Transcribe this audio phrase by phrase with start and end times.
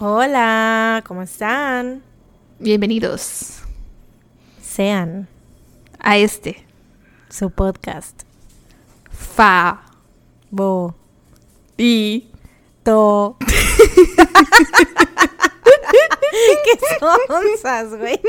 [0.00, 2.02] Hola, ¿cómo están?
[2.60, 3.60] Bienvenidos
[4.62, 5.28] Sean
[5.98, 6.64] a este
[7.28, 8.22] su podcast.
[9.10, 9.82] Fa
[10.50, 10.94] Bo.
[11.76, 12.30] y
[12.84, 13.36] To.
[16.64, 18.20] ¿Qué sonzas, güey?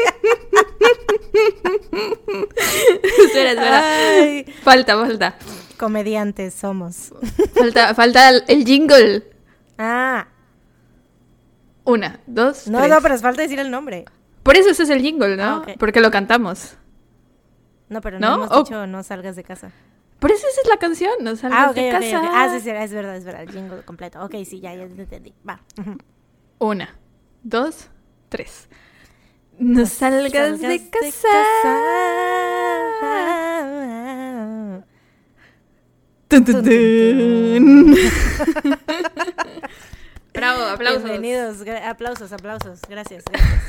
[3.24, 3.84] espera, espera.
[3.86, 5.38] Ay, Falta, falta.
[5.78, 7.14] comediantes somos.
[7.54, 9.24] Falta, falta el, el jingle.
[9.78, 10.28] Ah,
[11.90, 12.90] Una, dos, no, tres.
[12.92, 14.06] no, pero es falta decir el nombre.
[14.44, 15.64] Por eso ese es el jingle, ¿no?
[15.68, 15.74] Ah.
[15.80, 16.76] Porque lo cantamos.
[17.90, 18.36] No, pero no, ¿No?
[18.36, 18.64] hemos Oh.
[18.64, 19.72] dicho no salgas de casa.
[20.20, 22.22] Por eso esa es la canción, no salgas Ah, de casa.
[22.34, 24.24] Ah, sí, sí, es verdad, es verdad, el jingle completo.
[24.24, 25.34] Ok, sí, ya, ya te entendí.
[25.48, 25.62] Va.
[26.60, 26.96] Una,
[27.42, 27.88] dos,
[28.28, 28.68] tres.
[29.58, 31.28] No salgas, de casa.
[36.28, 37.96] Tun, tun, Tun, tun, tun.
[40.40, 41.04] Bravo, aplausos.
[41.04, 42.80] Bienvenidos, aplausos, aplausos.
[42.88, 43.62] Gracias, gracias.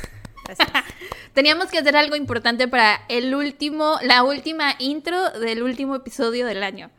[0.45, 0.69] Gracias.
[1.34, 6.62] Teníamos que hacer algo importante para el último, la última intro del último episodio del
[6.62, 6.92] año.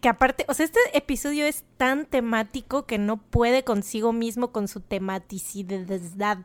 [0.00, 4.68] Que aparte, o sea, este episodio es tan temático que no puede consigo mismo con
[4.68, 6.38] su tematicidad.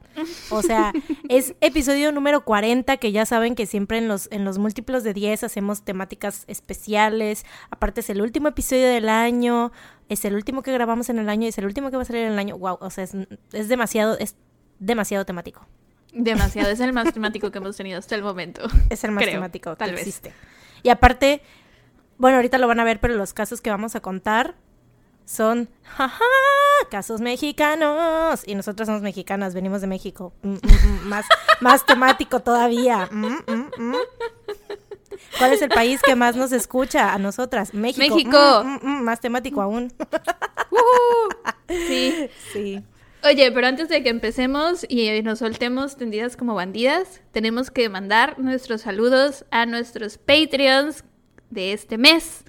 [0.50, 0.94] O sea,
[1.30, 5.14] es episodio número 40, que ya saben que siempre en los, en los múltiplos de
[5.14, 7.46] 10 hacemos temáticas especiales.
[7.70, 9.72] Aparte es el último episodio del año,
[10.10, 12.06] es el último que grabamos en el año y es el último que va a
[12.06, 12.58] salir en el año.
[12.58, 13.16] Wow, o sea, es,
[13.54, 14.36] es demasiado, es
[14.80, 15.66] demasiado temático.
[16.14, 18.62] Demasiado, es el más temático que hemos tenido hasta el momento.
[18.90, 20.08] Es el más Creo, temático tal que vez.
[20.08, 20.34] existe.
[20.84, 21.42] Y aparte,
[22.18, 24.56] bueno, ahorita lo van a ver, pero los casos que vamos a contar
[25.26, 26.24] son, jaja,
[26.90, 28.48] casos mexicanos.
[28.48, 30.34] Y nosotros somos mexicanas, venimos de México.
[30.42, 31.26] Mm, mm, mm, más,
[31.60, 33.10] más temático todavía.
[35.38, 37.74] ¿Cuál es el país que más nos escucha a nosotras?
[37.74, 38.16] México.
[38.16, 38.64] México.
[38.64, 39.94] Mm, mm, mm, más temático aún.
[41.68, 42.30] Sí.
[42.54, 42.84] Sí.
[43.24, 48.40] Oye, pero antes de que empecemos y nos soltemos tendidas como bandidas, tenemos que mandar
[48.40, 51.04] nuestros saludos a nuestros Patreons
[51.50, 52.46] de este mes.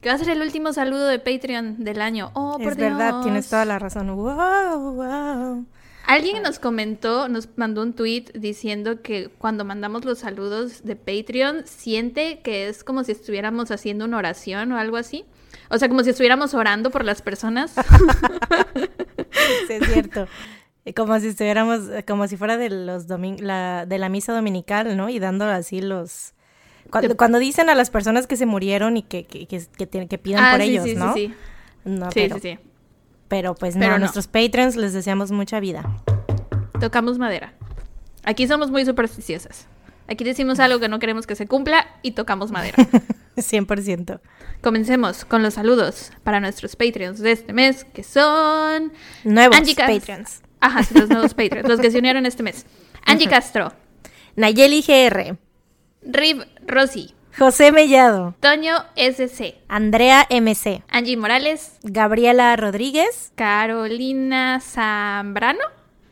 [0.00, 2.30] Que va a ser el último saludo de Patreon del año.
[2.34, 3.22] Oh, por es verdad, Dios.
[3.24, 4.14] tienes toda la razón.
[4.16, 5.66] Wow, wow.
[6.06, 11.66] Alguien nos comentó, nos mandó un tweet diciendo que cuando mandamos los saludos de Patreon
[11.66, 15.24] siente que es como si estuviéramos haciendo una oración o algo así.
[15.68, 17.74] O sea, como si estuviéramos orando por las personas.
[19.66, 20.26] Sí, es cierto.
[20.94, 25.08] Como si estuviéramos, como si fuera de los domin- la, de la misa dominical, ¿no?
[25.08, 26.34] Y dando así los...
[26.90, 30.08] Cuando, cuando dicen a las personas que se murieron y que, que, que, que tienen-
[30.08, 31.12] que pidan Ah, por sí, ellos, sí, sí, ¿no?
[31.14, 31.34] sí.
[31.84, 32.58] No, Sí, pero, sí, sí.
[33.28, 34.00] Pero pues Pero no, a no.
[34.00, 35.84] nuestros patrons les deseamos mucha vida.
[36.80, 37.54] Tocamos madera.
[38.24, 39.66] Aquí somos muy supersticiosas.
[40.08, 42.76] Aquí decimos algo que no queremos que se cumpla y tocamos madera.
[43.36, 44.20] 100%.
[44.62, 48.92] Comencemos con los saludos para nuestros Patreons de este mes, que son...
[49.24, 50.42] Nuevos Angie patrons.
[50.60, 52.64] Ajá, sí, los nuevos Patreons, los que se unieron este mes.
[53.04, 53.72] Angie Castro,
[54.36, 55.36] Nayeli GR,
[56.02, 65.60] Rib Rossi, José Mellado, Toño SC, Andrea MC, Angie Morales, Gabriela Rodríguez, Carolina Zambrano.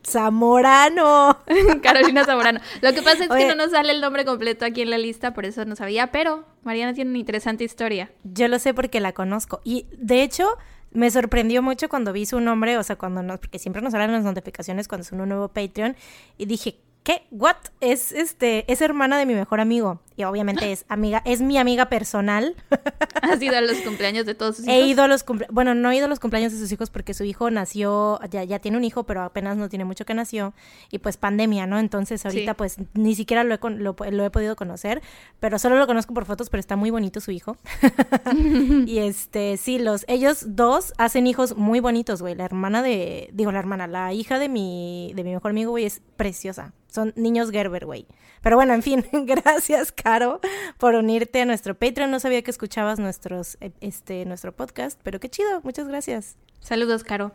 [0.06, 1.38] Zamorano.
[1.82, 2.60] Carolina Zambrano.
[2.82, 5.32] Lo que pasa es que no nos sale el nombre completo aquí en la lista,
[5.32, 8.10] por eso no sabía, pero Mariana tiene una interesante historia.
[8.24, 9.62] Yo lo sé porque la conozco.
[9.64, 10.58] Y de hecho,
[10.90, 14.12] me sorprendió mucho cuando vi su nombre, o sea, cuando nos, porque siempre nos salen
[14.12, 15.96] las notificaciones cuando es un nuevo Patreon.
[16.36, 17.26] Y dije, ¿qué?
[17.30, 17.56] ¿What?
[17.80, 20.00] Es este, es hermana de mi mejor amigo.
[20.16, 22.54] Y obviamente es amiga, es mi amiga personal.
[23.22, 24.88] ¿Has ido a los cumpleaños de todos sus He hijos?
[24.90, 27.14] ido a los cumple bueno, no he ido a los cumpleaños de sus hijos porque
[27.14, 30.54] su hijo nació, ya, ya tiene un hijo, pero apenas no tiene mucho que nació.
[30.92, 31.78] Y pues pandemia, ¿no?
[31.80, 32.56] Entonces ahorita Sí.
[32.56, 35.02] pues ni siquiera lo he, con- lo, lo he podido conocer,
[35.40, 37.56] pero solo lo conozco por fotos, pero está muy bonito su hijo.
[38.86, 42.34] y este, sí, los, ellos dos hacen hijos muy bonitos, güey.
[42.36, 45.84] La hermana de, digo, la hermana, la hija de mi, de mi mejor amigo, güey,
[45.86, 46.72] es preciosa.
[46.94, 48.06] Son niños Gerber, güey.
[48.40, 50.40] Pero bueno, en fin, gracias, Caro,
[50.78, 52.08] por unirte a nuestro Patreon.
[52.08, 56.36] No sabía que escuchabas nuestros, eh, este, nuestro podcast, pero qué chido, muchas gracias.
[56.60, 57.32] Saludos, Caro.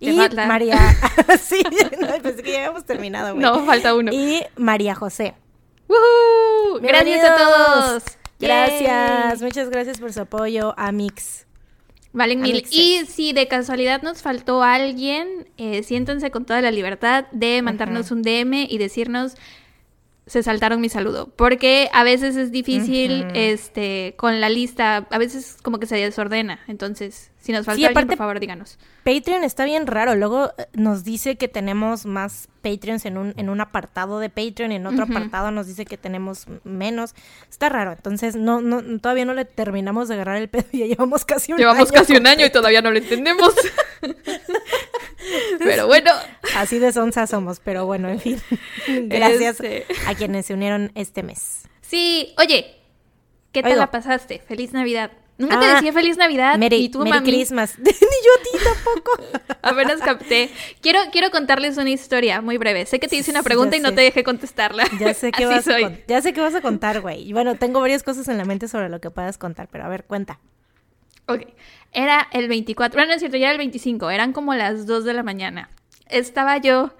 [0.00, 0.46] Y falta.
[0.46, 0.76] María,
[1.40, 1.62] sí,
[2.00, 3.46] no, pensé que ya habíamos terminado, güey.
[3.46, 4.10] No, falta uno.
[4.12, 5.34] Y María José.
[5.86, 6.80] ¡Woohoo!
[6.80, 8.02] Gracias a todos.
[8.40, 9.46] Gracias, Yay.
[9.46, 11.46] muchas gracias por su apoyo, Amix.
[12.12, 12.64] Valen mil.
[12.70, 18.10] Y si de casualidad nos faltó alguien, eh, siéntanse con toda la libertad de mandarnos
[18.10, 19.34] un DM y decirnos
[20.26, 21.28] se saltaron mi saludo.
[21.36, 26.60] Porque a veces es difícil este con la lista, a veces como que se desordena.
[26.68, 28.78] Entonces, si nos falta Sí, alguien, aparte- por favor, díganos.
[29.04, 30.14] Patreon está bien raro.
[30.14, 34.70] Luego eh, nos dice que tenemos más Patreons en un, en un apartado de Patreon
[34.70, 37.14] y en otro apartado nos dice que tenemos menos.
[37.50, 37.90] Está raro.
[37.90, 40.66] Entonces, no, no, todavía no le terminamos de agarrar el pedo.
[40.72, 43.52] Ya llevamos casi un Llevamos año casi un año y todavía no lo entendemos.
[45.58, 46.10] Pero bueno.
[46.56, 48.40] Así de sonsa somos, pero bueno, en fin.
[49.08, 49.86] Gracias Este.
[50.06, 51.62] a quienes se unieron este mes.
[51.80, 52.74] Sí, oye,
[53.52, 54.40] ¿qué te la pasaste?
[54.40, 55.12] Feliz Navidad.
[55.38, 56.56] Nunca te Ah, decía feliz Navidad.
[56.58, 57.76] Merry, y tú, Merry mami, Christmas.
[57.78, 59.12] Ni yo a ti tampoco.
[59.62, 60.50] apenas capté.
[60.80, 62.84] Quiero, quiero contarles una historia muy breve.
[62.86, 64.84] Sé que te hice una Ya pregunta y no te dejé contestarla.
[65.00, 66.04] Ya sé Así vas a soy.
[66.06, 67.22] ya sé qué vas a contar, güey.
[67.28, 69.88] Y bueno, tengo varias cosas en la mente sobre lo que puedas contar, pero a
[69.88, 70.38] ver, cuenta.
[71.26, 71.42] Ok.
[71.92, 72.96] Era el 24.
[72.96, 74.10] Bueno, no es cierto, ya era el 25.
[74.10, 75.70] Eran como las 2 de la mañana.
[76.08, 76.92] Estaba yo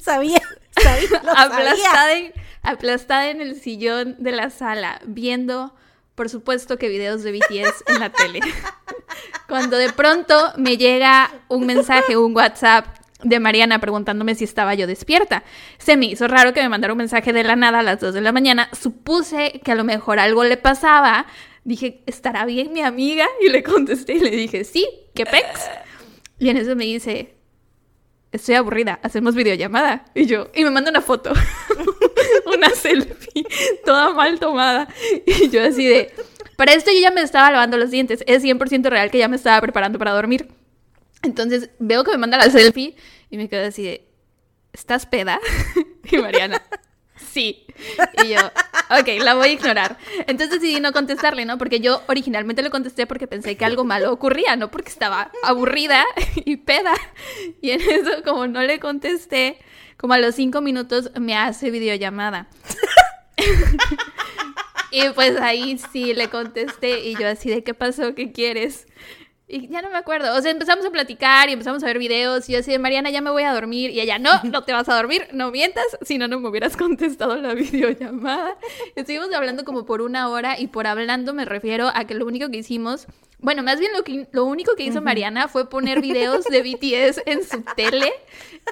[0.00, 1.44] Sabía, sabía, lo sabía.
[1.44, 2.32] aplastada en,
[2.62, 5.74] aplastada en el sillón de la sala, viendo,
[6.14, 8.40] por supuesto, que videos de BTS en la tele.
[9.48, 12.86] Cuando de pronto me llega un mensaje, un WhatsApp
[13.22, 15.42] de Mariana preguntándome si estaba yo despierta.
[15.78, 18.12] Se me hizo raro que me mandara un mensaje de la nada a las 2
[18.14, 18.68] de la mañana.
[18.78, 21.26] Supuse que a lo mejor algo le pasaba.
[21.64, 23.26] Dije, ¿estará bien mi amiga?
[23.40, 25.68] Y le contesté y le dije, sí, ¿qué pex?
[26.38, 27.34] Y en eso me dice,
[28.32, 30.04] estoy aburrida, hacemos videollamada.
[30.14, 31.32] Y yo, y me manda una foto,
[32.56, 33.46] una selfie,
[33.84, 34.88] toda mal tomada.
[35.26, 36.12] Y yo así de,
[36.56, 39.36] para esto yo ya me estaba lavando los dientes, es 100% real que ya me
[39.36, 40.48] estaba preparando para dormir.
[41.22, 42.96] Entonces veo que me manda la selfie
[43.30, 44.08] y me quedo así de,
[44.72, 45.40] ¿estás peda?
[46.10, 46.62] Y Mariana,
[47.32, 47.66] sí.
[48.22, 48.40] Y yo,
[48.90, 49.98] ok, la voy a ignorar.
[50.26, 51.58] Entonces decidí no contestarle, ¿no?
[51.58, 56.04] Porque yo originalmente le contesté porque pensé que algo malo ocurría, no porque estaba aburrida
[56.34, 56.94] y peda.
[57.60, 59.58] Y en eso, como no le contesté,
[59.96, 62.48] como a los cinco minutos me hace videollamada.
[64.90, 68.14] y pues ahí sí le contesté y yo así de, ¿qué pasó?
[68.14, 68.86] ¿Qué quieres?
[69.50, 70.36] Y ya no me acuerdo.
[70.36, 72.46] O sea, empezamos a platicar y empezamos a ver videos.
[72.48, 73.90] Y yo así de, Mariana, ya me voy a dormir.
[73.90, 75.86] Y ella, no, no te vas a dormir, no mientas.
[76.02, 78.56] Si no, no me hubieras contestado la videollamada.
[78.94, 80.58] Estuvimos hablando como por una hora.
[80.60, 83.06] Y por hablando me refiero a que lo único que hicimos...
[83.40, 87.22] Bueno, más bien lo, que, lo único que hizo Mariana fue poner videos de BTS
[87.24, 88.12] en su tele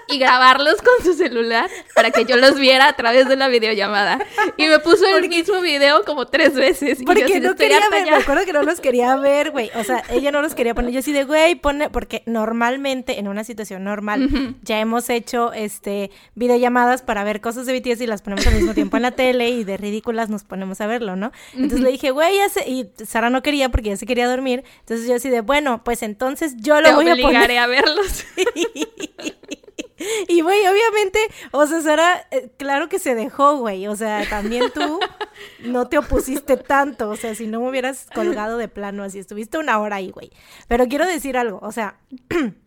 [0.08, 4.18] y grabarlos con su celular para que yo los viera a través de la videollamada.
[4.56, 6.98] Y me puso el mismo video como tres veces.
[7.00, 8.10] Y yo Porque así de, no "Estoy quería ver, ya".
[8.10, 9.70] me acuerdo que no los quería ver, güey.
[9.76, 10.90] O sea, ella no los quería poner.
[10.92, 16.10] Yo así de, güey, pone, porque normalmente en una situación normal ya hemos hecho este
[16.34, 19.50] videollamadas para ver cosas de BTS y las ponemos al mismo tiempo en la tele
[19.50, 21.32] y de ridículas nos ponemos a verlo, ¿no?
[21.54, 24.64] Entonces le dije, güey, ya sé, y Sara no quería porque ya se quería dormir.
[24.80, 27.58] Entonces yo así de, bueno, pues entonces yo lo Te voy a poner.
[27.58, 28.24] a verlos.
[30.28, 31.18] Y, güey, obviamente,
[31.52, 33.86] o sea, Sara, eh, claro que se dejó, güey.
[33.86, 35.00] O sea, también tú
[35.64, 37.10] no te opusiste tanto.
[37.10, 40.30] O sea, si no me hubieras colgado de plano así, estuviste una hora ahí, güey.
[40.68, 41.98] Pero quiero decir algo, o sea,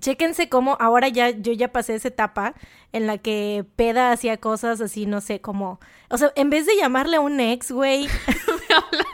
[0.00, 2.54] chéquense cómo ahora ya, yo ya pasé esa etapa
[2.92, 6.76] en la que Peda hacía cosas así, no sé, como, o sea, en vez de
[6.76, 8.06] llamarle a un ex, güey,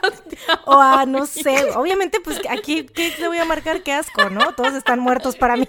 [0.65, 3.83] o a, no sé, obviamente, pues aquí, ¿qué le voy a marcar?
[3.83, 4.55] Qué asco, ¿no?
[4.55, 5.67] Todos están muertos para mí,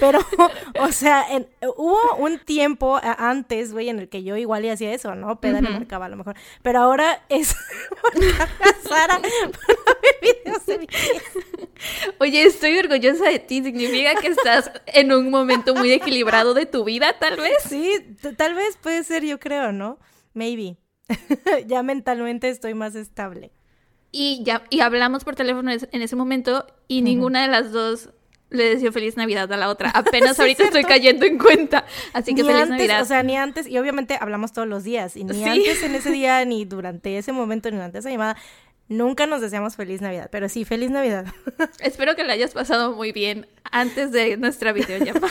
[0.00, 0.20] pero,
[0.80, 4.92] o sea, en- hubo un tiempo antes, güey, en el que yo igual y hacía
[4.92, 5.40] eso, ¿no?
[5.40, 7.56] Peda le marcaba a lo mejor, pero ahora es a
[8.88, 12.14] Sara para ver videos de BTS.
[12.20, 13.62] Oye, estoy orgullosa de ti.
[13.62, 17.56] Significa que estás en un momento muy equilibrado de tu vida, tal vez.
[17.68, 17.90] Sí,
[18.36, 19.98] tal vez puede ser, yo creo, ¿no?
[20.32, 20.76] Maybe.
[21.66, 23.52] ya mentalmente estoy más estable.
[24.16, 28.10] Y ya y hablamos por teléfono en ese momento y ninguna de las dos
[28.48, 29.90] le deseó feliz Navidad a la otra.
[29.90, 31.84] Apenas Sí, ahorita estoy cayendo en cuenta.
[32.12, 33.02] Así que ni feliz antes, Navidad.
[33.02, 35.42] o sea, ni antes, y obviamente hablamos todos los días, y ni Sí.
[35.42, 38.36] antes en ese día, ni durante ese momento, ni durante esa llamada,
[38.86, 41.26] nunca nos deseamos feliz Navidad, pero sí, feliz Navidad.
[41.80, 45.26] Espero que la hayas pasado muy bien antes de nuestra videollamada.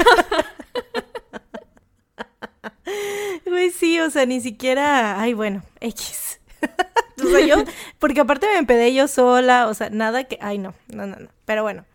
[3.45, 6.41] Güey, sí, o sea, ni siquiera, ay, bueno, X.
[7.23, 7.63] o sea, yo,
[7.99, 11.29] porque aparte me empedé yo sola, o sea, nada que, ay, no, no, no, no,
[11.45, 11.85] pero bueno,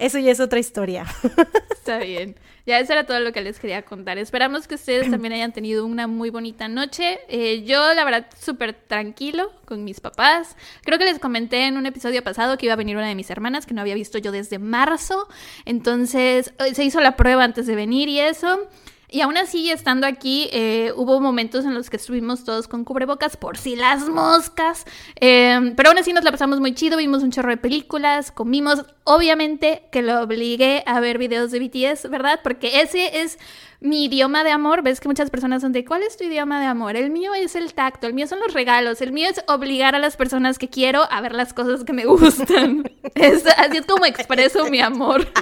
[0.00, 1.04] eso ya es otra historia.
[1.70, 2.36] Está bien.
[2.66, 4.16] Ya eso era todo lo que les quería contar.
[4.18, 7.20] Esperamos que ustedes también hayan tenido una muy bonita noche.
[7.28, 10.56] Eh, yo, la verdad, súper tranquilo con mis papás.
[10.82, 13.30] Creo que les comenté en un episodio pasado que iba a venir una de mis
[13.30, 15.28] hermanas que no había visto yo desde marzo.
[15.64, 18.68] Entonces, se hizo la prueba antes de venir y eso.
[19.12, 23.36] Y aún así, estando aquí, eh, hubo momentos en los que estuvimos todos con cubrebocas
[23.36, 24.84] por si las moscas.
[25.20, 28.84] Eh, pero aún así nos la pasamos muy chido, vimos un chorro de películas, comimos.
[29.04, 32.38] Obviamente que lo obligué a ver videos de BTS, ¿verdad?
[32.44, 33.38] Porque ese es
[33.80, 34.82] mi idioma de amor.
[34.82, 36.94] Ves que muchas personas son de, ¿cuál es tu idioma de amor?
[36.94, 39.98] El mío es el tacto, el mío son los regalos, el mío es obligar a
[39.98, 42.84] las personas que quiero a ver las cosas que me gustan.
[43.16, 45.26] Es- así es como expreso mi amor.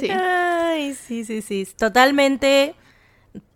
[0.00, 0.08] Sí.
[0.10, 2.74] Ay, sí, sí, sí, totalmente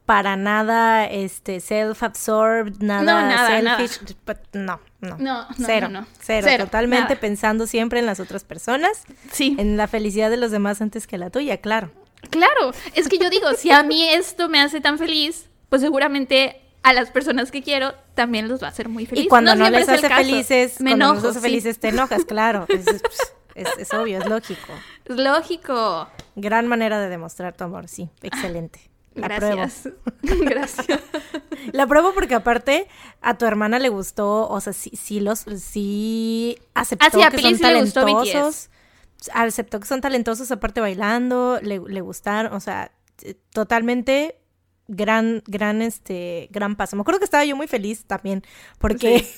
[0.07, 6.01] para nada este self-absorbed, nada, No, nada, selfish, but no, no, No, no, cero, no,
[6.01, 6.07] no.
[6.21, 7.21] cero, Cero, totalmente nada.
[7.21, 9.55] pensando siempre en las otras personas, Sí.
[9.59, 11.91] en la felicidad de los demás antes que la tuya, claro.
[12.31, 16.63] Claro, es que yo digo, si a mí esto me hace tan feliz, pues seguramente
[16.83, 19.27] a las personas que quiero también los va a hacer muy feliz.
[19.27, 21.47] Y cuando no, siempre les hace felices, me cuando enojo, no les hace sí.
[21.51, 23.03] felices te enojas, claro, es, es-
[23.63, 24.73] es- es obvio, es lógico.
[25.05, 26.09] Es lógico.
[26.37, 28.81] Gran manera de demostrar tu amor, sí, excelente.
[29.15, 29.57] La pruebo.
[29.57, 29.93] Gracias.
[30.23, 31.01] Gracias.
[31.73, 32.87] La pruebo porque aparte
[33.21, 37.31] a tu hermana le gustó, o sea, sí, sí los, sí aceptó Ah, sí, a
[37.31, 37.63] que Pili son sí
[37.93, 38.71] talentosos,
[39.35, 42.93] aceptó que son talentosos aparte bailando, le, le gustaron, o sea,
[43.53, 44.39] totalmente
[44.87, 46.95] gran, gran, este, gran paso.
[46.95, 48.45] Me acuerdo que estaba yo muy feliz también,
[48.79, 49.27] porque...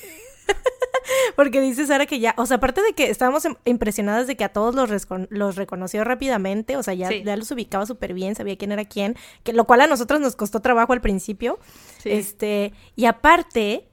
[1.36, 4.44] Porque dice Sara que ya, o sea, aparte de que estábamos em- impresionadas de que
[4.44, 7.22] a todos los, los reconoció rápidamente, o sea, ya, Sí.
[7.24, 10.36] ya los ubicaba súper bien, sabía quién era quién, que lo cual a nosotros nos
[10.36, 11.58] costó trabajo al principio.
[12.02, 12.10] Sí.
[12.10, 13.86] Este, y aparte,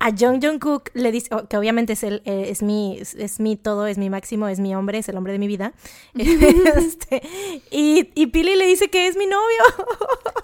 [0.00, 3.38] a Jung Jungkook le dice, oh, que obviamente es él, eh, es mi, es, es
[3.38, 5.74] mi todo, es mi máximo, es mi hombre, es el hombre de mi vida.
[6.14, 7.22] Este,
[7.70, 9.62] y, y Pili le dice que es mi novio.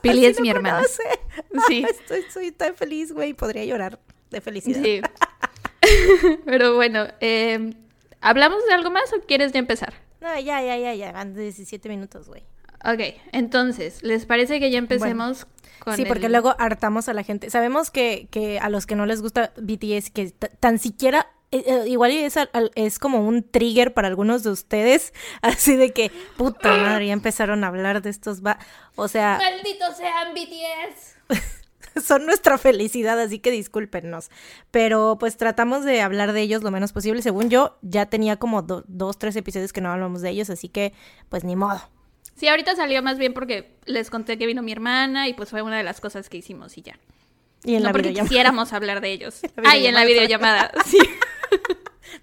[0.03, 0.83] Pili es mi hermana.
[1.67, 1.85] Sí.
[1.89, 3.99] Estoy, soy tan feliz, güey, podría llorar
[4.31, 4.83] de felicidad.
[4.83, 5.01] Sí.
[6.45, 7.75] Pero bueno, eh,
[8.21, 9.95] ¿hablamos de algo más o quieres ya empezar?
[10.21, 12.43] No, ya, ya, ya, ya, van 17 minutos, güey.
[12.85, 15.47] Ok, entonces, ¿les parece que ya empecemos
[15.81, 17.51] con Sí, porque luego hartamos a la gente.
[17.51, 20.31] Sabemos que, que a los que no les gusta BTS, que
[20.61, 22.37] tan siquiera, eh, eh, igual es,
[22.75, 27.65] es como un trigger para algunos de ustedes, así de que, puta madre, ya empezaron
[27.65, 28.59] a hablar de estos, va
[28.95, 31.17] o sea, ¡Malditos sean BTS!
[32.05, 34.31] son nuestra felicidad, así que discúlpenos.
[34.71, 37.23] Pero pues tratamos de hablar de ellos lo menos posible.
[37.23, 40.69] Según yo, ya tenía como do- dos, tres episodios que no hablamos de ellos, así
[40.69, 40.93] que
[41.29, 41.81] pues ni modo.
[42.35, 45.63] Sí, ahorita salió más bien porque les conté que vino mi hermana y pues fue
[45.63, 46.99] una de las cosas que hicimos y ya.
[47.65, 49.41] Y en no la porque quisiéramos hablar de ellos.
[49.65, 50.99] Ah, y en la videollamada, sí.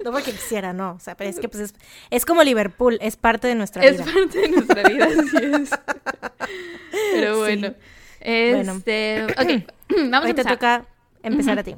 [0.04, 0.94] No porque quisiera, no.
[0.94, 1.74] O sea, pero es que pues es,
[2.10, 4.06] es como Liverpool, es parte de nuestra Es vida.
[4.06, 5.70] parte de nuestra vida, así es.
[7.14, 7.62] Pero Sí.
[8.26, 8.56] Bueno.
[8.56, 8.72] Bueno.
[8.78, 9.72] Este, ok,
[10.10, 10.54] vamos a Hoy te empezar.
[10.54, 10.86] toca
[11.24, 11.76] empezar a ti.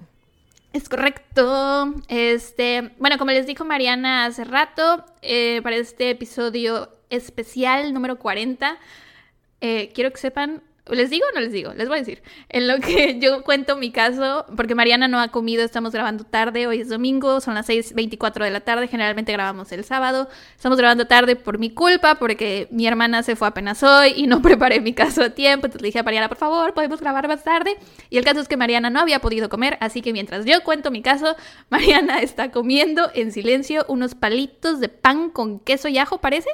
[0.73, 1.95] Es correcto.
[2.07, 8.77] Este, bueno, como les dijo Mariana hace rato, eh, para este episodio especial número 40,
[9.61, 11.73] eh, quiero que sepan, ¿les digo o no les digo?
[11.73, 12.21] Les voy a decir.
[12.49, 16.67] En lo que yo cuento mi caso, porque Mariana no ha comido, estamos grabando tarde,
[16.67, 21.07] hoy es domingo, son las 6.24 de la tarde, generalmente grabamos el sábado, estamos grabando
[21.07, 24.93] tarde por mi culpa, porque mi hermana se fue apenas hoy y no preparé mi
[24.93, 27.77] caso a tiempo, entonces le dije a Mariana, por favor, podemos grabar más tarde.
[28.09, 30.91] Y el caso es que Mariana no había podido comer, así que mientras yo cuento
[30.91, 31.35] mi caso,
[31.69, 36.49] Mariana está comiendo en silencio unos palitos de pan con queso y ajo, parece.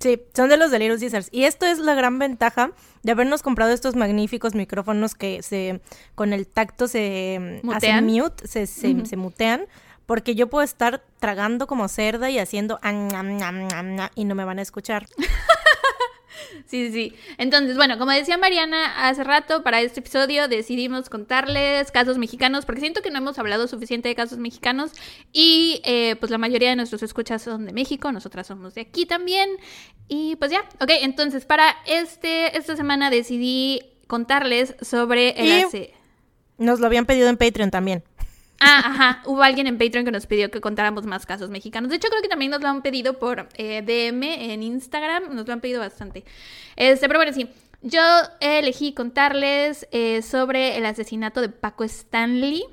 [0.00, 1.28] Sí, son de los de Little Caesars.
[1.30, 5.80] Y esto es la gran ventaja de habernos comprado estos magníficos micrófonos que se
[6.14, 7.76] con el tacto se mm, Mutean.
[7.76, 9.66] hacen mute, se, se, se mutean.
[10.06, 14.24] Porque yo puedo estar tragando como cerda y haciendo am, am, am, am, am, y
[14.24, 15.06] no me van a escuchar.
[16.66, 17.14] Sí, sí, sí.
[17.38, 22.80] Entonces, bueno, como decía Mariana hace rato, para este episodio decidimos contarles casos mexicanos, porque
[22.80, 24.92] siento que no hemos hablado suficiente de casos mexicanos
[25.32, 29.06] y eh, pues la mayoría de nuestros escuchas son de México, nosotras somos de aquí
[29.06, 29.48] también.
[30.08, 35.90] Y pues ya, ok, entonces para este, esta semana decidí contarles sobre el Y-
[36.58, 38.02] Nos lo habían pedido en Patreon también.
[38.60, 39.22] Ah, ajá.
[39.24, 41.90] Hubo alguien en Patreon que nos pidió que contáramos más casos mexicanos.
[41.90, 45.34] De hecho, creo que también nos lo han pedido por eh, DM en Instagram.
[45.34, 46.24] Nos lo han pedido bastante.
[46.76, 47.48] Este, pero bueno, sí.
[47.82, 48.02] Yo
[48.40, 52.64] elegí contarles eh, sobre el asesinato de Paco Stanley.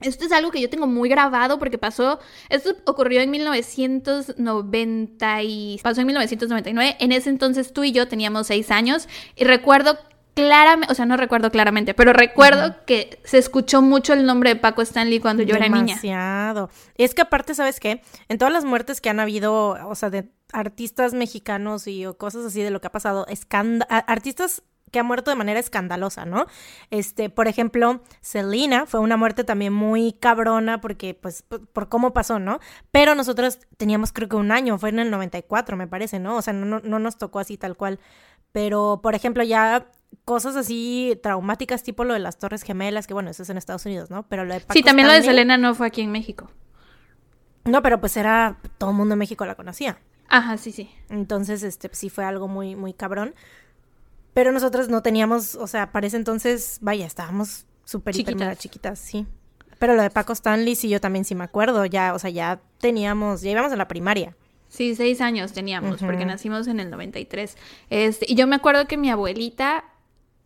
[0.00, 5.80] Esto es algo que yo tengo muy grabado porque pasó, esto ocurrió en 1990 y
[5.82, 6.96] pasó en 1999.
[6.98, 9.98] En ese entonces tú y yo teníamos seis años y recuerdo
[10.34, 14.56] claramente, o sea, no recuerdo claramente, pero recuerdo que se escuchó mucho el nombre de
[14.56, 15.80] Paco Stanley cuando yo era niña.
[15.80, 16.70] Demasiado.
[16.96, 18.02] Es que aparte, ¿sabes qué?
[18.28, 22.44] En todas las muertes que han habido, o sea, de artistas mexicanos y o cosas
[22.44, 23.26] así de lo que ha pasado,
[23.88, 26.46] artistas que han muerto de manera escandalosa, ¿no?
[26.90, 32.12] Este, por ejemplo, Selena fue una muerte también muy cabrona porque, pues, por, por cómo
[32.12, 32.60] pasó, ¿no?
[32.90, 36.36] Pero nosotros teníamos creo que un año, fue en el 94, me parece, ¿no?
[36.36, 38.00] O sea, no, no, no nos tocó así tal cual.
[38.52, 39.86] Pero, por ejemplo, ya
[40.24, 43.84] cosas así traumáticas, tipo lo de las Torres Gemelas, que bueno, eso es en Estados
[43.86, 44.24] Unidos, ¿no?
[44.28, 46.50] Pero lo de Paco Sí, también lo de Stanley- Selena no fue aquí en México.
[47.64, 49.98] No, pero pues era, todo el mundo en México la conocía.
[50.28, 50.90] Ajá, sí, sí.
[51.10, 53.34] Entonces, este, sí fue algo muy, muy cabrón.
[54.34, 58.58] Pero nosotros no teníamos, o sea, para ese entonces, vaya, estábamos súper, Chiquitas.
[58.58, 59.26] chiquitas, sí.
[59.78, 62.60] Pero lo de Paco Stanley, sí, yo también sí me acuerdo, ya, o sea, ya
[62.78, 64.34] teníamos, ya íbamos a la primaria.
[64.68, 67.58] Sí, seis años teníamos, porque nacimos en el 93.
[67.90, 69.84] Este, y yo me acuerdo que mi abuelita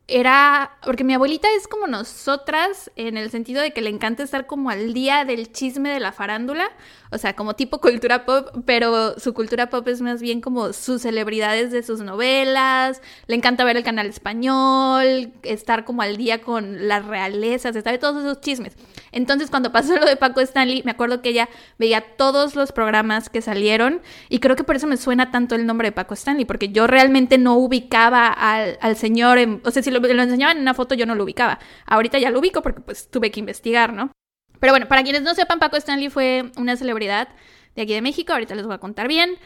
[0.09, 4.47] era, porque mi abuelita es como nosotras en el sentido de que le encanta estar
[4.47, 6.71] como al día del chisme de la farándula,
[7.11, 11.03] o sea, como tipo cultura pop, pero su cultura pop es más bien como sus
[11.03, 16.87] celebridades de sus novelas, le encanta ver el canal español, estar como al día con
[16.87, 18.75] las realezas, de todos esos chismes.
[19.13, 21.49] Entonces, cuando pasó lo de Paco Stanley, me acuerdo que ella
[21.79, 25.67] veía todos los programas que salieron y creo que por eso me suena tanto el
[25.67, 29.91] nombre de Paco Stanley, porque yo realmente no ubicaba al, al señor, o sea, si
[29.99, 31.59] lo, enseñaban en una foto yo no lo ubicaba.
[31.87, 34.13] Ahorita ya lo ubico porque pues tuve que investigar, ¿no?
[34.61, 37.29] Pero bueno, para quienes no sepan, Paco Stanley fue una celebridad
[37.75, 39.37] de aquí de México, ahorita les voy a contar bien.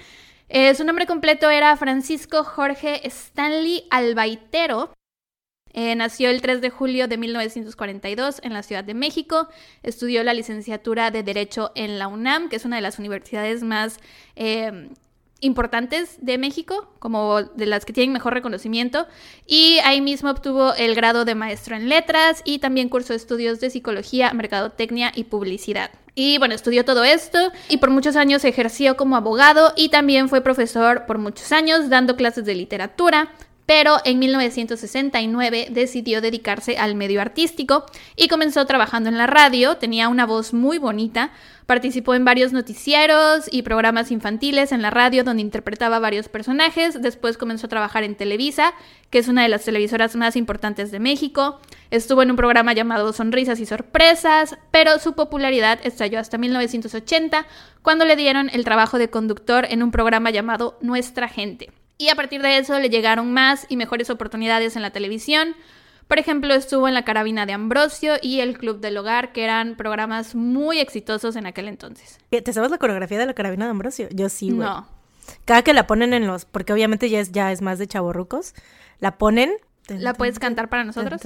[0.49, 4.93] Eh, su nombre completo era Francisco Jorge Stanley Albaitero.
[5.73, 9.49] Eh, nació el 3 de julio de 1942 en la Ciudad de México.
[9.83, 14.01] Estudió la licenciatura de Derecho en la UNAM, que es una de las universidades más
[14.35, 14.91] eh,
[15.41, 19.07] importantes de México, como de las que tienen mejor reconocimiento,
[19.47, 23.71] y ahí mismo obtuvo el grado de maestro en letras y también cursó estudios de
[23.71, 25.91] psicología, mercadotecnia y publicidad.
[26.15, 30.41] Y bueno, estudió todo esto y por muchos años ejerció como abogado y también fue
[30.41, 33.31] profesor por muchos años dando clases de literatura,
[33.71, 37.87] pero en 1969 decidió dedicarse al medio artístico
[38.17, 41.31] y comenzó trabajando en la radio, tenía una voz muy bonita,
[41.67, 47.39] participó en varios noticieros y programas infantiles en la radio donde interpretaba varios personajes, después
[47.39, 48.75] comenzó a trabajar en Televisa,
[49.09, 51.61] que es una de las televisoras más importantes de México,
[51.93, 57.47] estuvo en un programa llamado Sonrisas y Sorpresas, pero su popularidad estalló hasta 1980
[57.83, 61.71] cuando le dieron el trabajo de conductor en un programa llamado Nuestra Gente.
[62.01, 65.55] Y a partir de eso le llegaron más y mejores oportunidades en la televisión.
[66.09, 69.77] Por ejemplo, estuvo en La Carabina de Ambrosio y El Club del Hogar, que eran
[69.77, 72.19] programas muy exitosos en aquel entonces.
[72.31, 74.09] ¿Te sabes la coreografía de La Carabina de Ambrosio?
[74.13, 74.67] Yo sí, güey.
[74.67, 74.89] No.
[75.45, 78.55] Cada que la ponen en los, porque obviamente ya es, ya es más de chavorrucos,
[78.99, 79.53] la ponen.
[79.99, 81.21] ¿La puedes cantar para nosotros?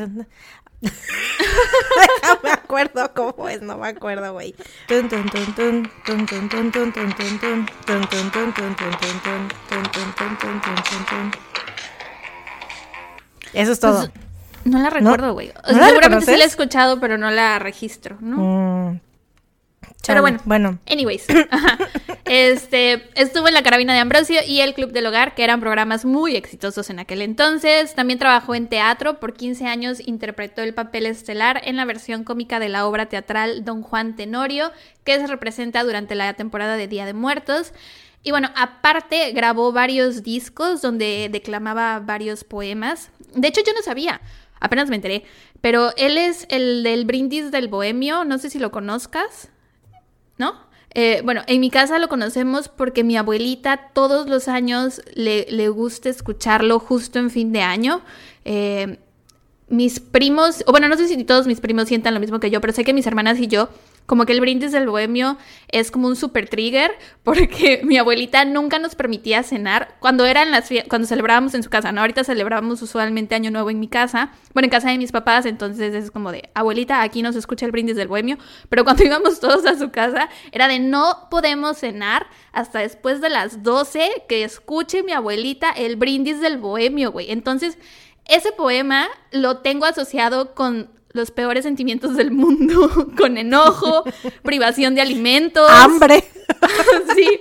[2.42, 4.54] me acuerdo cómo es, no me acuerdo, güey.
[13.52, 14.10] Eso es todo.
[14.65, 15.52] no la recuerdo, güey.
[15.65, 19.00] seguramente sí la he escuchado, pero no la registro, ¿no?
[20.06, 20.78] Pero bueno, bueno.
[20.90, 21.26] Anyways,
[22.25, 26.04] este estuvo en la Carabina de Ambrosio y el Club del Hogar, que eran programas
[26.04, 27.94] muy exitosos en aquel entonces.
[27.94, 32.58] También trabajó en teatro, por 15 años interpretó el papel estelar en la versión cómica
[32.58, 34.73] de la obra teatral Don Juan Tenorio,
[35.04, 37.73] que se representa durante la temporada de Día de Muertos.
[38.23, 43.10] Y bueno, aparte grabó varios discos donde declamaba varios poemas.
[43.34, 44.23] De hecho, yo no sabía,
[44.60, 45.25] apenas me enteré,
[45.60, 49.50] pero él es el del brindis del bohemio, no sé si lo conozcas.
[50.38, 50.64] ¿No?
[50.97, 55.68] Eh, bueno, en mi casa lo conocemos porque mi abuelita todos los años le, le
[55.68, 58.00] gusta escucharlo justo en fin de año.
[58.44, 58.99] Eh,
[59.68, 62.60] mis primos, o bueno, no sé si todos mis primos sientan lo mismo que yo,
[62.60, 63.68] pero sé que mis hermanas y yo
[64.06, 65.38] como que el brindis del bohemio
[65.69, 70.69] es como un super trigger porque mi abuelita nunca nos permitía cenar cuando eran las
[70.88, 72.00] cuando celebrábamos en su casa, ¿no?
[72.00, 75.95] Ahorita celebrábamos usualmente Año Nuevo en mi casa, bueno, en casa de mis papás, entonces
[75.95, 78.38] es como de, abuelita, aquí no se escucha el brindis del bohemio,
[78.69, 83.30] pero cuando íbamos todos a su casa era de no podemos cenar hasta después de
[83.30, 87.30] las 12 que escuche mi abuelita el brindis del bohemio, güey.
[87.30, 87.78] Entonces,
[88.26, 94.04] ese poema lo tengo asociado con los peores sentimientos del mundo, con enojo,
[94.42, 95.70] privación de alimentos.
[95.70, 96.24] Hambre.
[97.14, 97.40] sí.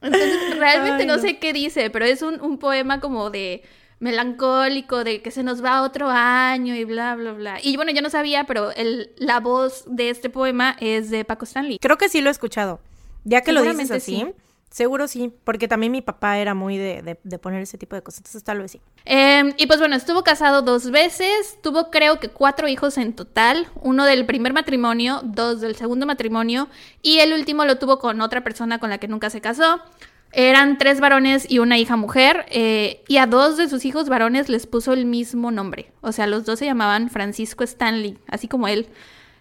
[0.00, 1.18] Entonces, realmente no.
[1.18, 3.62] sé qué dice, pero es un, poema como de
[4.00, 7.58] melancólico, de que se nos va otro año y bla, bla, bla.
[7.62, 11.46] Y bueno, yo no sabía, pero el, la voz de este poema es de Paco
[11.46, 11.78] Stanley.
[11.78, 12.80] Creo que sí lo he escuchado.
[13.24, 14.26] Ya que lo dices así.
[14.70, 18.44] Seguro sí, porque también mi papá era muy de, poner ese tipo de cosas, entonces
[18.44, 18.80] tal vez sí.
[19.06, 23.68] Em, y pues bueno, estuvo casado dos veces, tuvo creo que cuatro hijos en total,
[23.80, 26.68] uno del primer matrimonio, dos del segundo matrimonio,
[27.00, 29.80] y el último lo tuvo con otra persona con la que nunca se casó.
[30.32, 34.50] Eran tres varones y una hija mujer, eh, y a dos de sus hijos varones
[34.50, 38.68] les puso el mismo nombre, o sea, los dos se llamaban Francisco Stanley, así como
[38.68, 38.88] él.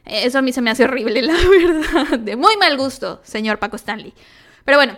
[0.06, 3.76] Eso a mí se me hace horrible, la verdad, de muy mal gusto, señor Paco
[3.76, 4.14] Stanley.
[4.64, 4.98] Pero bueno,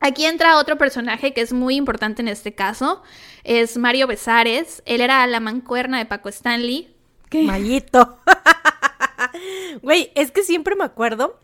[0.00, 3.02] Aquí entra otro personaje que es muy importante en este caso,
[3.44, 4.82] es Mario Besares.
[4.86, 6.94] Él era la mancuerna de Paco Stanley.
[7.30, 7.42] ¿Qué?
[7.42, 8.18] Mayito.
[9.82, 11.38] Güey, es que siempre me acuerdo.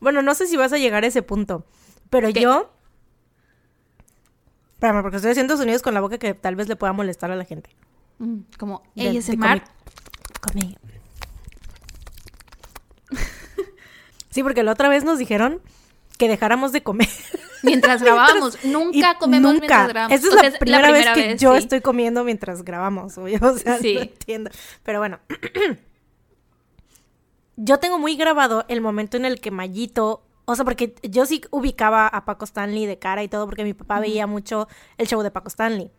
[0.00, 1.64] Bueno, no sé si vas a llegar a ese punto,
[2.10, 2.72] pero yo.
[4.74, 7.36] Espérame, porque estoy haciendo sonidos con la boca que tal vez le pueda molestar a
[7.36, 7.70] la gente.
[8.18, 9.62] Mm, como ASMR.
[14.30, 15.60] Sí, porque la otra vez nos dijeron
[16.22, 17.08] que dejáramos de comer.
[17.64, 20.16] Mientras grabábamos, nunca comemos mientras grabamos.
[20.16, 23.94] Esa es la, primera vez que yo estoy comiendo mientras grabamos, o sea, sí.
[23.94, 24.50] no entiendo.
[24.84, 25.20] Pero bueno,
[27.56, 31.42] yo tengo muy grabado el momento en el que Mayito o sea, porque yo sí
[31.50, 35.22] ubicaba a Paco Stanley de cara y todo, porque mi papá veía mucho el show
[35.22, 35.90] de Paco Stanley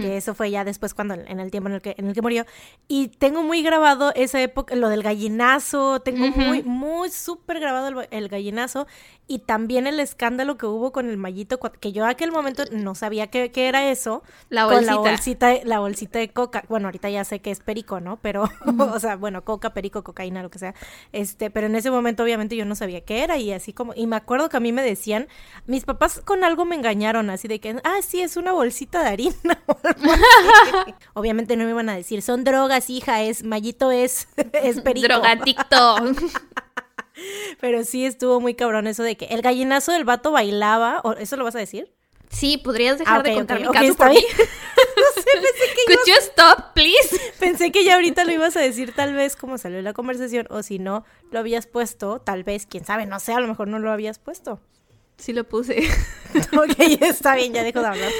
[0.00, 2.22] que eso fue ya después cuando en el tiempo en el que en el que
[2.22, 2.46] murió.
[2.88, 8.28] Y tengo muy grabado esa época lo del gallinazo tengo muy muy súper grabado el,
[8.28, 8.86] gallinazo
[9.26, 13.28] y también el escándalo que hubo con el mallito que yo aquel momento no sabía
[13.28, 14.92] qué, era eso la bolsita.
[14.92, 15.54] la bolsita.
[15.64, 16.64] la bolsita de coca.
[16.68, 20.42] Bueno ahorita ya sé que es perico no pero o sea bueno coca perico cocaína
[20.42, 20.74] lo que sea.
[21.12, 24.06] Este pero en ese momento obviamente yo no sabía qué era y así como y
[24.06, 25.28] me acuerdo que a mí me decían
[25.66, 29.08] mis papás con algo me engañaron así de que ah sí es una bolsita de
[29.08, 29.34] harina
[31.14, 35.06] Obviamente no me iban a decir, son drogas, hija, es, Mallito es, es perico.
[35.06, 35.96] Drogadicto.
[37.60, 41.44] Pero sí estuvo muy cabrón eso de que el gallinazo del vato bailaba, ¿eso lo
[41.44, 41.92] vas a decir?
[42.28, 44.16] Sí, podrías dejar ah, de contar mi caso por mí.
[44.16, 47.32] no sé, pensé que Could you stop, please?
[47.38, 50.64] Pensé que ya ahorita lo ibas a decir tal vez como salió la conversación o
[50.64, 53.78] si no lo habías puesto, tal vez, quién sabe, no sé, a lo mejor no
[53.78, 54.60] lo habías puesto.
[55.16, 55.88] Sí lo puse.
[56.52, 58.10] ok, está bien, ya dejo de hablar.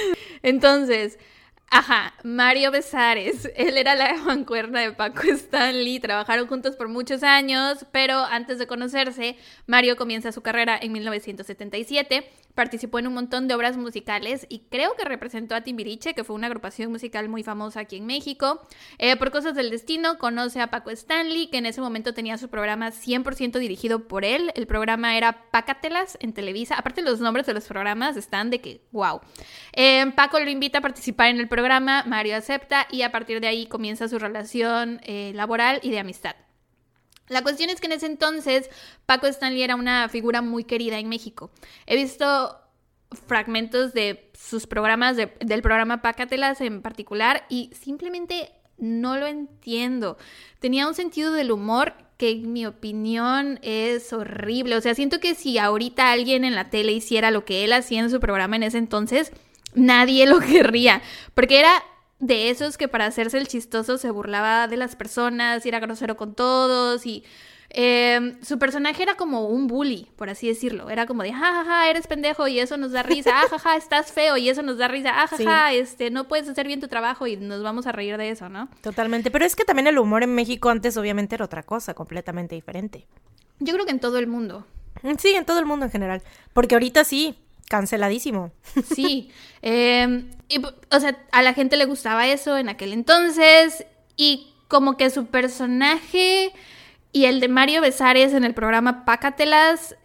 [0.43, 1.19] Entonces,
[1.71, 3.51] Ajá, Mario Besares.
[3.57, 6.01] Él era la mancuerna de Paco Stanley.
[6.01, 12.31] Trabajaron juntos por muchos años, pero antes de conocerse, Mario comienza su carrera en 1977
[12.55, 16.37] Participó en un montón de obras musicales y creo que representó a Timbiriche, que fue
[16.37, 18.63] una agrupación musical muy famosa aquí en México.
[18.99, 22.49] Eh, por cosas del destino, conoce a Paco Stanley, que en ese momento tenía su
[22.49, 24.53] programa 100% dirigido por él.
[24.55, 26.77] El programa era Pácatelas en Televisa.
[26.77, 29.21] Aparte, los nombres de los programas están de que, wow.
[29.73, 31.64] Eh, Paco lo invita a participar en el programa,
[32.07, 36.37] Mario acepta y a partir de ahí comienza su relación eh, laboral y de amistad.
[37.29, 38.69] La cuestión es que en ese entonces
[39.07, 41.51] Paco Stanley era una figura muy querida en México.
[41.87, 42.61] He visto
[43.27, 50.19] fragmentos de sus programas, del programa Pácatelas en particular, y simplemente no lo entiendo.
[50.59, 54.77] Tenía un sentido del humor que en mi opinión es horrible.
[54.77, 58.01] O sea, siento que si ahorita alguien en la tele hiciera lo que él hacía
[58.01, 59.33] en su programa en ese entonces,
[59.75, 61.03] nadie lo querría,
[61.35, 61.83] porque era
[62.21, 66.17] de esos que para hacerse el chistoso se burlaba de las personas y era grosero
[66.17, 67.25] con todos y
[67.71, 70.91] em, su personaje era como un bully, por así decirlo.
[70.91, 73.43] Era como de, jajaja, eres pendejo y eso nos da risa.
[73.43, 75.23] Ajaja, estás feo y eso nos da risa.
[75.23, 78.49] Ajaja, este, no puedes hacer bien tu trabajo y nos vamos a reír de eso,
[78.49, 78.69] ¿no?
[78.81, 79.31] Totalmente.
[79.31, 83.07] Pero es que también el humor en México antes obviamente era otra cosa, completamente diferente.
[83.59, 84.67] Yo creo que en todo el mundo.
[85.19, 86.23] Sí, en todo el mundo en general.
[86.53, 87.37] Porque ahorita sí,
[87.69, 88.53] canceladísimo.
[88.95, 89.31] Sí,
[89.63, 90.31] em,
[90.91, 95.27] o sea, a la gente le gustaba eso en aquel entonces y como que su
[95.27, 96.53] personaje
[97.13, 99.97] y el de Mario Besares en el programa Pácatelas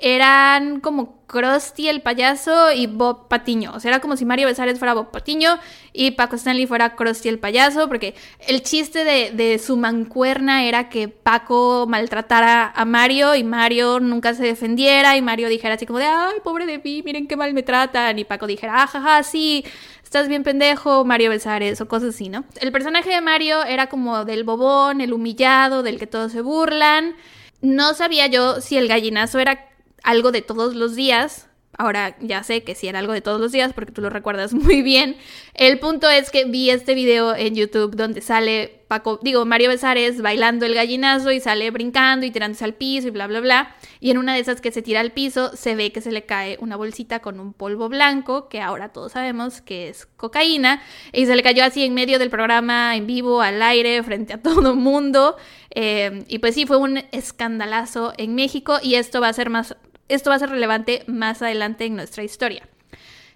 [0.00, 3.72] eran como Krusty el payaso y Bob Patiño.
[3.74, 5.58] O sea, era como si Mario Besares fuera Bob Patiño
[5.92, 8.14] y Paco Stanley fuera Krusty el payaso, porque
[8.48, 14.42] el chiste de, su mancuerna era que Paco maltratara a Mario y Mario nunca se
[14.42, 17.62] defendiera y Mario dijera así como de, ay, pobre de mí, miren qué mal me
[17.62, 18.18] tratan.
[18.18, 19.64] Y Paco dijera, ajaja, ah, sí,
[20.02, 22.44] estás bien pendejo, Mario Besares o cosas así, ¿no?
[22.60, 27.14] El personaje de Mario era como del bobón, el humillado, del que todos se burlan.
[27.62, 29.69] No sabía yo si el gallinazo era
[30.02, 31.48] algo de todos los días.
[31.78, 34.52] Ahora ya sé que sí era algo de todos los días porque tú lo recuerdas
[34.54, 35.16] muy bien.
[35.54, 40.20] El punto es que vi este video en YouTube donde sale Paco, digo, Mario Besares
[40.20, 43.76] bailando el gallinazo y sale brincando y tirándose al piso y bla, bla, bla.
[44.00, 46.26] Y en una de esas que se tira al piso se ve que se le
[46.26, 50.82] cae una bolsita con un polvo blanco, que ahora todos sabemos que es cocaína,
[51.12, 54.38] y se le cayó así en medio del programa, en vivo, al aire, frente a
[54.42, 55.36] todo mundo.
[55.72, 59.76] Eh, y pues sí, fue un escandalazo en México y esto va a ser más
[60.10, 62.68] esto va a ser relevante más adelante en nuestra historia.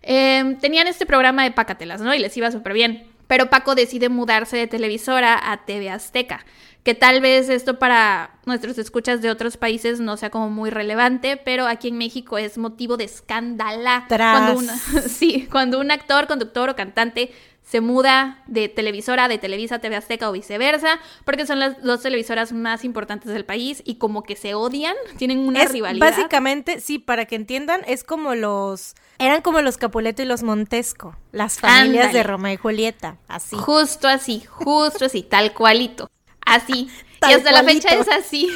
[0.03, 2.15] Em, tenían este programa de Pácatelas, ¿no?
[2.15, 3.07] Y les iba súper bien.
[3.27, 6.45] Pero Paco decide mudarse de televisora a TV Azteca,
[6.83, 11.39] que tal vez esto para nuestros escuchas de otros países no sea como muy relevante,
[11.39, 14.05] pero aquí en México es motivo de escándala.
[14.09, 14.61] Cuando
[15.09, 17.33] sí, cuando un actor, conductor o cantante
[17.65, 22.53] se muda de televisora, de Televisa, TV Azteca o viceversa, porque son las dos televisoras
[22.53, 26.07] más importantes del país y como que se odian, tienen una rivalidad.
[26.07, 28.95] Básicamente, sí, para que entiendan, es como los...
[29.19, 33.57] Eran como los Capuleto y los Montesco, las familias de Roma y Julieta, así.
[33.57, 36.11] Justo así, justo así, tal cualito.
[36.45, 36.91] Así.
[37.29, 38.51] y hasta la fecha es así.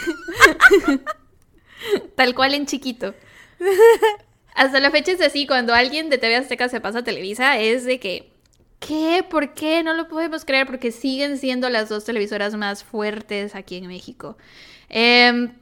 [2.15, 3.15] tal cual en chiquito.
[4.55, 7.85] Hasta la fecha es así, cuando alguien de TV Azteca se pasa a Televisa, es
[7.85, 8.38] de que
[8.79, 9.25] ¿Qué?
[9.29, 9.83] ¿Por qué?
[9.83, 14.37] No lo podemos creer porque siguen siendo las dos televisoras más fuertes aquí en México.
[14.89, 15.53] Em,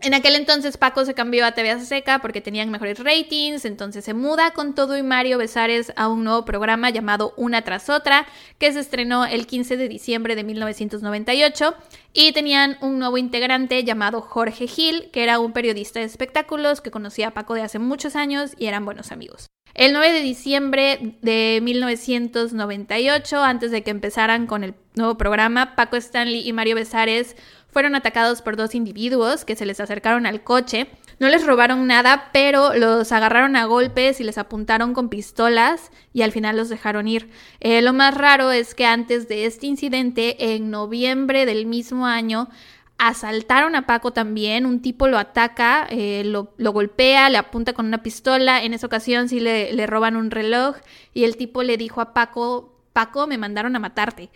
[0.00, 4.12] En aquel entonces Paco se cambió a TV Azteca porque tenían mejores ratings, entonces se
[4.12, 8.26] muda con todo y Mario Besares a un nuevo programa llamado Una tras otra,
[8.58, 11.74] que se estrenó el 15 de diciembre de 1998
[12.12, 16.90] y tenían un nuevo integrante llamado Jorge Gil, que era un periodista de espectáculos que
[16.90, 19.46] conocía a Paco de hace muchos años y eran buenos amigos.
[19.76, 25.96] El 9 de diciembre de 1998, antes de que empezaran con el nuevo programa, Paco
[25.96, 27.36] Stanley y Mario Besares
[27.76, 30.86] fueron atacados por dos individuos que se les acercaron al coche.
[31.18, 36.22] No les robaron nada, pero los agarraron a golpes y les apuntaron con pistolas y
[36.22, 37.28] al final los dejaron ir.
[37.60, 42.48] Eh, lo más raro es que antes de este incidente, en noviembre del mismo año,
[42.96, 48.02] asaltaron a Paco también, un tipo lo ataca, eh, lo, golpea, le apunta con una
[48.02, 50.76] pistola, en esa ocasión sí le, le roban un reloj
[51.12, 54.30] y el tipo le dijo a Paco, Paco, me mandaron a matarte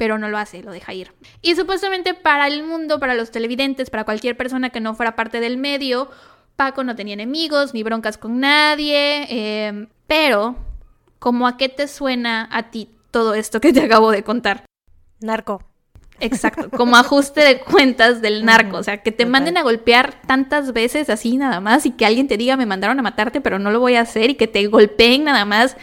[0.00, 1.12] pero no lo hace, lo deja ir.
[1.42, 5.40] Y supuestamente para el mundo, para los televidentes, para cualquier persona que no fuera parte
[5.40, 6.08] del medio,
[6.56, 10.56] Paco no tenía enemigos ni broncas con nadie, em, pero
[11.18, 14.64] ¿cómo a qué te suena a ti todo esto que te acabo de contar?
[15.20, 15.62] Narco.
[16.18, 20.72] Exacto, como ajuste de cuentas del narco, o sea, que te manden a golpear tantas
[20.72, 23.70] veces así nada más y que alguien te diga me mandaron a matarte pero no
[23.70, 25.76] lo voy a hacer y que te golpeen nada más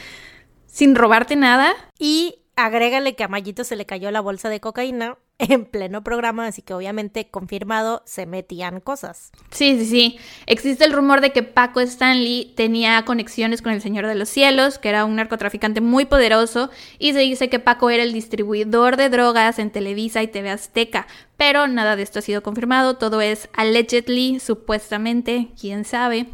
[0.65, 1.75] sin robarte nada.
[1.99, 6.47] Y agrégale que a Mayito se le cayó la bolsa de cocaína en pleno programa,
[6.47, 9.31] así que obviamente confirmado se metían cosas.
[9.51, 10.19] Sí, sí, sí.
[10.47, 14.79] Existe el rumor de que Paco Stanley tenía conexiones con el Señor de los Cielos,
[14.79, 19.09] que era un narcotraficante muy poderoso, y se dice que Paco era el distribuidor de
[19.09, 21.05] drogas en Televisa y TV Azteca,
[21.37, 26.25] pero nada de esto ha sido confirmado, todo es allegedly, supuestamente, quién sabe.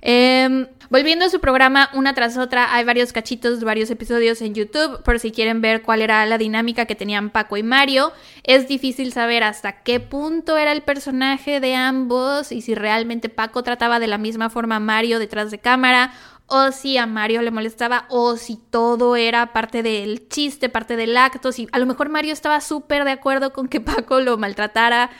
[0.00, 5.02] Em, volviendo a su programa una tras otra, hay varios cachitos, varios episodios en YouTube
[5.02, 8.12] por si quieren ver cuál era la dinámica que tenían Paco y Mario.
[8.44, 13.62] Es difícil saber hasta qué punto era el personaje de ambos y si realmente Paco
[13.62, 16.12] trataba de la misma forma a Mario detrás de cámara
[16.48, 21.14] o si a Mario le molestaba, o si todo era parte del chiste, parte del
[21.16, 25.10] acto, si a lo mejor Mario estaba súper de acuerdo con que Paco lo maltratara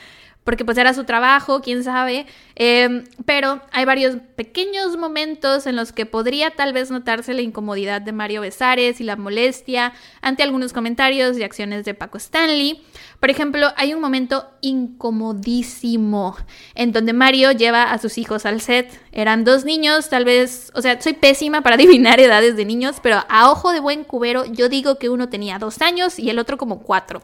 [0.43, 2.25] porque pues era su trabajo, quién sabe,
[2.55, 8.01] em, pero hay varios pequeños momentos en los que podría tal vez notarse la incomodidad
[8.01, 12.81] de Mario Besares y la molestia ante algunos comentarios y acciones de Paco Stanley.
[13.19, 16.37] Por ejemplo, hay un momento incomodísimo
[16.73, 18.89] en donde Mario lleva a sus hijos al set.
[19.11, 23.23] Eran dos niños, tal vez, o sea, soy pésima para adivinar edades de niños, pero
[23.27, 26.57] a ojo de buen cubero yo digo que uno tenía dos años y el otro
[26.57, 27.21] como cuatro.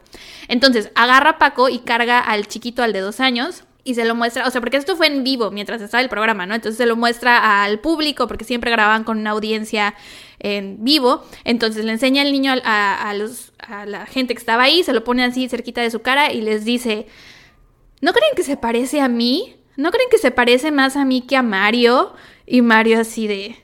[0.48, 4.16] Entonces, agarra a Paco y carga al chiquito al de dos años y se lo
[4.16, 6.56] muestra, o sea, porque esto fue en vivo mientras estaba el programa, ¿no?
[6.56, 9.94] Entonces se lo muestra al público porque siempre grababan con una audiencia
[10.40, 11.24] en vivo.
[11.44, 15.04] Entonces le enseña el niño a, los, a la gente que estaba ahí, se lo
[15.04, 17.06] pone así cerquita de su cara y les dice,
[18.00, 19.54] ¿no creen que se parece a mí?
[19.76, 22.12] ¿No creen que se parece más a mí que a Mario?
[22.44, 23.56] Y Mario así de,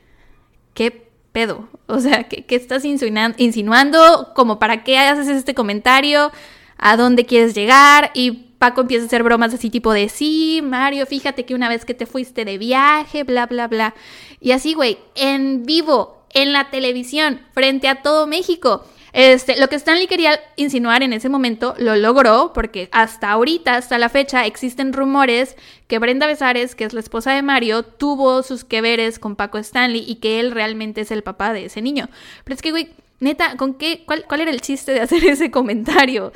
[0.73, 1.69] ¿qué pedo?
[1.89, 4.31] O sea, ¿qué, qué estás insinuando, insinuando?
[4.37, 6.31] ¿Como para qué haces este comentario?
[6.79, 8.13] ¿A dónde quieres llegar?
[8.15, 11.85] Y Paco empieza a hacer bromas así tipo de, sí, Mario, fíjate que una vez
[11.85, 13.93] que te fuiste de viaje, bla, bla, bla.
[14.39, 18.85] Y así, güey, en vivo, en la televisión, frente a todo México.
[19.13, 23.99] Este, lo que Stanley quería insinuar en ese momento lo logró porque hasta ahorita, hasta
[23.99, 25.57] la fecha, existen rumores
[25.89, 29.59] que Brenda Besares, que es la esposa de Mario, tuvo sus que veres con Paco
[29.59, 32.09] Stanley y que él realmente es el papá de ese niño.
[32.45, 34.05] Pero es que, güey, neta, ¿con qué?
[34.07, 36.33] ¿Cuál, cuál era el chiste de hacer ese comentario?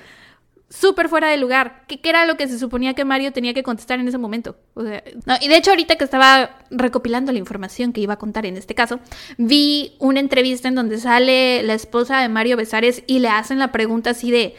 [0.69, 1.85] Súper fuera de lugar.
[1.87, 4.57] ¿Qué, era lo que se suponía que Mario tenía que contestar en ese momento?
[4.77, 8.75] y de hecho, ahorita que estaba recopilando la información que iba a contar en este
[8.75, 9.01] caso,
[9.39, 13.73] vi una entrevista en donde sale la esposa de Mario Besares y le hacen la
[13.73, 14.55] pregunta así de: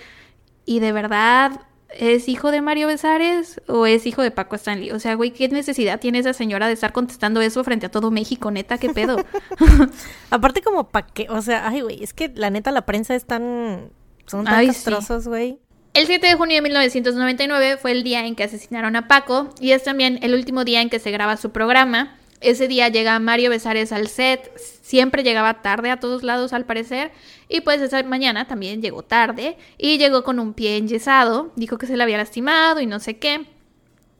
[0.65, 4.91] ¿y de verdad es hijo de Mario Besares o es hijo de Paco Stanley?
[4.91, 8.11] O sea, güey, ¿qué necesidad tiene esa señora de estar contestando eso frente a todo
[8.11, 8.49] México?
[8.51, 9.17] Neta, ¿qué pedo?
[10.29, 13.25] Aparte, como para qué, o sea, ay, güey, es que la neta la prensa es
[13.25, 13.91] tan.
[14.25, 15.59] Son tan castrosos, güey.
[15.97, 19.71] El 7 de junio de 1999 fue el día en que asesinaron a Paco y
[19.71, 22.15] es también el último día en que se graba su programa.
[22.39, 27.11] Ese día llega Mario Besares al set, siempre llegaba tarde a todos lados al parecer,
[27.49, 31.87] y pues esa mañana también llegó tarde y llegó con un pie enyesado, dijo que
[31.87, 33.47] se le había lastimado y no sé qué.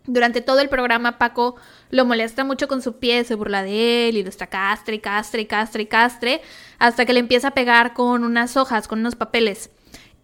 [0.07, 1.57] Durante todo el programa Paco
[1.91, 5.45] lo molesta mucho con su pie, se burla de él y lo está castre castre
[5.45, 6.41] castre castre,
[6.79, 9.69] hasta que le empieza a pegar con unas hojas, con unos papeles.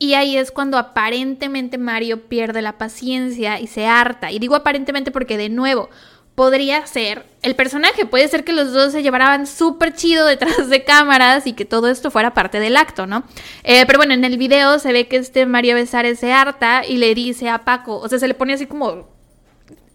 [0.03, 4.31] Y ahí es cuando aparentemente Mario pierde la paciencia y se harta.
[4.31, 5.89] Y digo aparentemente porque de nuevo,
[6.35, 8.05] podría ser el personaje.
[8.05, 11.87] Puede ser que los dos se llevaran súper chido detrás de cámaras y que todo
[11.87, 13.23] esto fuera parte del acto, ¿no?
[13.63, 16.97] Eh, pero bueno, en el video se ve que este Mario Besares se harta y
[16.97, 19.07] le dice a Paco, o sea, se le pone así como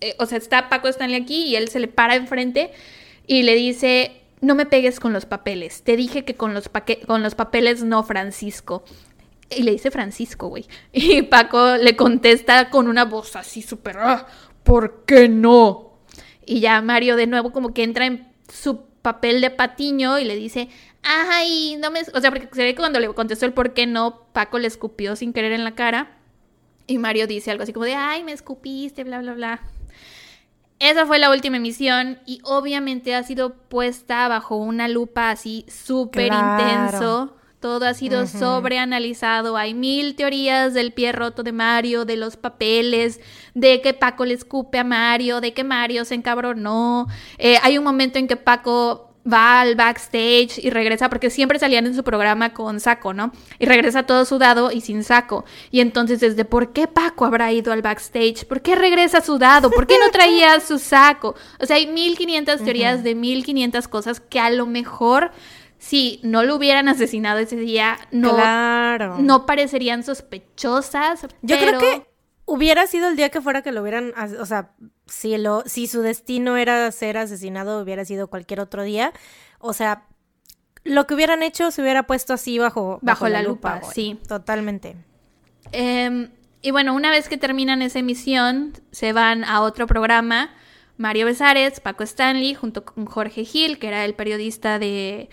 [0.00, 2.70] eh, o sea, está Paco Stanley aquí y él se le para enfrente
[3.26, 6.70] y le dice, no me pegues con los papeles, te dije que con los,
[7.06, 8.84] con los papeles no, Francisco.
[9.50, 10.66] Y le dice Francisco, güey.
[10.92, 14.26] Y Paco le contesta con una voz así súper, ah,
[14.62, 15.98] ¿por qué no?
[16.44, 20.36] Y ya Mario de nuevo como que entra en su papel de patiño y le
[20.36, 20.68] dice,
[21.02, 22.00] ay, no me...
[22.14, 24.66] O sea, porque se ve que cuando le contestó el por qué no, Paco le
[24.66, 26.16] escupió sin querer en la cara.
[26.86, 29.62] Y Mario dice algo así como de, ay, me escupiste, bla, bla, bla.
[30.78, 36.32] Esa fue la última emisión y obviamente ha sido puesta bajo una lupa así súper
[36.32, 39.56] intenso todo ha sido sobreanalizado.
[39.56, 43.20] Hay mil teorías del pie roto de Mario, de los papeles,
[43.54, 47.08] de que Paco le escupe a Mario, de que Mario se encabronó.
[47.38, 51.86] Eh, hay un momento en que Paco va al backstage y regresa, porque siempre salían
[51.86, 53.32] en su programa con saco, ¿no?
[53.58, 55.44] Y regresa todo sudado y sin saco.
[55.70, 58.46] Y entonces desde, ¿por qué Paco habrá ido al backstage?
[58.46, 59.70] ¿Por qué regresa sudado?
[59.70, 61.34] ¿Por qué no traía su saco?
[61.60, 65.30] O sea, hay 1500 teorías de 1500 cosas que a lo mejor
[65.78, 68.36] si no lo hubieran asesinado ese día, no,
[69.18, 71.26] no parecerían sospechosas.
[71.42, 72.06] Yo creo que
[72.44, 74.72] hubiera sido el día que fuera que lo hubieran, o sea,
[75.06, 79.12] si, lo, si su destino era ser asesinado, hubiera sido cualquier otro día.
[79.60, 80.06] O sea,
[80.82, 84.18] lo que hubieran hecho se hubiera puesto así bajo, bajo, la, lupa, sí.
[84.26, 84.96] Totalmente.
[85.72, 90.50] Em, y bueno, una vez que terminan esa emisión, se van a otro programa.
[90.96, 95.28] Mario Besares, Paco Stanley, junto con Jorge Gil, que era el periodista de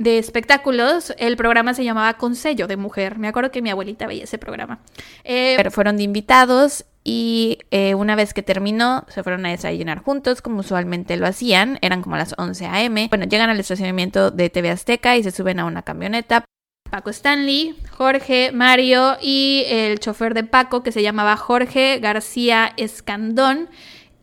[0.00, 3.18] de espectáculos, el programa se llamaba Consejo de Mujer.
[3.18, 4.80] Me acuerdo que mi abuelita veía ese programa.
[5.24, 10.02] Eh, pero fueron de invitados y eh, una vez que terminó, se fueron a desayunar
[10.02, 11.78] juntos, como usualmente lo hacían.
[11.82, 13.08] Eran como las 11 a.m.
[13.10, 16.46] Bueno, llegan al estacionamiento de TV Azteca y se suben a una camioneta.
[16.90, 23.68] Paco Stanley, Jorge, Mario y el chofer de Paco, que se llamaba Jorge García Escandón.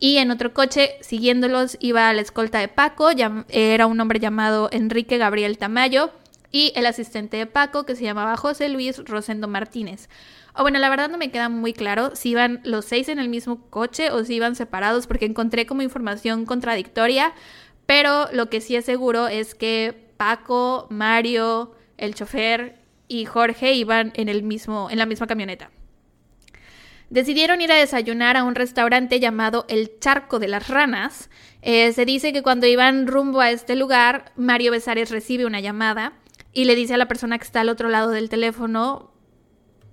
[0.00, 3.10] Y en otro coche, siguiéndolos, iba la escolta de Paco,
[3.48, 6.12] era un hombre llamado Enrique Gabriel Tamayo,
[6.50, 10.08] y el asistente de Paco, que se llamaba José Luis Rosendo Martínez.
[10.54, 13.28] O bueno, la verdad no me queda muy claro si iban los seis en el
[13.28, 17.32] mismo coche o si iban separados, porque encontré como información contradictoria,
[17.86, 22.76] pero lo que sí es seguro es que Paco, Mario, el chofer
[23.08, 25.70] y Jorge iban en, el mismo, en la misma camioneta.
[27.10, 31.30] Decidieron ir a desayunar a un restaurante llamado El Charco de las Ranas.
[31.62, 36.12] Eh, se dice que cuando iban rumbo a este lugar, Mario Besares recibe una llamada
[36.52, 39.10] y le dice a la persona que está al otro lado del teléfono,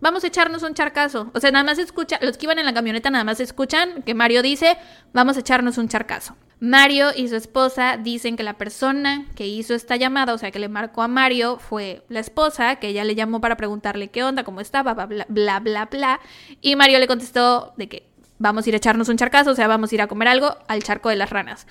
[0.01, 1.31] vamos a echarnos un charcazo.
[1.33, 4.13] O sea, nada más escucha, los que iban en la camioneta nada más escuchan que
[4.13, 4.77] Mario dice,
[5.13, 6.35] vamos a echarnos un charcazo.
[6.59, 10.59] Mario y su esposa dicen que la persona que hizo esta llamada, o sea, que
[10.59, 14.43] le marcó a Mario, fue la esposa, que ella le llamó para preguntarle qué onda,
[14.43, 16.19] cómo estaba, bla, bla, bla, bla.
[16.61, 19.67] Y Mario le contestó de que vamos a ir a echarnos un charcazo, o sea,
[19.67, 21.67] vamos a ir a comer algo al charco de las ranas.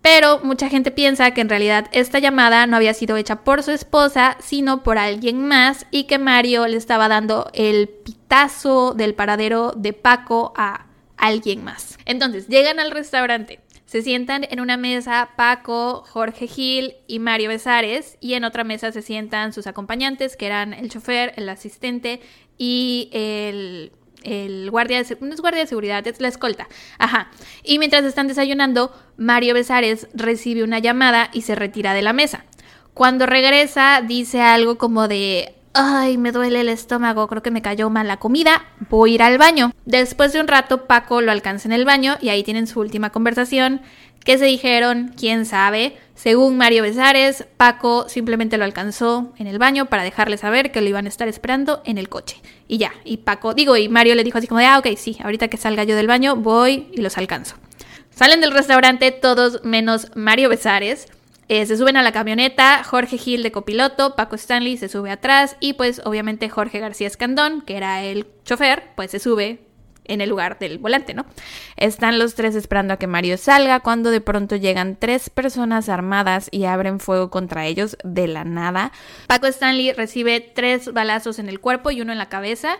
[0.00, 3.72] Pero mucha gente piensa que en realidad esta llamada no había sido hecha por su
[3.72, 9.72] esposa, sino por alguien más y que Mario le estaba dando el pitazo del paradero
[9.76, 11.98] de Paco a alguien más.
[12.04, 13.60] Entonces, llegan al restaurante.
[13.88, 18.92] Se sientan en una mesa Paco, Jorge Gil y Mario Besares y en otra mesa
[18.92, 22.20] se sientan sus acompañantes que eran el chofer, el asistente
[22.58, 26.68] y el guardia de no es guardia de seguridad, es la escolta.
[26.98, 27.30] Ajá.
[27.64, 32.44] Y mientras están desayunando, Mario Besares recibe una llamada y se retira de la mesa.
[32.92, 37.88] Cuando regresa, dice algo como de Ay, me duele el estómago, creo que me cayó
[37.88, 39.70] mal la comida, voy a ir al baño.
[39.84, 43.10] Después de un rato, Paco lo alcanza en el baño y ahí tienen su última
[43.10, 43.80] conversación.
[44.24, 45.14] ¿Qué se dijeron?
[45.16, 45.96] ¿Quién sabe?
[46.16, 50.88] Según Mario Besares, Paco simplemente lo alcanzó en el baño para dejarle saber que lo
[50.88, 52.42] iban a estar esperando en el coche.
[52.66, 55.16] Y ya, y Paco, digo, y Mario le dijo así como de, ah, ok, sí,
[55.22, 57.54] ahorita que salga yo del baño, voy y los alcanzo.
[58.10, 61.06] Salen del restaurante todos menos Mario Besares.
[61.48, 65.56] Eh, se suben a la camioneta, Jorge Gil de copiloto, Paco Stanley se sube atrás
[65.60, 69.60] y pues obviamente Jorge García Escandón, que era el chofer, pues se sube
[70.04, 71.26] en el lugar del volante, ¿no?
[71.76, 76.48] Están los tres esperando a que Mario salga cuando de pronto llegan tres personas armadas
[76.50, 78.90] y abren fuego contra ellos de la nada.
[79.26, 82.78] Paco Stanley recibe tres balazos en el cuerpo y uno en la cabeza.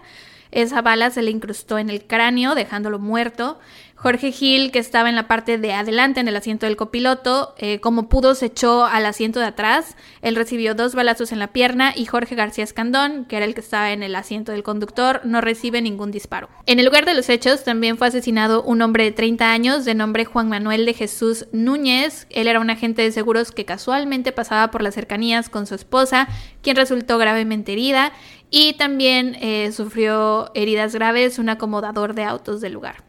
[0.51, 3.59] Esa bala se le incrustó en el cráneo, dejándolo muerto.
[3.99, 7.81] Jorge Gil, que estaba en la parte de adelante, en el asiento del copiloto, eh,
[7.81, 9.97] como pudo se echó al asiento de atrás.
[10.23, 13.61] Él recibió dos balazos en la pierna y Jorge García Escandón, que era el que
[13.61, 16.49] estaba en el asiento del conductor, no recibe ningún disparo.
[16.67, 19.97] En el lugar de los hechos también fue asesinado un hombre de 30 años de
[19.97, 22.29] nombre Juan Manuel de Jesús Núñez.
[22.31, 26.29] Él era un agente de seguros que casualmente pasaba por las cercanías con su esposa,
[26.63, 28.13] quien resultó gravemente herida
[28.51, 33.05] y también eh, sufrió heridas graves un acomodador de autos del lugar.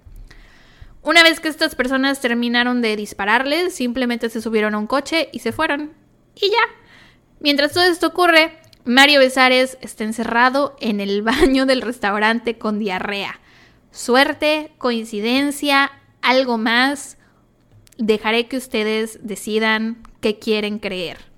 [1.02, 5.40] Una vez que estas personas terminaron de dispararles, simplemente se subieron a un coche y
[5.40, 5.94] se fueron.
[6.36, 6.58] Y ya.
[7.40, 13.40] Mientras todo esto ocurre, Mario Besares está encerrado en el baño del restaurante con diarrea.
[13.92, 17.18] Suerte, coincidencia, algo más.
[17.98, 21.29] Dejaré que ustedes decidan qué quieren creer.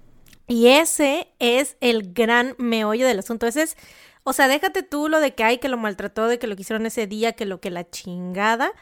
[0.52, 3.48] Y ese es el gran meollo del asunto.
[3.48, 3.78] Ese es,
[4.24, 6.86] o sea, déjate tú lo de que hay que lo maltrató, de que lo quisieron
[6.86, 8.74] ese día, que lo que la chingada.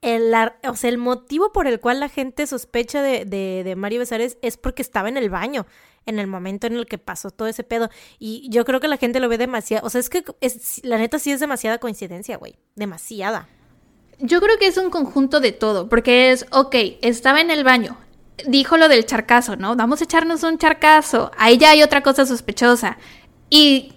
[0.00, 0.32] El,
[0.66, 4.38] o sea, el motivo por el cual la gente sospecha de, de, de Mario Besares
[4.40, 5.66] es porque estaba en el baño
[6.06, 7.90] en el momento en el que pasó todo ese pedo.
[8.18, 9.86] Y yo creo que la gente lo ve demasiado.
[9.86, 12.56] O sea, es que es, la neta sí es demasiada coincidencia, güey.
[12.74, 13.50] Demasiada.
[14.18, 17.98] Yo creo que es un conjunto de todo, porque es, ok, estaba en el baño,
[18.46, 19.76] dijo lo del charcazo, ¿no?
[19.76, 21.30] Vamos a echarnos un charcazo.
[21.38, 22.98] Ahí ya hay otra cosa sospechosa.
[23.50, 23.92] Y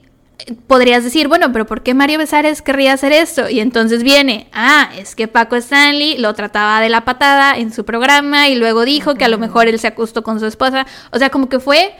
[0.67, 3.49] podrías decir, bueno, pero ¿por qué Mario Besares querría hacer esto?
[3.49, 7.85] Y entonces viene, ah, es que Paco Stanley lo trataba de la patada en su
[7.85, 10.85] programa y luego dijo que a lo mejor él se acostó con su esposa.
[11.11, 11.95] O sea, como que fue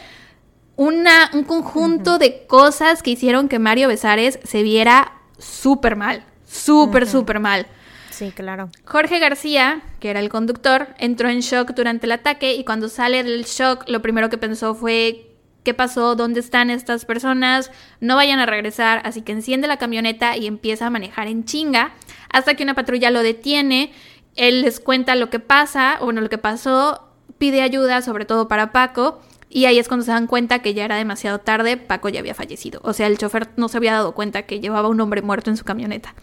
[0.76, 7.08] una, un conjunto de cosas que hicieron que Mario Besares se viera súper mal, súper,
[7.08, 7.68] súper mal.
[8.16, 8.70] Sí, claro.
[8.86, 13.22] Jorge García, que era el conductor, entró en shock durante el ataque y cuando sale
[13.22, 18.40] del shock lo primero que pensó fue qué pasó, dónde están estas personas, no vayan
[18.40, 21.94] a regresar, así que enciende la camioneta y empieza a manejar en chinga
[22.32, 23.92] hasta que una patrulla lo detiene,
[24.38, 28.72] él les cuenta lo que pasa, bueno, lo que pasó, pide ayuda, sobre todo para
[28.72, 32.22] Paco, y ahí es cuando se dan cuenta que ya era demasiado tarde, Paco ya
[32.22, 35.22] había fallecido, o sea, el chofer no se había dado cuenta que llevaba un hombre
[35.22, 36.16] muerto en su camioneta.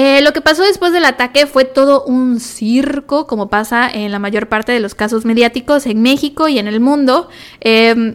[0.00, 4.20] Eh, lo que pasó después del ataque fue todo un circo, como pasa en la
[4.20, 7.28] mayor parte de los casos mediáticos en México y en el mundo.
[7.58, 8.14] Em,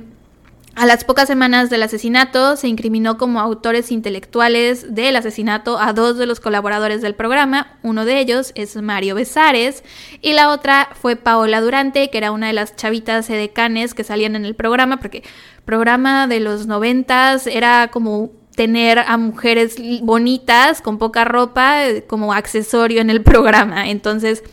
[0.75, 6.17] a las pocas semanas del asesinato se incriminó como autores intelectuales del asesinato a dos
[6.17, 7.77] de los colaboradores del programa.
[7.83, 9.83] Uno de ellos es Mario Besares
[10.21, 14.37] y la otra fue Paola Durante, que era una de las chavitas edecanes que salían
[14.37, 15.21] en el programa, porque
[15.65, 23.01] programa de los noventas era como tener a mujeres bonitas con poca ropa como accesorio
[23.01, 23.89] en el programa.
[23.89, 24.43] Entonces,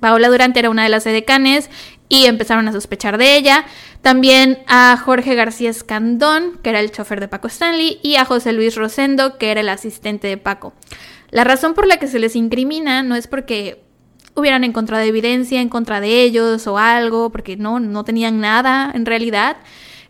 [0.00, 1.68] Paola Durante era una de las edecanes
[2.08, 3.64] y empezaron a sospechar de ella.
[4.00, 8.52] También a Jorge García Escandón, que era el chofer de Paco Stanley, y a José
[8.52, 10.72] Luis Rosendo, que era el asistente de Paco.
[11.30, 13.82] La razón por la que se les incrimina no es porque
[14.34, 19.06] hubieran encontrado evidencia en contra de ellos o algo, porque no, no tenían nada en
[19.06, 19.56] realidad.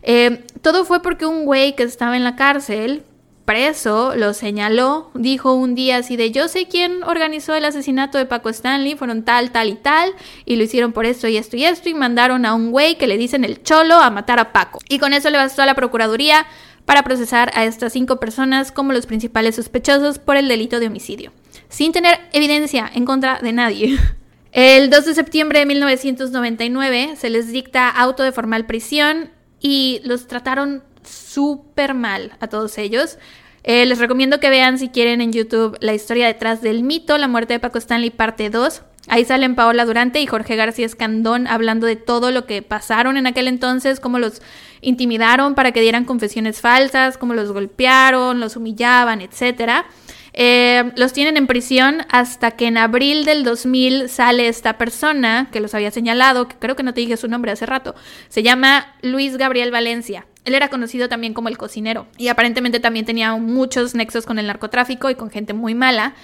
[0.03, 3.03] Eh, todo fue porque un güey que estaba en la cárcel,
[3.45, 8.25] preso, lo señaló, dijo un día así de yo sé quién organizó el asesinato de
[8.25, 10.11] Paco Stanley, fueron tal, tal y tal,
[10.45, 13.07] y lo hicieron por esto y esto y esto, y mandaron a un güey que
[13.07, 14.79] le dicen el cholo a matar a Paco.
[14.89, 16.45] Y con eso le bastó a la Procuraduría
[16.85, 21.31] para procesar a estas cinco personas como los principales sospechosos por el delito de homicidio,
[21.69, 23.97] sin tener evidencia en contra de nadie.
[24.53, 29.31] El 2 de septiembre de 1999 se les dicta auto de formal prisión
[29.63, 33.17] y los trataron súper mal a todos ellos.
[33.63, 37.29] Eh, les recomiendo que vean si quieren en YouTube la historia detrás del mito, la
[37.29, 38.83] muerte de Paco Stanley parte 2.
[39.07, 43.25] Ahí salen Paola Durante y Jorge García Escandón hablando de todo lo que pasaron en
[43.25, 44.41] aquel entonces, cómo los
[44.81, 49.85] intimidaron para que dieran confesiones falsas, cómo los golpearon, los humillaban, etcétera.
[50.33, 55.59] Eh, los tienen en prisión hasta que en abril del 2000 sale esta persona que
[55.59, 57.95] los había señalado, que creo que no te dije su nombre hace rato.
[58.29, 60.25] Se llama Luis Gabriel Valencia.
[60.45, 64.47] Él era conocido también como el cocinero y aparentemente también tenía muchos nexos con el
[64.47, 66.15] narcotráfico y con gente muy mala.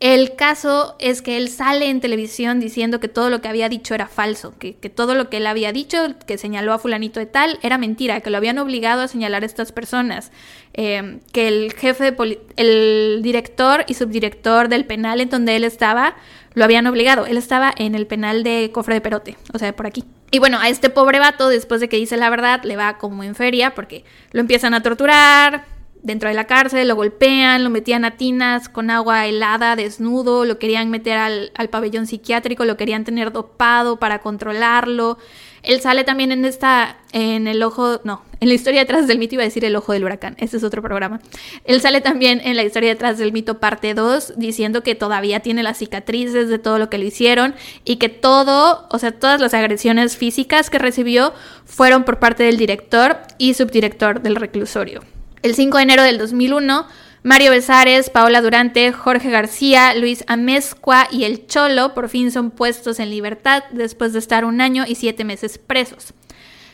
[0.00, 3.96] El caso es que él sale en televisión diciendo que todo lo que había dicho
[3.96, 7.58] era falso, que, todo lo que él había dicho, que señaló a fulanito de tal,
[7.62, 10.30] era mentira, que lo habían obligado a señalar a estas personas,
[10.74, 16.14] eh, que el jefe, de el director y subdirector del penal en donde él estaba,
[16.54, 17.26] lo habían obligado.
[17.26, 20.04] Él estaba en el penal de Cofre de Perote, o sea, por aquí.
[20.30, 23.24] Y bueno, a este pobre vato, después de que dice la verdad, le va como
[23.24, 25.64] en feria porque lo empiezan a torturar,
[26.02, 30.58] dentro de la cárcel, lo golpean, lo metían a tinas con agua helada, desnudo, lo
[30.58, 35.18] querían meter al, pabellón psiquiátrico, lo querían tener dopado para controlarlo.
[35.62, 39.34] Él sale también en esta, en el ojo, no, en la historia detrás del mito
[39.34, 41.20] iba a decir el ojo del huracán, este es otro programa.
[41.64, 45.62] Él sale también en la historia detrás del mito parte 2 diciendo que todavía tiene
[45.62, 49.52] las cicatrices de todo lo que le hicieron y que todo, o sea, todas las
[49.52, 51.34] agresiones físicas que recibió
[51.64, 55.02] fueron por parte del director y subdirector del reclusorio.
[55.42, 56.86] El 5 de enero del 2001,
[57.22, 62.98] Mario Besares, Paola Durante, Jorge García, Luis Amezcua y El Cholo por fin son puestos
[62.98, 66.12] en libertad después de estar un año y siete meses presos.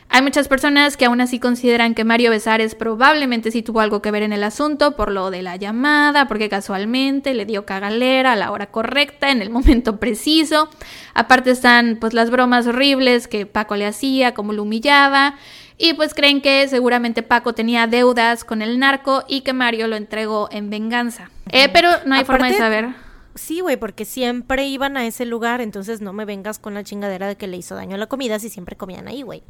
[0.09, 4.11] Hay muchas personas que aún así consideran que Mario Besares probablemente sí tuvo algo que
[4.11, 8.37] ver en el asunto por lo de la llamada, porque casualmente le dio cagalera a
[8.37, 10.69] la hora correcta, en el momento preciso.
[11.15, 15.37] Aparte están pues las bromas horribles que Paco le hacía, como lo humillaba.
[15.77, 19.97] Y pues creen que seguramente Paco tenía deudas con el narco y que Mario lo
[19.97, 21.31] entregó en venganza.
[21.51, 22.89] Eh, pero no hay forma de saber.
[23.35, 27.27] Sí, güey, porque siempre iban a ese lugar, entonces no me vengas con la chingadera
[27.27, 29.43] de que le hizo daño a la comida si siempre comían ahí, güey.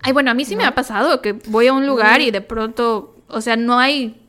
[0.00, 2.40] Ay, bueno, a mí sí me ha pasado que voy a un lugar y de
[2.40, 4.20] pronto, o sea, no hay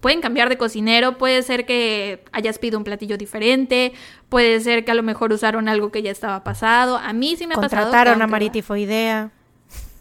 [0.00, 3.94] pueden cambiar de cocinero, puede ser que hayas pedido un platillo diferente,
[4.28, 6.98] puede ser que a lo mejor usaron algo que ya estaba pasado.
[6.98, 7.84] A mí sí me ha pasado.
[7.84, 9.30] Contrataron a Maritifoidea.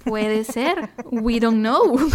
[0.05, 0.89] Puede ser.
[1.11, 1.97] We don't know.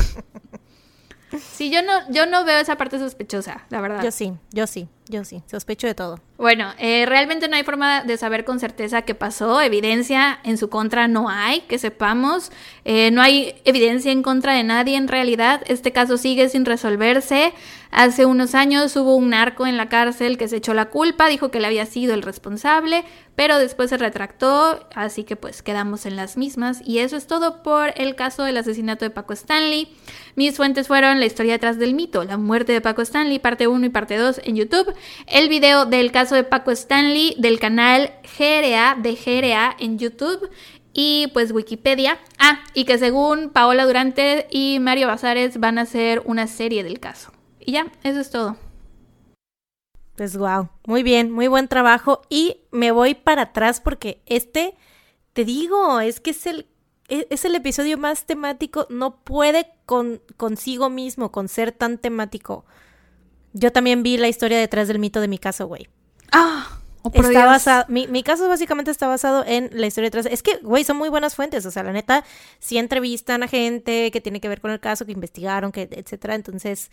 [1.53, 4.03] Sí, yo no, yo no veo esa parte sospechosa, la verdad.
[4.03, 6.21] Yo sí, yo sí, yo sí, sospecho de todo.
[6.37, 9.61] Bueno, eh, realmente no hay forma de saber con certeza qué pasó.
[9.61, 12.53] Evidencia en su contra no hay, que sepamos.
[12.85, 15.63] Eh, no hay evidencia en contra de nadie en realidad.
[15.67, 17.53] Este caso sigue sin resolverse.
[17.91, 21.51] Hace unos años hubo un narco en la cárcel que se echó la culpa, dijo
[21.51, 23.03] que le había sido el responsable,
[23.35, 26.83] pero después se retractó, así que pues quedamos en las mismas.
[26.85, 29.89] Y eso es todo por el caso del asesinato de Paco Stanley.
[30.37, 33.87] Mis fuentes fueron la historia detrás del mito, la muerte de Paco Stanley, parte 1
[33.87, 34.93] y parte 2 en YouTube,
[35.27, 40.51] el video del caso de Paco Stanley del canal GRA de GRA en YouTube
[40.93, 42.19] y pues Wikipedia.
[42.39, 47.01] Ah, y que según Paola Durante y Mario Bazares van a hacer una serie del
[47.01, 47.33] caso.
[47.61, 48.57] Y ya, eso es todo.
[50.17, 52.23] Pues wow, muy bien, muy buen trabajo.
[52.29, 54.75] Y me voy para atrás porque este,
[55.33, 56.67] te digo, es que es el,
[57.09, 58.89] e, es el episodio más temático.
[58.91, 62.65] No puede con, consigo mismo, con ser tan temático.
[63.53, 65.89] Yo también vi la historia detrás del mito de mi caso, güey.
[66.33, 70.27] Ah, oh, está basado, mi, mi, caso básicamente está basado en la historia detrás.
[70.27, 71.65] Es que, güey, son muy buenas fuentes.
[71.67, 72.25] O sea, la neta,
[72.59, 76.35] sí entrevistan a gente que tiene que ver con el caso, que investigaron, que, etcétera.
[76.35, 76.91] Entonces,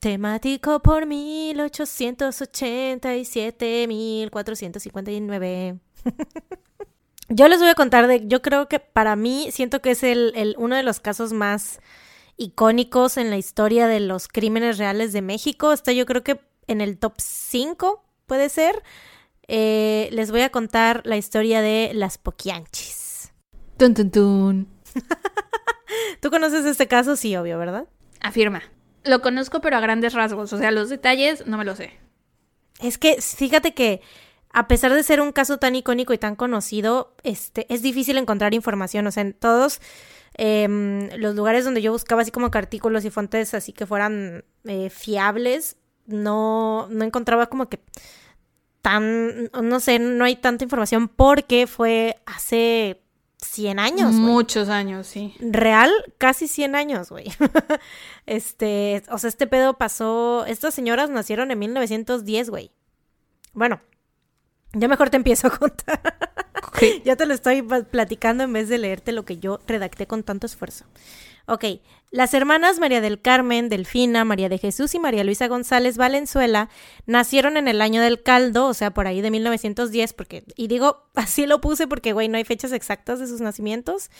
[0.00, 5.78] Temático por 1887, 1459.
[7.28, 10.32] yo les voy a contar de, yo creo que para mí siento que es el,
[10.36, 11.80] el, uno de los casos más
[12.38, 15.72] icónicos en la historia de los crímenes reales de México.
[15.72, 18.82] Está yo creo que en el top 5, puede ser.
[19.48, 23.32] Eh, les voy a contar la historia de las Poquianchis.
[23.76, 24.68] Tun, tun, tun.
[26.20, 27.16] ¿Tú conoces este caso?
[27.16, 27.88] Sí, obvio, ¿verdad?
[28.20, 28.62] Afirma.
[29.04, 30.52] Lo conozco, pero a grandes rasgos.
[30.52, 31.98] O sea, los detalles no me lo sé.
[32.80, 34.00] Es que fíjate que
[34.52, 38.54] a pesar de ser un caso tan icónico y tan conocido, este, es difícil encontrar
[38.54, 39.06] información.
[39.06, 39.80] O sea, en todos
[40.38, 44.44] eh, los lugares donde yo buscaba así como que artículos y fuentes así que fueran
[44.64, 45.76] eh, fiables,
[46.06, 47.80] no, no encontraba como que
[48.80, 53.02] tan, no sé, no hay tanta información porque fue hace
[53.42, 54.12] 100 años.
[54.12, 55.34] Muchos años, sí.
[55.40, 57.26] Real, casi 100 años, güey.
[58.26, 62.70] este, o sea, este pedo pasó, estas señoras nacieron en 1910, güey.
[63.52, 63.80] Bueno,
[64.78, 66.00] yo mejor te empiezo a contar.
[67.04, 70.46] ya te lo estoy platicando en vez de leerte lo que yo redacté con tanto
[70.46, 70.84] esfuerzo.
[71.46, 71.64] Ok,
[72.10, 76.68] las hermanas María del Carmen, Delfina, María de Jesús y María Luisa González Valenzuela
[77.06, 81.08] nacieron en el año del caldo, o sea, por ahí de 1910, porque, y digo,
[81.14, 84.10] así lo puse porque, güey, no hay fechas exactas de sus nacimientos,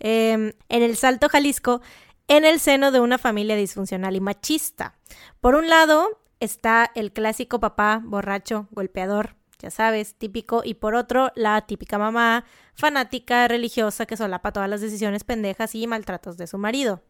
[0.00, 1.82] em, en el Salto, Jalisco,
[2.26, 4.94] en el seno de una familia disfuncional y machista.
[5.40, 11.32] Por un lado está el clásico papá borracho, golpeador, ya sabes, típico, y por otro,
[11.34, 12.44] la típica mamá
[12.74, 17.02] fanática, religiosa, que solapa todas las decisiones pendejas y maltratos de su marido.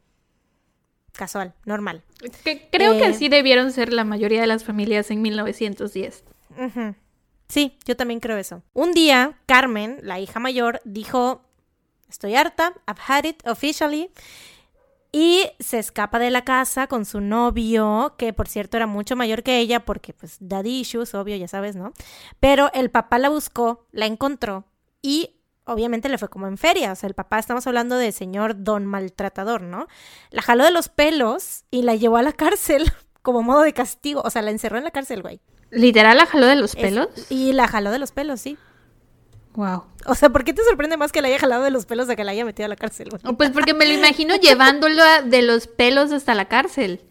[1.13, 2.03] Casual, normal.
[2.71, 6.25] creo que eh, así debieron ser la mayoría de las familias en 1910.
[7.49, 8.63] Sí, yo también creo eso.
[8.73, 11.43] Un día, Carmen, la hija mayor, dijo,
[12.09, 14.11] estoy harta, I've had it officially,
[15.13, 19.43] y se escapa de la casa con su novio, que por cierto era mucho mayor
[19.43, 21.93] que ella, porque pues daddy issues, obvio, ya sabes, ¿no?
[22.41, 24.67] Pero el papá la buscó, la encontró
[25.01, 26.93] y obviamente le fue como en feria.
[26.93, 29.87] O sea, el papá, estamos hablando de señor don maltratador, ¿no?
[30.31, 32.91] La jaló de los pelos y la llevó a la cárcel
[33.23, 34.23] como modo de castigo.
[34.25, 35.41] O sea, la encerró en la cárcel, güey.
[35.71, 37.09] ¿Literal la jaló de los pelos?
[37.29, 38.57] y la jaló de los pelos, sí.
[39.59, 39.87] Wow.
[40.07, 42.15] O sea, ¿por qué te sorprende más que la haya jalado de los pelos de
[42.15, 43.09] que la haya metido a la cárcel?
[43.37, 47.03] Pues porque me lo imagino llevándolo de los pelos hasta la cárcel.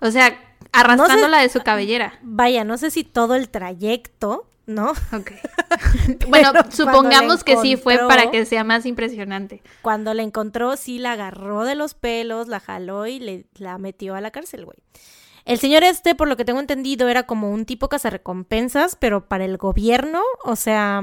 [0.00, 0.36] O sea,
[0.72, 2.18] arrastrándola de su cabellera.
[2.22, 4.90] Vaya, no sé si todo el trayecto, ¿no?
[5.12, 5.30] Ok.
[6.28, 9.62] bueno, supongamos que sí fue para que sea más impresionante.
[9.80, 14.16] Cuando la encontró, sí la agarró de los pelos, la jaló y le, la metió
[14.16, 14.78] a la cárcel, güey.
[15.44, 19.44] El señor este, por lo que tengo entendido, era como un tipo cazarrecompensas, pero para
[19.44, 21.02] el gobierno, o sea,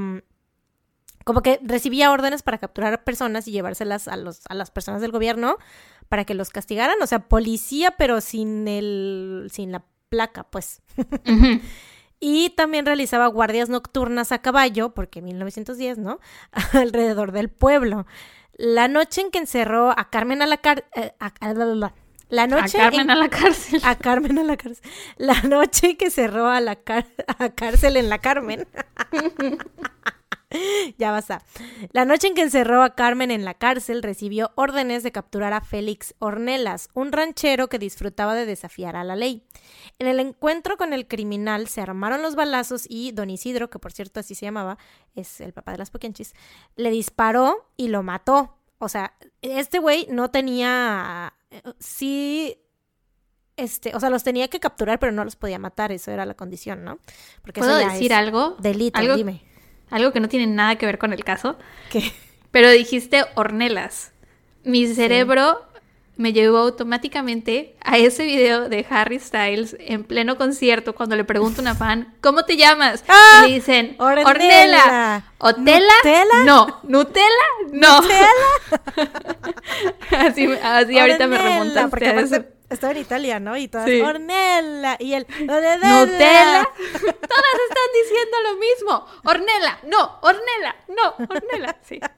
[1.26, 5.12] como que recibía órdenes para capturar personas y llevárselas a, los, a las personas del
[5.12, 5.58] gobierno
[6.08, 10.82] para que los castigaran, o sea, policía, pero sin el, sin la placa, pues.
[12.18, 16.20] Y también realizaba guardias nocturnas a caballo, porque 1910, ¿no?
[16.72, 18.08] Alrededor del pueblo.
[18.54, 20.86] La noche en que encerró a Carmen a la cárcel...
[20.96, 21.14] Eh,
[22.30, 23.82] la noche a Carmen a la cárcel.
[23.86, 24.90] A Carmen a la cárcel.
[25.18, 28.68] La noche que cerró a la a cárcel en la Carmen.
[30.98, 31.44] ya basta.
[31.92, 35.62] La noche en que encerró a Carmen en la cárcel, recibió órdenes de capturar a
[35.62, 39.44] Félix Ornelas, un ranchero que disfrutaba de desafiar a la ley.
[40.00, 43.92] En el encuentro con el criminal se armaron los balazos y don Isidro, que por
[43.92, 44.78] cierto así se llamaba,
[45.16, 46.34] es el papá de las poquianchis,
[46.76, 48.58] le disparó y lo mató.
[48.78, 51.34] O sea, este güey no tenía...
[51.80, 52.62] Sí
[53.56, 56.34] este, o sea, los tenía que capturar, pero no los podía matar, eso era la
[56.34, 57.00] condición, ¿no?
[57.42, 58.58] Porque ¿Puedo decir algo?
[58.60, 59.55] Delito, dime
[59.90, 61.58] algo que no tiene nada que ver con el caso.
[61.90, 62.12] ¿Qué?
[62.52, 64.12] Pero dijiste hornelas.
[64.64, 65.66] Mi cerebro
[66.18, 71.60] me llevó automáticamente a ese video de Harry Styles en pleno concierto cuando le pregunta
[71.60, 73.04] a una fan, ¿cómo te llamas?
[73.08, 73.44] ¡Ah!
[73.44, 75.24] Y le dicen, Ornella.
[75.38, 75.94] ¿Otela?
[76.04, 76.44] ¿Nutella?
[76.46, 76.80] No.
[76.84, 77.26] ¿Nutella?
[77.72, 77.98] No.
[80.18, 83.58] así así ahorita me remontaste porque estaba en Italia, ¿no?
[83.58, 85.80] Y todas, Ornella, y el Nutella.
[85.84, 89.06] todas están diciendo lo mismo.
[89.24, 91.78] Ornella, no, Ornella, no, Ornella.
[91.84, 92.00] Sí.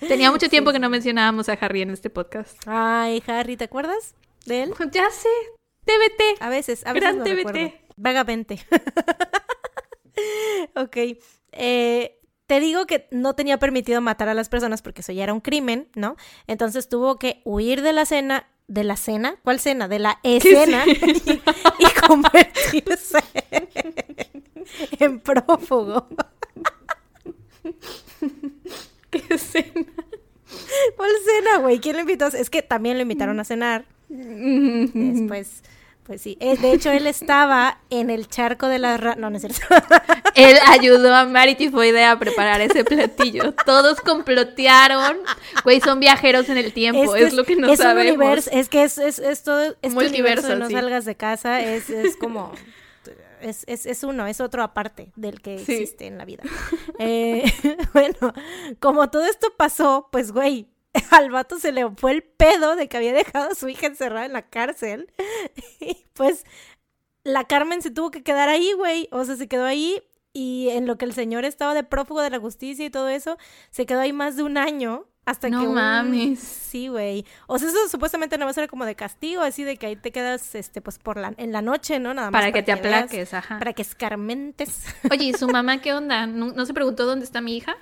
[0.00, 2.56] Tenía mucho tiempo que no mencionábamos a Harry en este podcast.
[2.66, 4.74] Ay, Harry, ¿te acuerdas de él?
[4.92, 5.28] Ya sé.
[5.84, 6.42] TBT.
[6.42, 7.14] A veces, a veces.
[7.14, 7.74] Gran TBT.
[7.96, 8.66] Vagamente.
[10.74, 10.96] ok.
[11.52, 15.32] Eh, te digo que no tenía permitido matar a las personas porque eso ya era
[15.32, 16.16] un crimen, ¿no?
[16.46, 19.88] Entonces tuvo que huir de la cena de la cena, ¿cuál cena?
[19.88, 20.84] De la escena
[21.78, 23.18] y, convertirse
[24.98, 26.08] en prófugo.
[29.10, 29.86] ¿Qué cena?
[30.96, 31.80] ¿Cuál cena, güey?
[31.80, 32.26] ¿Quién lo invitó?
[32.26, 33.84] Es que también lo invitaron a cenar.
[34.08, 35.62] Después
[36.06, 38.96] pues sí, eh, de hecho él estaba en el charco de la...
[39.18, 39.60] No, no es cierto.
[40.36, 43.54] Él ayudó a Mari Tifoide a preparar ese platillo.
[43.64, 45.16] Todos complotearon.
[45.64, 48.12] Güey, son viajeros en el tiempo, este es, lo que no es sabemos.
[48.12, 49.62] Un universo, es que es, es, es todo...
[49.64, 52.52] Este Multiverso, no salgas de casa es, es como...
[53.46, 56.42] Es, es, es, uno, es otro aparte del que existe en la vida.
[56.98, 57.44] Eh,
[57.92, 58.34] bueno,
[58.80, 60.68] como todo esto pasó, pues güey,
[61.12, 64.26] al vato se le fue el pedo de que había dejado a su hija encerrada
[64.26, 65.12] en la cárcel.
[65.80, 66.44] Y pues
[67.22, 69.08] la Carmen se tuvo que quedar ahí, güey.
[69.12, 72.30] O sea, se quedó ahí y en lo que el señor estaba de prófugo de
[72.30, 73.38] la justicia y todo eso,
[73.70, 75.06] se quedó ahí más de un año.
[75.26, 75.66] Hasta no que.
[75.66, 76.38] No mames.
[76.38, 77.26] Sí, güey.
[77.46, 79.96] O sea, eso supuestamente no va a ser como de castigo, así de que ahí
[79.96, 82.14] te quedas, este, pues por la, en la noche, ¿no?
[82.14, 82.40] Nada más.
[82.40, 83.58] Para, que te aplaques, ajá.
[83.58, 84.84] Para que escarmentes.
[85.10, 86.26] Oye, ¿y su mamá qué onda?
[86.26, 87.76] ¿No se preguntó dónde está mi hija?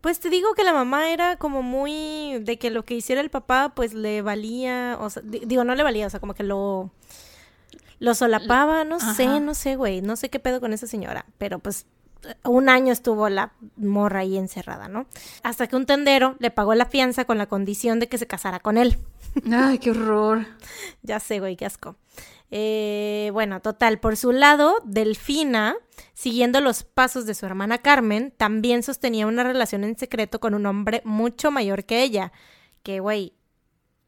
[0.00, 3.30] Pues te digo que la mamá era como muy de que lo que hiciera el
[3.30, 6.92] papá pues le valía, o sea, digo, no le valía, o sea, como que lo
[7.98, 11.58] lo solapaba, no sé, no sé, güey, no sé qué pedo con esa señora, pero
[11.58, 11.86] pues
[12.44, 15.06] un año estuvo la morra ahí encerrada, ¿no?
[15.42, 18.60] Hasta que un tendero le pagó la fianza con la condición de que se casara
[18.60, 18.98] con él.
[19.52, 20.46] Ay, qué horror.
[21.02, 21.96] ya sé, güey, qué asco.
[22.50, 25.76] Eh, bueno, total, por su lado, Delfina,
[26.14, 30.66] siguiendo los pasos de su hermana Carmen, también sostenía una relación en secreto con un
[30.66, 32.32] hombre mucho mayor que ella.
[32.82, 33.34] Que, güey,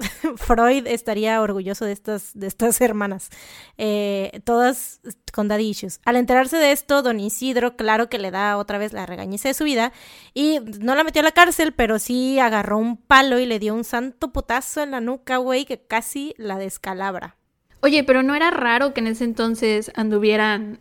[0.36, 3.30] Freud estaría orgulloso de estas, de estas hermanas,
[3.78, 5.00] eh, todas
[5.32, 6.00] con daddy issues.
[6.04, 9.54] Al enterarse de esto, don Isidro, claro que le da otra vez la regañiza de
[9.54, 9.92] su vida
[10.34, 13.74] y no la metió a la cárcel, pero sí agarró un palo y le dio
[13.74, 17.36] un santo putazo en la nuca, güey, que casi la descalabra.
[17.82, 20.80] Oye, pero no era raro que en ese entonces anduvieran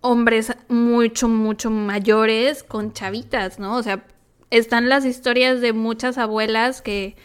[0.00, 3.76] hombres mucho, mucho mayores con chavitas, ¿no?
[3.76, 4.04] O sea,
[4.50, 7.16] están las historias de muchas abuelas que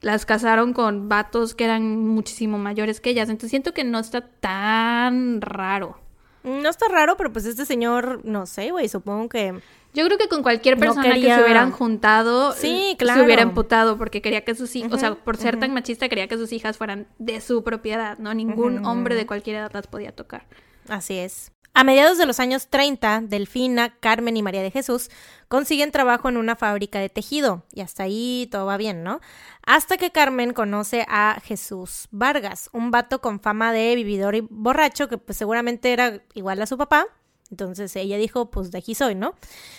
[0.00, 3.28] las casaron con vatos que eran muchísimo mayores que ellas.
[3.28, 5.98] Entonces siento que no está tan raro.
[6.42, 9.60] No está raro, pero pues este señor, no sé, güey, supongo que
[9.92, 14.22] yo creo que con cualquier persona que se hubieran juntado, sí, se hubiera emputado porque
[14.22, 17.08] quería que sus hijas, o sea, por ser tan machista, quería que sus hijas fueran
[17.18, 18.32] de su propiedad, ¿no?
[18.32, 20.46] Ningún hombre de cualquier edad las podía tocar.
[20.88, 21.52] Así es.
[21.72, 25.10] A mediados de los años 30, Delfina, Carmen y María de Jesús
[25.48, 29.20] consiguen trabajo en una fábrica de tejido y hasta ahí todo va bien, ¿no?
[29.64, 35.08] Hasta que Carmen conoce a Jesús Vargas, un vato con fama de vividor y borracho
[35.08, 37.06] que pues seguramente era igual a su papá
[37.50, 39.34] entonces ella dijo, pues de aquí soy, ¿no?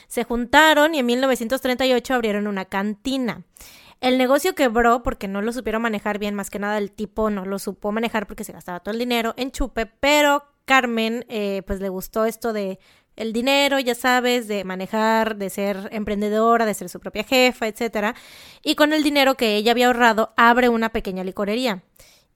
[0.08, 3.44] Se juntaron y en 1938 abrieron una cantina.
[4.02, 7.46] El negocio quebró porque no lo supieron manejar bien, más que nada el tipo no
[7.46, 11.80] lo supo manejar porque se gastaba todo el dinero en chupe, pero Carmen eh, pues
[11.80, 12.80] le gustó esto de
[13.16, 18.16] el dinero, ya sabes, de manejar, de ser emprendedora, de ser su propia jefa, etcétera.
[18.64, 21.84] Y con el dinero que ella había ahorrado, abre una pequeña licorería.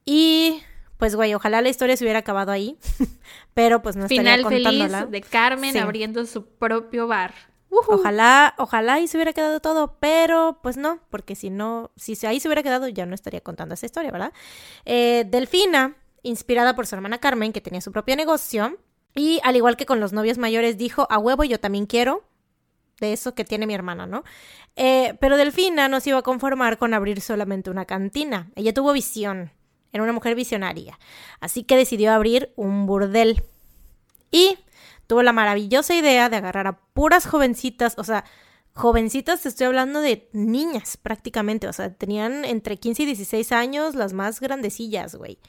[0.04, 0.62] Y
[0.98, 2.78] pues güey, ojalá la historia se hubiera acabado ahí,
[3.54, 7.34] pero pues no estaría Final feliz de Carmen abriendo su propio bar.
[7.70, 12.40] Ojalá, ojalá ahí se hubiera quedado todo, pero pues no, porque si no, si ahí
[12.40, 14.32] se hubiera quedado, ya no estaría contando esa historia, ¿verdad?
[14.86, 15.96] Eh, Delfina,
[16.26, 18.78] inspirada por su hermana Carmen, que tenía su propio negocio,
[19.14, 22.24] y al igual que con los novios mayores, dijo, a huevo, yo también quiero
[23.00, 24.24] de eso que tiene mi hermana, ¿no?
[24.76, 28.52] Eh, pero Delfina no se iba a conformar con abrir solamente una cantina.
[28.56, 29.52] Ella tuvo visión.
[29.92, 31.00] Era una mujer visionaria.
[31.40, 33.44] Así que decidió abrir un burdel.
[34.32, 34.58] Y
[35.08, 38.26] tuvo la maravillosa idea de agarrar a puras jovencitas, o sea,
[38.74, 44.12] jovencitas, estoy hablando de niñas prácticamente, o sea, tenían entre 15 y 16 años las
[44.14, 45.40] más grandecillas, güey.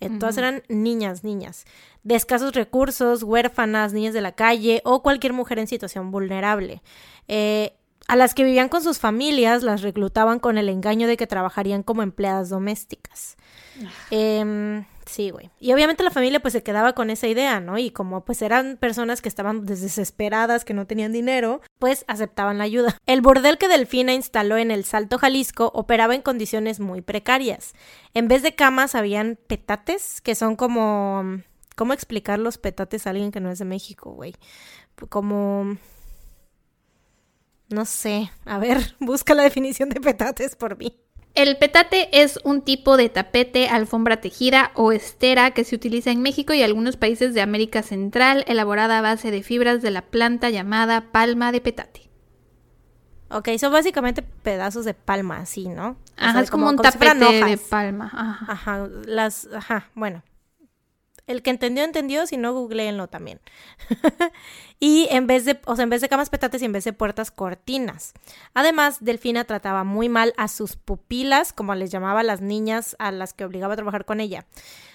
[0.00, 1.66] Eh, todas eran niñas, niñas,
[2.02, 6.82] de escasos recursos, huérfanas, niñas de la calle o cualquier mujer en situación vulnerable.
[7.28, 7.74] Eh,
[8.10, 11.84] a las que vivían con sus familias las reclutaban con el engaño de que trabajarían
[11.84, 13.36] como empleadas domésticas.
[14.10, 15.50] Eh, sí, güey.
[15.60, 17.78] Y obviamente la familia pues se quedaba con esa idea, ¿no?
[17.78, 22.64] Y como pues eran personas que estaban desesperadas, que no tenían dinero, pues aceptaban la
[22.64, 22.98] ayuda.
[23.06, 27.74] El bordel que Delfina instaló en el Salto Jalisco operaba en condiciones muy precarias.
[28.12, 31.42] En vez de camas habían petates, que son como...
[31.76, 34.34] ¿Cómo explicar los petates a alguien que no es de México, güey?
[35.08, 35.76] Como...
[37.70, 38.30] No sé.
[38.44, 41.00] A ver, busca la definición de petates por mí.
[41.34, 46.22] El petate es un tipo de tapete, alfombra tejida o estera que se utiliza en
[46.22, 50.50] México y algunos países de América Central, elaborada a base de fibras de la planta
[50.50, 52.10] llamada palma de petate.
[53.30, 55.96] Ok, son básicamente pedazos de palma, así, ¿no?
[56.16, 58.10] ajá, es como, un tapete de palma.
[58.12, 58.52] Ajá.
[58.52, 60.24] ajá, las, ajá, bueno,
[61.26, 63.40] el que entendió, entendió, si no, googleenlo también.
[64.80, 66.92] y en vez de, o sea, en vez de camas petates y en vez de
[66.92, 68.12] puertas cortinas.
[68.54, 73.12] Además, Delfina trataba muy mal a sus pupilas, como les llamaba a las niñas a
[73.12, 74.46] las que obligaba a trabajar con ella.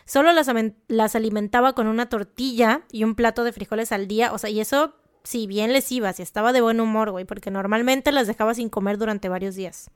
[0.06, 0.50] Solo las,
[0.88, 4.60] las alimentaba con una tortilla y un plato de frijoles al día, o sea, y
[4.60, 4.96] eso
[5.26, 8.70] si bien les iba, si estaba de buen humor, güey, porque normalmente las dejaba sin
[8.70, 9.90] comer durante varios días.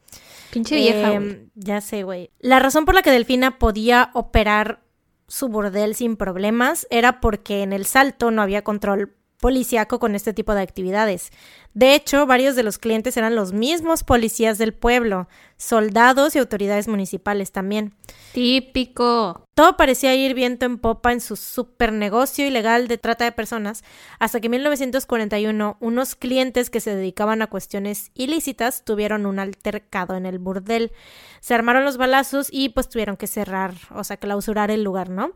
[0.51, 2.31] Pinche vieja, em, Ya sé, güey.
[2.39, 4.81] La razón por la que Delfina podía operar
[5.29, 10.33] su bordel sin problemas era porque en el salto no había control policíaco con este
[10.33, 11.31] tipo de actividades.
[11.73, 16.87] De hecho, varios de los clientes eran los mismos policías del pueblo, soldados y autoridades
[16.87, 17.93] municipales también.
[18.33, 19.45] Típico.
[19.53, 23.83] Todo parecía ir viento en popa en su super negocio ilegal de trata de personas,
[24.17, 30.15] hasta que en 1941 unos clientes que se dedicaban a cuestiones ilícitas tuvieron un altercado
[30.15, 30.91] en el burdel.
[31.39, 35.31] Se armaron los balazos y pues tuvieron que cerrar, o sea, clausurar el lugar, ¿no?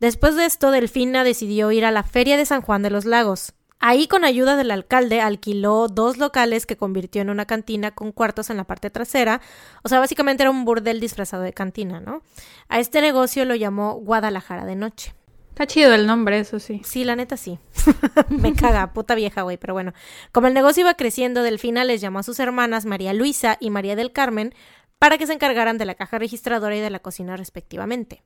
[0.00, 3.54] Después de esto, Delfina decidió ir a la Feria de San Juan de los Lagos.
[3.84, 8.48] Ahí, con ayuda del alcalde, alquiló dos locales que convirtió en una cantina con cuartos
[8.48, 9.40] en la parte trasera.
[9.82, 12.22] O sea, básicamente era un burdel disfrazado de cantina, ¿no?
[12.68, 15.14] A este negocio lo llamó Guadalajara de Noche.
[15.48, 16.80] Está chido el nombre, eso sí.
[16.84, 17.58] Sí, la neta sí.
[18.28, 19.56] Me caga, puta vieja, güey.
[19.56, 19.94] Pero bueno,
[20.30, 23.96] como el negocio iba creciendo, Delfina les llamó a sus hermanas María Luisa y María
[23.96, 24.54] del Carmen
[25.02, 28.22] para que se encargaran de la caja registradora y de la cocina respectivamente.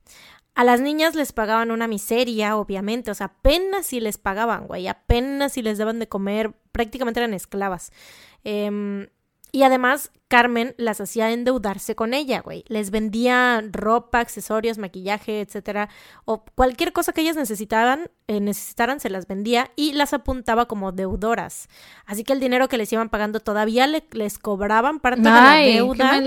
[0.53, 4.87] A las niñas les pagaban una miseria, obviamente, o sea, apenas si les pagaban, güey,
[4.87, 7.91] apenas si les daban de comer, prácticamente eran esclavas.
[8.43, 9.09] Eh,
[9.51, 12.65] y además, Carmen las hacía endeudarse con ella, güey.
[12.67, 15.87] Les vendía ropa, accesorios, maquillaje, etcétera,
[16.25, 20.91] o cualquier cosa que ellas necesitaban, eh, necesitaran, se las vendía y las apuntaba como
[20.91, 21.69] deudoras.
[22.05, 26.11] Así que el dinero que les iban pagando todavía les cobraban parte de la deuda.
[26.11, 26.17] Qué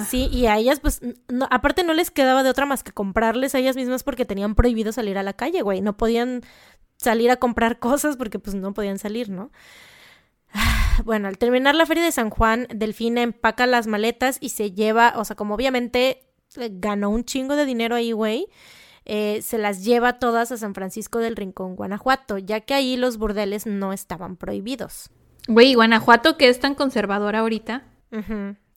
[0.00, 1.00] Sí, y a ellas, pues,
[1.48, 4.92] aparte no les quedaba de otra más que comprarles a ellas mismas porque tenían prohibido
[4.92, 5.80] salir a la calle, güey.
[5.80, 6.42] No podían
[6.98, 9.50] salir a comprar cosas porque, pues, no podían salir, ¿no?
[11.04, 15.14] Bueno, al terminar la feria de San Juan, Delfina empaca las maletas y se lleva,
[15.16, 16.22] o sea, como obviamente
[16.56, 18.48] eh, ganó un chingo de dinero ahí, güey.
[19.04, 23.16] Eh, se las lleva todas a San Francisco del Rincón, Guanajuato, ya que ahí los
[23.16, 25.10] burdeles no estaban prohibidos.
[25.46, 27.84] Güey, Guanajuato que es tan conservadora ahorita.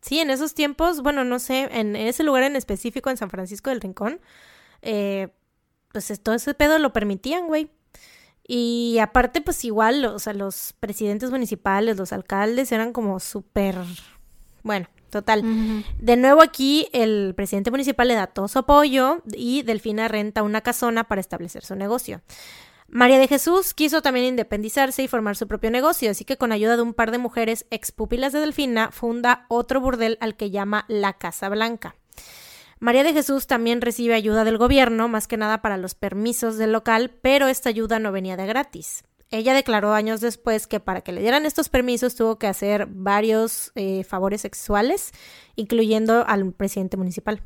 [0.01, 3.69] Sí, en esos tiempos, bueno, no sé, en ese lugar en específico, en San Francisco
[3.69, 4.19] del Rincón,
[4.81, 5.29] eh,
[5.91, 7.69] pues todo ese pedo lo permitían, güey.
[8.53, 13.77] Y aparte, pues igual, o sea, los presidentes municipales, los alcaldes eran como súper...
[14.61, 15.85] Bueno, total.
[15.99, 20.59] De nuevo aquí, el presidente municipal le da todo su apoyo y Delfina renta una
[20.59, 22.19] casona para establecer su negocio.
[22.89, 26.75] María de Jesús quiso también independizarse y formar su propio negocio, así que con ayuda
[26.75, 31.13] de un par de mujeres expupilas de Delfina, funda otro burdel al que llama La
[31.13, 31.95] Casa Blanca.
[32.81, 36.71] María de Jesús también recibe ayuda del gobierno, más que nada para los permisos del
[36.71, 39.03] local, pero esta ayuda no venía de gratis.
[39.29, 43.71] ella declaró años después que para que le dieran estos permisos tuvo que hacer varios
[43.75, 45.11] eh, favores sexuales,
[45.55, 47.43] incluyendo al presidente municipal.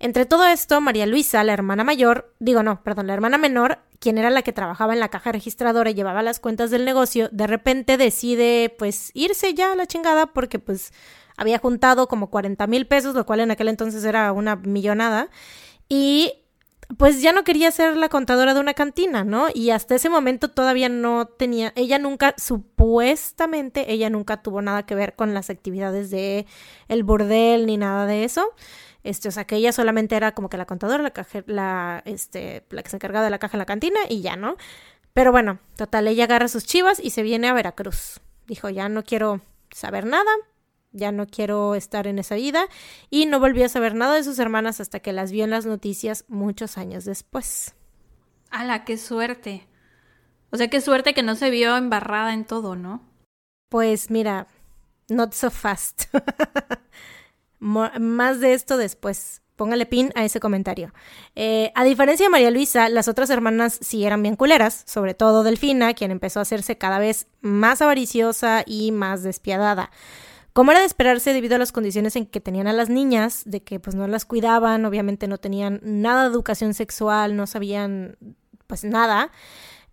[0.00, 4.18] Entre todo esto, María Luisa, la hermana mayor, digo no, perdón, la hermana menor, quien
[4.18, 7.46] era la que trabajaba en la caja registradora y llevaba las cuentas del negocio, de
[7.46, 10.92] repente decide pues irse ya a la chingada porque pues
[11.42, 15.28] había juntado como 40 mil pesos, lo cual en aquel entonces era una millonada,
[15.88, 16.32] y
[16.98, 19.46] pues ya no quería ser la contadora de una cantina, ¿no?
[19.52, 24.94] Y hasta ese momento todavía no tenía, ella nunca, supuestamente, ella nunca tuvo nada que
[24.94, 26.46] ver con las actividades de
[26.88, 28.52] el burdel ni nada de eso.
[29.04, 31.12] Este, o sea, que ella solamente era como que la contadora, la,
[31.46, 34.56] la, este, la que se encargaba de la caja en la cantina y ya, ¿no?
[35.12, 38.20] Pero bueno, total, ella agarra sus chivas y se viene a Veracruz.
[38.46, 39.40] Dijo, ya no quiero
[39.70, 40.30] saber nada,
[40.92, 42.66] ya no quiero estar en esa vida
[43.10, 45.66] y no volvió a saber nada de sus hermanas hasta que las vio en las
[45.66, 47.74] noticias muchos años después.
[48.50, 49.66] ¡Hala, qué suerte!
[50.50, 53.02] O sea, qué suerte que no se vio embarrada en todo, ¿no?
[53.70, 54.46] Pues mira,
[55.08, 56.04] not so fast.
[57.58, 59.40] Más de esto después.
[59.56, 60.92] Póngale pin a ese comentario.
[61.36, 65.42] Eh, a diferencia de María Luisa, las otras hermanas sí eran bien culeras, sobre todo
[65.42, 69.90] Delfina, quien empezó a hacerse cada vez más avariciosa y más despiadada.
[70.52, 73.62] Como era de esperarse debido a las condiciones en que tenían a las niñas, de
[73.62, 78.16] que pues no las cuidaban, obviamente no tenían nada de educación sexual, no sabían
[78.66, 79.30] pues nada.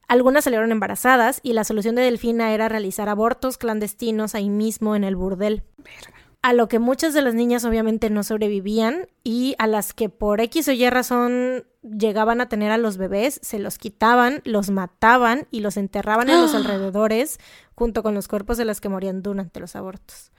[0.08, 5.04] Algunas salieron embarazadas y la solución de Delfina era realizar abortos clandestinos ahí mismo en
[5.04, 5.64] el burdel.
[5.78, 10.10] Verga a lo que muchas de las niñas obviamente no sobrevivían y a las que
[10.10, 14.70] por X o Y razón llegaban a tener a los bebés, se los quitaban, los
[14.70, 17.40] mataban y los enterraban en los alrededores
[17.76, 20.32] junto con los cuerpos de las que morían durante los abortos.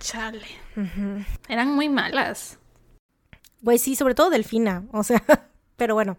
[0.00, 0.46] Chale.
[1.48, 2.58] Eran muy malas.
[3.62, 5.22] Güey, sí, sobre todo Delfina, o sea,
[5.76, 6.18] pero bueno.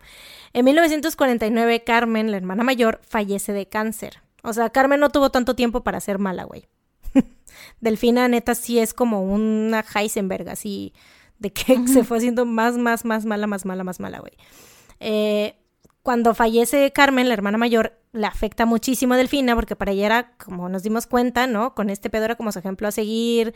[0.53, 4.21] En 1949 Carmen, la hermana mayor, fallece de cáncer.
[4.43, 6.67] O sea, Carmen no tuvo tanto tiempo para ser mala, güey.
[7.81, 10.93] Delfina, neta, sí es como una Heisenberg, así,
[11.39, 14.33] de que se fue haciendo más, más, más mala, más mala, más mala, güey.
[14.99, 15.55] Eh,
[16.03, 20.31] cuando fallece Carmen, la hermana mayor, le afecta muchísimo a Delfina porque para ella era,
[20.37, 21.75] como nos dimos cuenta, ¿no?
[21.75, 23.53] Con este pedo era como su ejemplo a seguir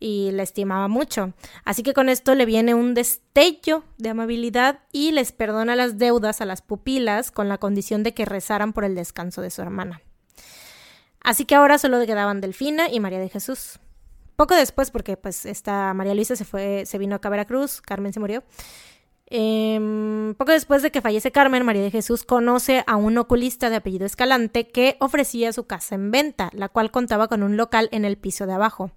[0.00, 1.32] y la estimaba mucho.
[1.64, 6.40] Así que con esto le viene un destello de amabilidad y les perdona las deudas
[6.40, 10.02] a las pupilas con la condición de que rezaran por el descanso de su hermana.
[11.20, 13.78] Así que ahora solo quedaban Delfina y María de Jesús.
[14.36, 18.12] Poco después, porque pues esta María Luisa se fue, se vino acá a Veracruz, Carmen
[18.12, 18.42] se murió.
[19.26, 23.76] Em, poco después de que fallece Carmen, María de Jesús conoce a un oculista de
[23.76, 28.04] apellido Escalante que ofrecía su casa en venta, la cual contaba con un local en
[28.04, 28.90] el piso de abajo.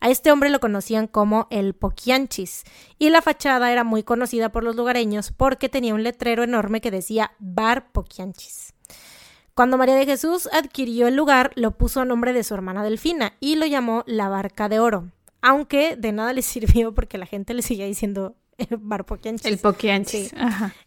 [0.00, 2.64] A este hombre lo conocían como el Poquianchis,
[2.98, 6.90] y la fachada era muy conocida por los lugareños porque tenía un letrero enorme que
[6.90, 8.72] decía Bar Poquianchis.
[9.54, 13.34] Cuando María de Jesús adquirió el lugar, lo puso a nombre de su hermana Delfina
[13.38, 15.12] y lo llamó la Barca de Oro,
[15.42, 18.34] aunque de nada le sirvió porque la gente le seguía diciendo
[18.70, 19.46] el bar Poquianchis.
[19.46, 20.32] El Poquianchis.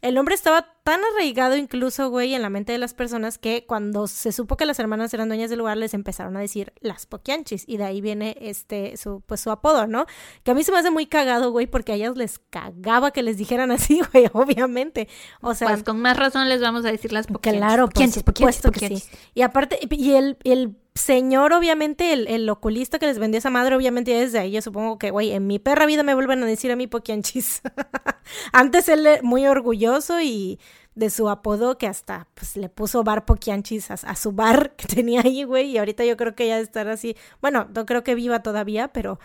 [0.01, 4.07] El nombre estaba tan arraigado incluso, güey, en la mente de las personas que cuando
[4.07, 7.65] se supo que las hermanas eran dueñas del lugar les empezaron a decir las Poquianchis
[7.67, 10.05] y de ahí viene este su pues su apodo, ¿no?
[10.43, 13.21] Que a mí se me hace muy cagado, güey, porque a ellas les cagaba que
[13.21, 15.09] les dijeran así, güey, obviamente.
[15.41, 17.59] O sea, pues con más razón les vamos a decir las Poquianchis.
[17.61, 19.03] Claro, por supuesto que sí.
[19.33, 23.75] Y aparte y el el señor, obviamente, el, el, oculista que les vendió esa madre,
[23.75, 26.71] obviamente desde ahí yo supongo que, güey, en mi perra vida me vuelven a decir
[26.71, 27.61] a mí poquianchis.
[28.51, 30.59] Antes él muy orgulloso y
[30.97, 35.21] de su apodo que hasta pues le puso bar poquianchis a, su bar que tenía
[35.23, 38.15] ahí, güey, y ahorita yo creo que ya de estar así, bueno, no creo que
[38.15, 39.19] viva todavía, pero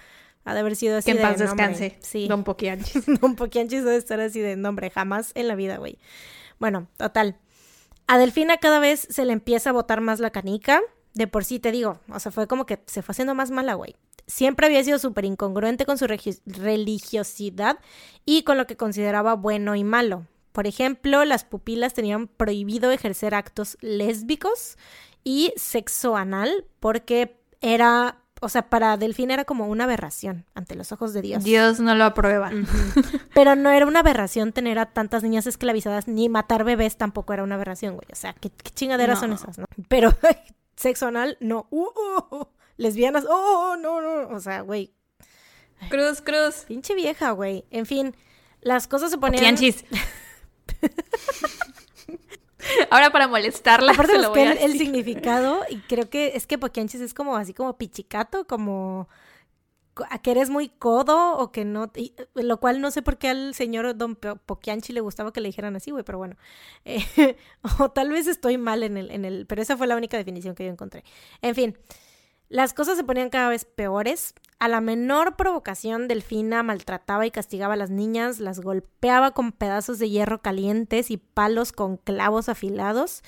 [0.45, 2.29] ha de haber sido así que en paz descanse, sí.
[2.29, 3.05] Don Poquianchis.
[3.21, 5.99] Don Poquianchis debe estar así de nombre, jamás en la vida, güey.
[6.59, 7.39] Bueno, total.
[8.07, 10.83] A Delfina cada vez se le empieza a botar más la canica,
[11.15, 13.75] de por sí te digo, o sea, fue como que se fue haciendo más mala,
[13.75, 13.97] güey.
[14.27, 17.79] Siempre había sido súper incongruente con su religiosidad
[18.25, 20.27] y con lo que consideraba bueno y malo.
[20.53, 24.77] Por ejemplo, las pupilas tenían prohibido ejercer actos lésbicos
[25.25, 30.93] y sexo anal porque era, o sea, para Delfín era como una aberración ante los
[30.93, 31.43] ojos de Dios.
[31.43, 32.51] Dios no lo aprueba.
[33.35, 37.45] Pero no era una aberración tener a tantas niñas esclavizadas, ni matar bebés tampoco era
[37.45, 38.07] una aberración, güey.
[38.13, 39.65] O sea, qué, chingaderas son esas, ¿no?
[39.89, 40.15] Pero
[40.83, 41.67] sexo anal, no.
[41.71, 44.29] Uh, uh, uh, lesbianas, oh, no, no.
[44.35, 44.93] O sea, güey.
[45.89, 46.65] Cruz, cruz.
[46.67, 47.65] Pinche vieja, güey.
[47.71, 48.15] En fin,
[48.61, 49.57] las cosas se ponían...
[52.91, 53.93] Ahora para molestarla.
[53.93, 59.09] Aparte el, significado, y creo que es que Poquianchis es como así como pichicato, como
[60.23, 61.91] que eres muy codo o que no,
[62.35, 65.77] lo cual no sé por qué al señor Don Poquianchi le gustaba que le dijeran
[65.77, 66.37] así, güey, pero bueno,
[66.85, 67.37] eh,
[67.79, 70.55] o tal vez estoy mal en el, en el, pero esa fue la única definición
[70.55, 71.05] que yo encontré.
[71.43, 71.77] En fin,
[72.53, 74.35] las cosas se ponían cada vez peores.
[74.59, 79.99] A la menor provocación, Delfina maltrataba y castigaba a las niñas, las golpeaba con pedazos
[79.99, 83.23] de hierro calientes y palos con clavos afilados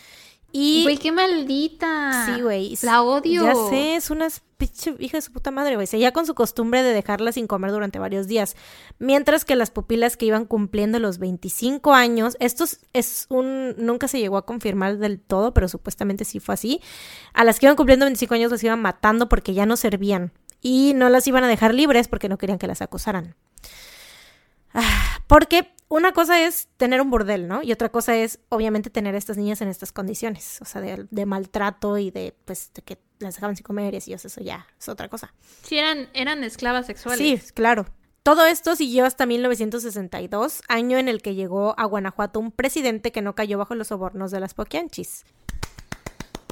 [0.57, 0.85] y...
[0.85, 2.27] Güey, qué maldita.
[2.27, 2.79] Sí, güey.
[2.83, 3.43] La odio.
[3.43, 5.89] Ya sé, es una pinche hija de su puta madre, güey.
[5.89, 8.55] Seguía con su costumbre de dejarla sin comer durante varios días.
[9.01, 13.75] Mientras que las pupilas que iban cumpliendo los 25 años, esto es un...
[13.79, 16.81] Nunca se llegó a confirmar del todo, pero supuestamente sí fue así.
[17.33, 20.31] A las que iban cumpliendo 25 años las iban matando porque ya no servían.
[20.61, 23.35] Y no las iban a dejar libres porque no querían que las acusaran.
[24.73, 27.63] Ah, porque una cosa es tener un burdel, ¿no?
[27.63, 31.27] Y otra cosa es, obviamente, tener a estas niñas en estas condiciones, o sea, de,
[31.27, 34.89] maltrato y de, pues, de que las dejaban sin comer y así, eso ya es
[34.89, 35.33] otra cosa.
[35.63, 37.19] Sí, eran, eran esclavas sexuales.
[37.19, 37.87] Sí, claro.
[38.23, 43.21] Todo esto siguió hasta 1962, año en el que llegó a Guanajuato un presidente que
[43.21, 45.27] no cayó bajo los sobornos de las poquianchis.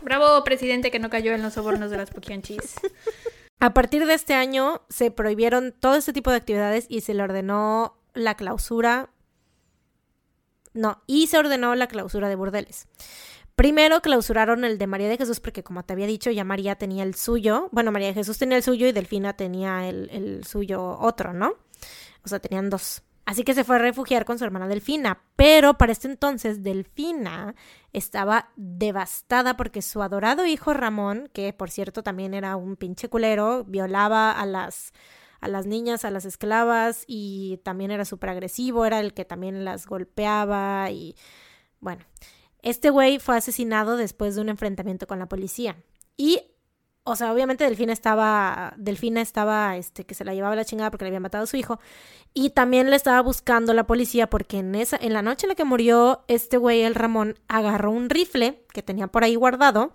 [0.02, 2.74] Bravo, presidente que no cayó en los sobornos de las poquianchis.
[3.60, 7.22] a partir de este año se prohibieron todo este tipo de actividades y se le
[7.22, 9.08] ordenó la clausura
[10.74, 12.88] no, y se ordenó la clausura de burdeles.
[13.54, 17.02] Primero clausuraron el de María de Jesús porque como te había dicho ya María tenía
[17.02, 21.34] el suyo, bueno María de Jesús tenía el suyo y Delfina tenía el, suyo otro,
[21.34, 21.54] ¿no?
[22.24, 23.02] O sea, tenían dos.
[23.24, 25.22] Así que se fue a refugiar con su hermana Delfina.
[25.36, 27.54] Pero para este entonces Delfina
[27.92, 33.64] estaba devastada porque su adorado hijo Ramón, que por cierto también era un pinche culero,
[33.64, 34.92] violaba a las
[35.43, 39.64] a las niñas, a las esclavas y también era súper agresivo, era el que también
[39.64, 41.16] las golpeaba y
[41.80, 42.05] bueno,
[42.62, 45.76] este güey fue asesinado después de un enfrentamiento con la policía
[46.16, 46.40] y
[47.05, 51.05] o sea, obviamente Delfina estaba, Delfina estaba, este, que se la llevaba la chingada porque
[51.05, 51.80] le había matado a su hijo.
[52.32, 55.55] Y también le estaba buscando la policía porque en esa, en la noche en la
[55.57, 59.93] que murió, este güey, el Ramón, agarró un rifle que tenía por ahí guardado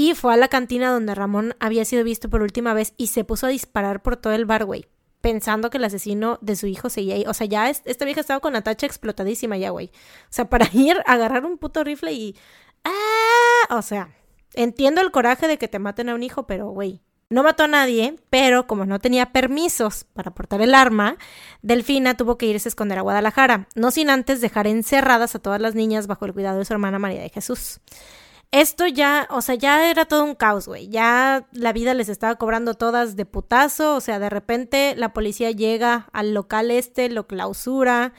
[0.00, 3.24] y fue a la cantina donde Ramón había sido visto por última vez y se
[3.24, 4.86] puso a disparar por todo el bar, güey.
[5.20, 7.24] Pensando que el asesino de su hijo seguía ahí.
[7.26, 9.86] O sea, ya esta vieja estaba con la tacha explotadísima ya, güey.
[9.86, 12.36] O sea, para ir a agarrar un puto rifle y...
[12.84, 13.76] ¡Ah!
[13.76, 14.14] O sea,
[14.54, 17.68] entiendo el coraje de que te maten a un hijo, pero, güey, no mató a
[17.68, 21.16] nadie, pero como no tenía permisos para portar el arma,
[21.62, 25.60] Delfina tuvo que irse a esconder a Guadalajara, no sin antes dejar encerradas a todas
[25.60, 27.80] las niñas bajo el cuidado de su hermana María de Jesús.
[28.50, 30.88] Esto ya, o sea, ya era todo un caos, güey.
[30.88, 33.94] Ya la vida les estaba cobrando todas de putazo.
[33.94, 38.14] O sea, de repente la policía llega al local este, lo clausura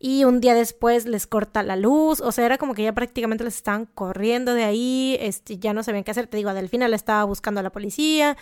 [0.00, 3.42] y un día después les corta la luz, o sea, era como que ya prácticamente
[3.42, 6.86] les estaban corriendo de ahí, este, ya no sabían qué hacer, te digo, a Delfina
[6.86, 8.36] le estaba buscando a la policía,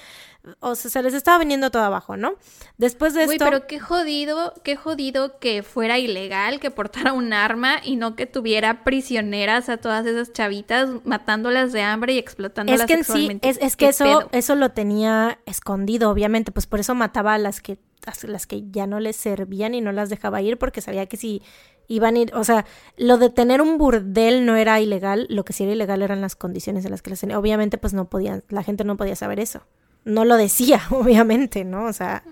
[0.61, 2.35] o sea, se les estaba viniendo todo abajo, ¿no?
[2.77, 3.45] Después de esto...
[3.45, 8.27] pero qué jodido, qué jodido que fuera ilegal que portara un arma y no que
[8.27, 13.55] tuviera prisioneras a todas esas chavitas matándolas de hambre y explotándolas es que sexualmente.
[13.55, 17.63] Sí, es, que eso, eso lo tenía escondido, obviamente, pues por eso mataba a las
[17.63, 17.79] que
[18.25, 21.43] las que ya no les servían y no las dejaba ir porque sabía que si
[21.89, 22.65] iban a ir, o sea,
[22.97, 26.37] lo de tener un burdel no era ilegal, lo que sí era ilegal eran las
[26.37, 27.39] condiciones en las que las tenían.
[27.39, 29.63] Obviamente, pues no podían, la gente no podía saber eso.
[30.05, 31.87] No lo decía, obviamente, ¿no?
[31.87, 32.23] O sea,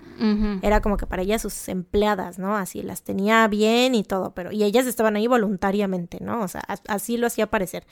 [0.61, 2.55] era como que para ellas sus empleadas, ¿no?
[2.55, 6.41] Así las tenía bien y todo, pero y ellas estaban ahí voluntariamente, ¿no?
[6.41, 7.85] O sea, así lo hacía parecer.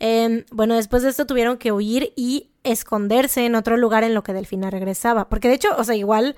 [0.00, 4.22] Em, bueno, después de esto tuvieron que huir y esconderse en otro lugar en lo
[4.22, 6.36] que Delfina regresaba, porque de hecho, o sea, igual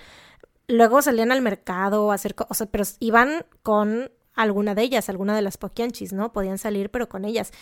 [0.70, 5.42] luego salían al mercado a hacer cosas, pero iban con alguna de ellas, alguna de
[5.42, 6.32] las poquianchis, ¿no?
[6.32, 7.52] Podían salir, pero con ellas.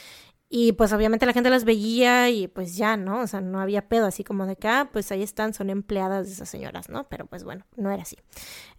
[0.50, 3.20] Y pues obviamente la gente las veía y pues ya, ¿no?
[3.20, 6.26] O sea, no había pedo así como de que, ah, pues ahí están, son empleadas
[6.26, 7.08] de esas señoras, ¿no?
[7.08, 8.16] Pero pues bueno, no era así.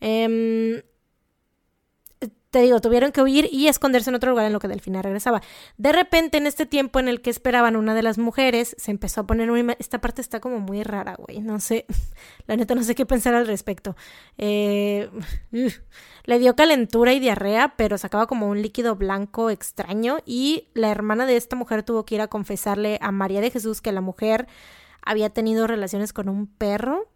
[0.01, 0.84] Eh,
[2.52, 5.41] te digo, tuvieron que huir y esconderse en otro lugar en lo que Delfina regresaba.
[5.78, 9.22] De repente, en este tiempo en el que esperaban una de las mujeres, se empezó
[9.22, 9.66] a poner muy...
[9.78, 11.41] Esta parte está como muy rara, güey.
[11.41, 11.86] No sé,
[12.47, 13.95] la neta no sé qué pensar al respecto.
[14.38, 15.10] Eh,
[16.24, 21.28] le dio calentura y diarrea, pero sacaba como un líquido blanco extraño y la hermana
[21.28, 24.47] de esta mujer tuvo que ir a confesarle a María de Jesús que la mujer
[25.04, 27.08] había tenido relaciones con un perro.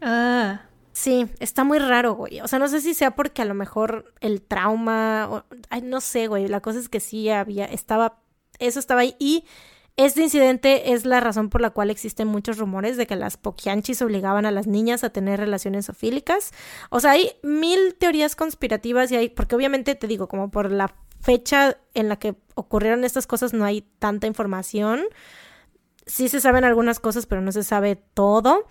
[0.00, 0.62] Ah.
[1.02, 2.40] Sí, está muy raro, güey.
[2.42, 6.00] O sea, no sé si sea porque a lo mejor el trauma, o, ay, no
[6.00, 6.46] sé, güey.
[6.46, 8.20] La cosa es que sí había, estaba,
[8.60, 9.16] eso estaba ahí.
[9.18, 9.44] Y
[9.96, 14.00] este incidente es la razón por la cual existen muchos rumores de que las poquianchis
[14.00, 16.52] obligaban a las niñas a tener relaciones ofílicas.
[16.88, 20.94] O sea, hay mil teorías conspirativas y hay, porque obviamente te digo, como por la
[21.20, 25.00] fecha en la que ocurrieron estas cosas no hay tanta información.
[26.06, 28.68] Sí se saben algunas cosas, pero no se sabe todo.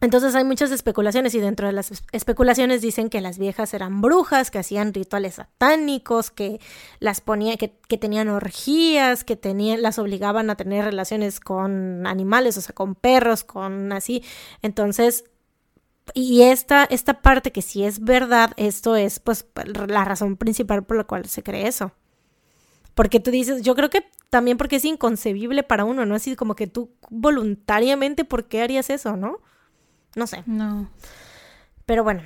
[0.00, 4.52] Entonces hay muchas especulaciones y dentro de las especulaciones dicen que las viejas eran brujas,
[4.52, 6.60] que hacían rituales satánicos, que
[7.00, 12.56] las ponía, que, que, tenían orgías, que tenían, las obligaban a tener relaciones con animales,
[12.56, 14.22] o sea, con perros, con así.
[14.62, 15.24] Entonces,
[16.14, 19.46] y esta, esta parte que sí es verdad, esto es pues
[19.88, 21.92] la razón principal por la cual se cree eso.
[22.94, 26.14] Porque tú dices, yo creo que también porque es inconcebible para uno, ¿no?
[26.14, 29.38] Así como que tú voluntariamente, ¿por qué harías eso, no?
[30.14, 30.42] No sé.
[30.46, 30.88] No.
[31.86, 32.22] Pero bueno.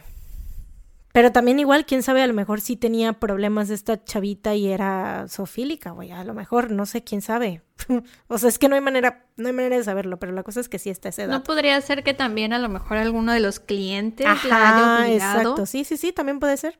[1.13, 4.69] Pero también igual, quién sabe, a lo mejor sí tenía problemas de esta chavita y
[4.69, 6.11] era zoofílica, güey.
[6.11, 7.61] A lo mejor, no sé, quién sabe.
[8.29, 10.61] o sea, es que no hay manera, no hay manera de saberlo, pero la cosa
[10.61, 11.33] es que sí está esa edad.
[11.33, 15.05] No podría ser que también a lo mejor alguno de los clientes Ajá, la haya
[15.05, 15.41] obligado.
[15.41, 16.79] Exacto, sí, sí, sí, también puede ser.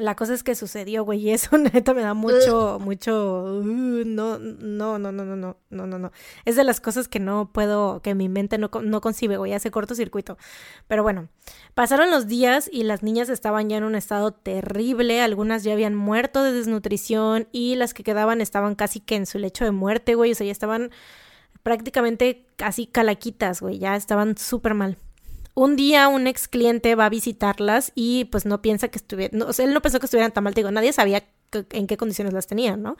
[0.00, 4.38] La cosa es que sucedió, güey, y eso neta me da mucho, mucho, uh, no,
[4.38, 6.12] no, no, no, no, no, no, no, no.
[6.44, 9.70] Es de las cosas que no puedo, que mi mente no, no concibe, güey, hace
[9.70, 10.38] cortocircuito.
[10.88, 11.28] Pero bueno,
[11.74, 15.94] pasaron los días y las niñas estaban ya en un estado terrible, algunas ya habían
[15.94, 20.14] muerto de desnutrición y las que quedaban estaban casi que en su lecho de muerte,
[20.14, 20.90] güey, o sea, ya estaban
[21.62, 24.96] prácticamente casi calaquitas, güey, ya estaban súper mal.
[25.54, 29.46] Un día un ex cliente va a visitarlas y pues no piensa que estuvieran, no,
[29.46, 31.24] o sea, él no pensó que estuvieran tan mal, digo, nadie sabía
[31.72, 32.96] en qué condiciones las tenían, ¿no?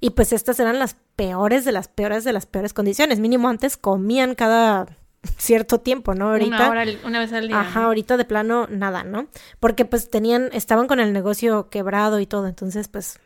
[0.00, 3.76] Y pues estas eran las peores de las peores de las peores condiciones, mínimo antes
[3.76, 4.86] comían cada
[5.38, 6.30] cierto tiempo, ¿no?
[6.30, 6.56] Ahorita.
[6.56, 7.60] Una, hora, una vez al día.
[7.60, 9.28] Ajá, ahorita de plano nada, ¿no?
[9.60, 13.20] Porque pues tenían, estaban con el negocio quebrado y todo, entonces pues,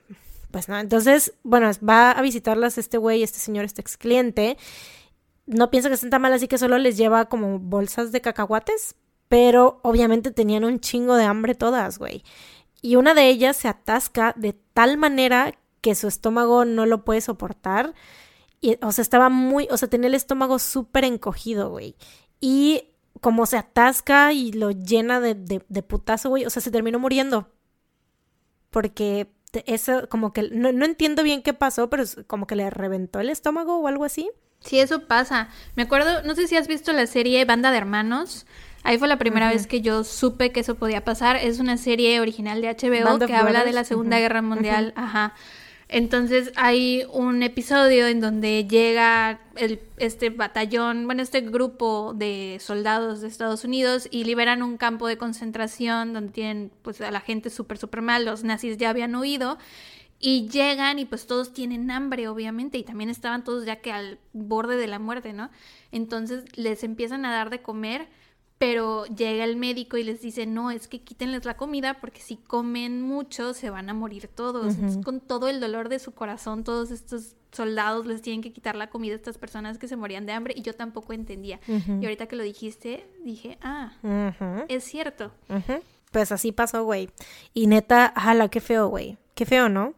[0.51, 0.79] pues no.
[0.79, 4.57] Entonces, bueno, va a visitarlas este güey, este señor, este ex cliente
[5.47, 8.97] no piensa que estén tan mal, así que solo les lleva como bolsas de cacahuates,
[9.29, 12.23] pero obviamente tenían un chingo de hambre todas, güey.
[12.83, 17.21] Y una de ellas se atasca de tal manera que su estómago no lo puede
[17.21, 17.95] soportar.
[18.61, 21.97] Y, o sea, estaba muy, o sea, tenía el estómago súper encogido, güey.
[22.41, 22.91] Y
[23.21, 26.99] como se atasca y lo llena de, de, de putazo, güey, o sea, se terminó
[26.99, 27.49] muriendo.
[28.71, 29.33] Porque
[29.65, 33.31] eso, como que, no, no entiendo bien qué pasó, pero como que le reventó el
[33.31, 34.31] estómago o algo así.
[34.67, 35.49] Sí, eso pasa.
[35.77, 38.47] Me acuerdo, no sé si has visto la serie Banda de Hermanos.
[38.83, 39.55] Ahí fue la primera uh -huh.
[39.55, 41.37] vez que yo supe que eso podía pasar.
[41.37, 44.23] Es una serie original de HBO que habla de la Segunda uh -huh.
[44.23, 44.93] Guerra Mundial.
[44.97, 45.05] Uh -huh.
[45.05, 45.35] Ajá.
[45.89, 53.21] Entonces hay un episodio en donde llega el, este batallón, bueno, este grupo de soldados
[53.21, 57.51] de Estados Unidos y liberan un campo de concentración donde tienen pues a la gente
[57.51, 58.25] súper, súper mal.
[58.25, 59.59] Los nazis ya habían huido
[60.19, 64.19] y llegan y pues todos tienen hambre, obviamente, y también estaban todos ya que al
[64.33, 65.51] borde de la muerte, ¿no?
[65.93, 68.09] Entonces les empiezan a dar de comer,
[68.59, 72.37] pero llega el médico y les dice, no, es que quítenles la comida porque si
[72.37, 74.65] comen mucho se van a morir todos.
[74.65, 74.75] Uh -huh.
[74.75, 78.75] Entonces, con todo el dolor de su corazón, todos estos soldados les tienen que quitar
[78.75, 81.61] la comida a estas personas que se morían de hambre y yo tampoco entendía.
[81.69, 82.03] Uh -huh.
[82.03, 84.65] Y ahorita que lo dijiste, dije, ah, uh -huh.
[84.69, 85.33] es cierto.
[86.11, 87.11] Pues así pasó, güey.
[87.53, 89.19] Y neta, jala, qué feo, güey.
[89.35, 89.93] Qué feo, ¿no?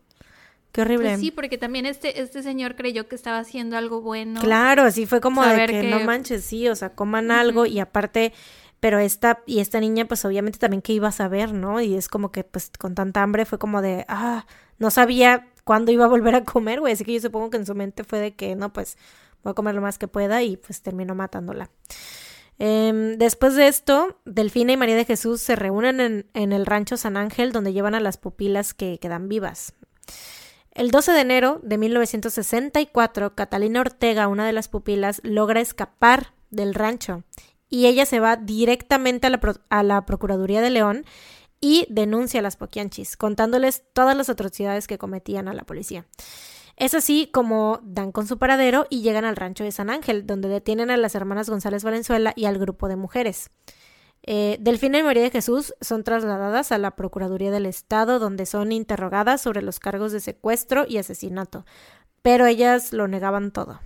[0.72, 1.08] Qué horrible.
[1.10, 4.40] Pues sí, porque también este, este señor creyó que estaba haciendo algo bueno.
[4.40, 7.34] Claro, así fue como Saber de que, que, no manches, sí, o sea, coman uh
[7.34, 7.40] -huh.
[7.40, 8.32] algo y aparte,
[8.80, 11.80] pero esta, y esta niña, pues obviamente también que iba a saber, ¿no?
[11.80, 14.46] Y es como que, pues, con tanta hambre fue como de, ah,
[14.78, 16.92] no sabía cuándo iba a volver a comer, güey.
[16.92, 18.96] Así que yo supongo que en su mente fue de que, no, pues,
[19.42, 21.70] voy a comer lo más que pueda y pues terminó matándola.
[22.58, 26.96] Eh, después de esto, Delfina y María de Jesús se reúnen en, en el rancho
[26.96, 29.74] San Ángel, donde llevan a las pupilas que quedan vivas.
[30.78, 36.72] El 12 de enero de 1964, Catalina Ortega, una de las pupilas, logra escapar del
[36.72, 37.24] rancho
[37.68, 41.04] y ella se va directamente a la, Pro a la Procuraduría de León
[41.60, 46.06] y denuncia a las Poquianchis, contándoles todas las atrocidades que cometían a la policía.
[46.76, 50.46] Es así como dan con su paradero y llegan al rancho de San Ángel, donde
[50.46, 53.50] detienen a las hermanas González Valenzuela y al grupo de mujeres.
[54.22, 58.72] Eh, Delfina y María de Jesús son trasladadas a la Procuraduría del Estado, donde son
[58.72, 61.64] interrogadas sobre los cargos de secuestro y asesinato,
[62.22, 63.80] pero ellas lo negaban todo.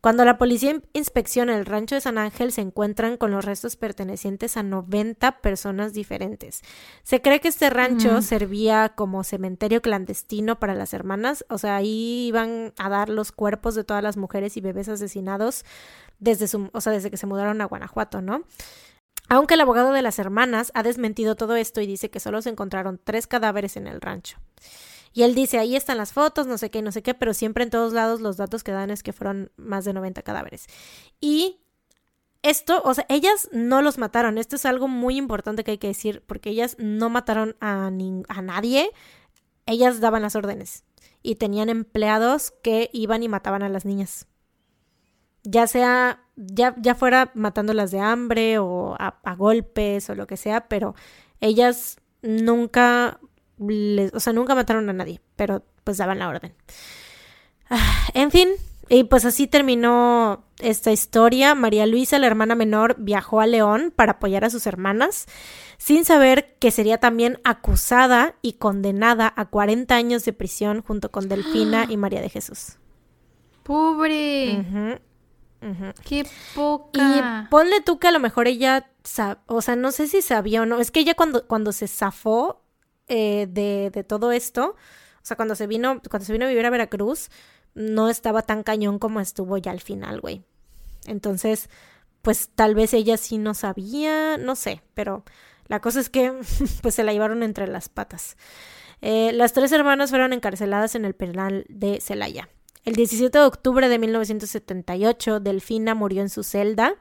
[0.00, 4.56] Cuando la policía inspecciona el rancho de San Ángel, se encuentran con los restos pertenecientes
[4.56, 6.62] a 90 personas diferentes.
[7.02, 8.22] Se cree que este rancho mm.
[8.22, 13.74] servía como cementerio clandestino para las hermanas, o sea, ahí iban a dar los cuerpos
[13.74, 15.64] de todas las mujeres y bebés asesinados
[16.20, 18.44] desde su, o sea, desde que se mudaron a Guanajuato, ¿no?
[19.28, 22.50] Aunque el abogado de las hermanas ha desmentido todo esto y dice que solo se
[22.50, 24.38] encontraron tres cadáveres en el rancho.
[25.12, 27.64] Y él dice, ahí están las fotos, no sé qué, no sé qué, pero siempre
[27.64, 30.66] en todos lados los datos que dan es que fueron más de 90 cadáveres.
[31.20, 31.60] Y
[32.42, 34.38] esto, o sea, ellas no los mataron.
[34.38, 38.42] Esto es algo muy importante que hay que decir, porque ellas no mataron a, a
[38.42, 38.90] nadie.
[39.66, 40.84] Ellas daban las órdenes
[41.22, 44.26] y tenían empleados que iban y mataban a las niñas.
[45.50, 50.36] Ya sea, ya, ya fuera matándolas de hambre o a, a golpes o lo que
[50.36, 50.94] sea, pero
[51.40, 53.18] ellas nunca,
[53.58, 56.54] les, o sea, nunca mataron a nadie, pero pues daban la orden.
[57.70, 58.48] Ah, en fin,
[58.88, 61.54] y pues así terminó esta historia.
[61.54, 65.26] María Luisa, la hermana menor, viajó a León para apoyar a sus hermanas,
[65.76, 71.28] sin saber que sería también acusada y condenada a 40 años de prisión junto con
[71.28, 72.78] Delfina y María de Jesús.
[73.62, 74.98] Pobre.
[76.04, 76.24] Qué Y
[76.54, 77.46] poca.
[77.50, 78.90] ponle tú que a lo mejor ella,
[79.46, 82.62] o sea, no sé si sabía o no, es que ella cuando, cuando se zafó
[83.08, 86.64] eh, de, de todo esto, o sea, cuando se vino, cuando se vino a vivir
[86.66, 87.30] a Veracruz,
[87.74, 90.44] no estaba tan cañón como estuvo ya al final, güey.
[91.06, 91.70] Entonces,
[92.22, 95.24] pues tal vez ella sí no sabía, no sé, pero
[95.66, 96.32] la cosa es que
[96.82, 98.36] pues se la llevaron entre las patas.
[99.00, 102.48] Eh, las tres hermanas fueron encarceladas en el penal de Celaya.
[102.88, 106.94] El 17 de octubre de 1978, Delfina murió en su celda,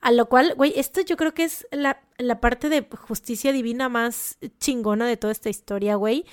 [0.00, 3.88] a lo cual, güey, esto yo creo que es la, la parte de justicia divina
[3.88, 6.26] más chingona de toda esta historia, güey.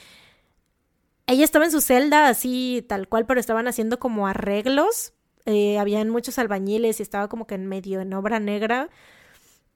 [1.25, 5.13] Ella estaba en su celda así, tal cual, pero estaban haciendo como arreglos.
[5.47, 8.91] Eh, habían muchos albañiles y estaba como que en medio en obra negra.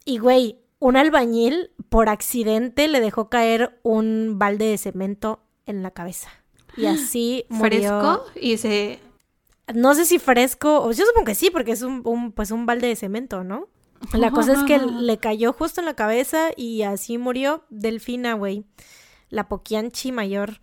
[0.06, 5.89] Y, güey, un albañil por accidente le dejó caer un balde de cemento en la
[5.89, 6.30] cabeza.
[6.77, 7.99] Y así murió.
[7.99, 9.07] Fresco y se.
[9.73, 12.65] No sé si fresco, o yo supongo que sí, porque es un, un, pues un
[12.65, 13.68] balde de cemento, ¿no?
[14.14, 18.65] La cosa es que le cayó justo en la cabeza y así murió Delfina, güey.
[19.30, 20.61] La Poquianchi mayor.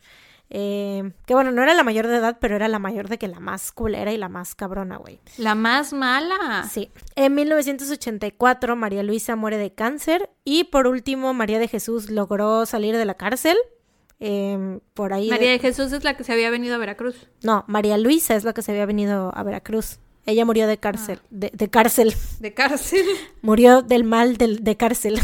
[0.50, 3.28] Eh, que bueno, no era la mayor de edad, pero era la mayor de que
[3.28, 5.20] la más culera y la más cabrona, güey.
[5.36, 6.68] La más mala.
[6.70, 6.90] Sí.
[7.16, 10.30] En 1984, María Luisa muere de cáncer.
[10.44, 13.56] Y por último, María de Jesús logró salir de la cárcel.
[14.20, 15.28] Eh, por ahí.
[15.28, 17.28] María de Jesús es la que se había venido a Veracruz.
[17.42, 19.98] No, María Luisa es la que se había venido a Veracruz.
[20.26, 21.20] Ella murió de cárcel.
[21.30, 22.14] De, de cárcel.
[22.40, 23.04] De cárcel.
[23.42, 25.20] Murió del mal del, de cárcel.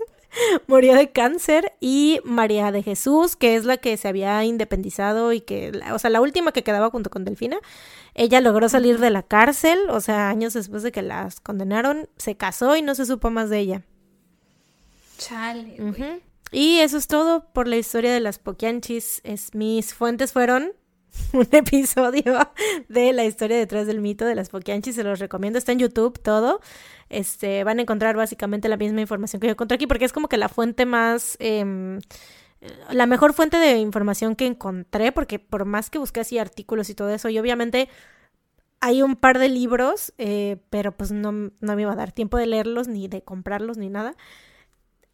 [0.66, 1.72] murió de cáncer.
[1.80, 6.10] Y María de Jesús, que es la que se había independizado y que, o sea,
[6.10, 7.58] la última que quedaba junto con Delfina,
[8.14, 12.36] ella logró salir de la cárcel, o sea, años después de que las condenaron, se
[12.36, 13.82] casó y no se supo más de ella.
[15.16, 16.25] Chale, güey.
[16.52, 19.20] Y eso es todo por la historia de las Poquianchis.
[19.24, 20.72] Es, mis fuentes fueron
[21.32, 22.50] un episodio
[22.88, 24.94] de la historia detrás del mito de las Poquianchis.
[24.94, 25.58] Se los recomiendo.
[25.58, 26.60] Está en YouTube todo.
[27.08, 30.28] Este, van a encontrar básicamente la misma información que yo encontré aquí porque es como
[30.28, 31.36] que la fuente más...
[31.40, 32.00] em,
[32.90, 36.94] la mejor fuente de información que encontré, porque por más que busqué así artículos y
[36.94, 37.88] todo eso, y obviamente
[38.80, 42.36] hay un par de libros, eh, pero pues no, no me iba a dar tiempo
[42.36, 44.16] de leerlos, ni de comprarlos, ni nada.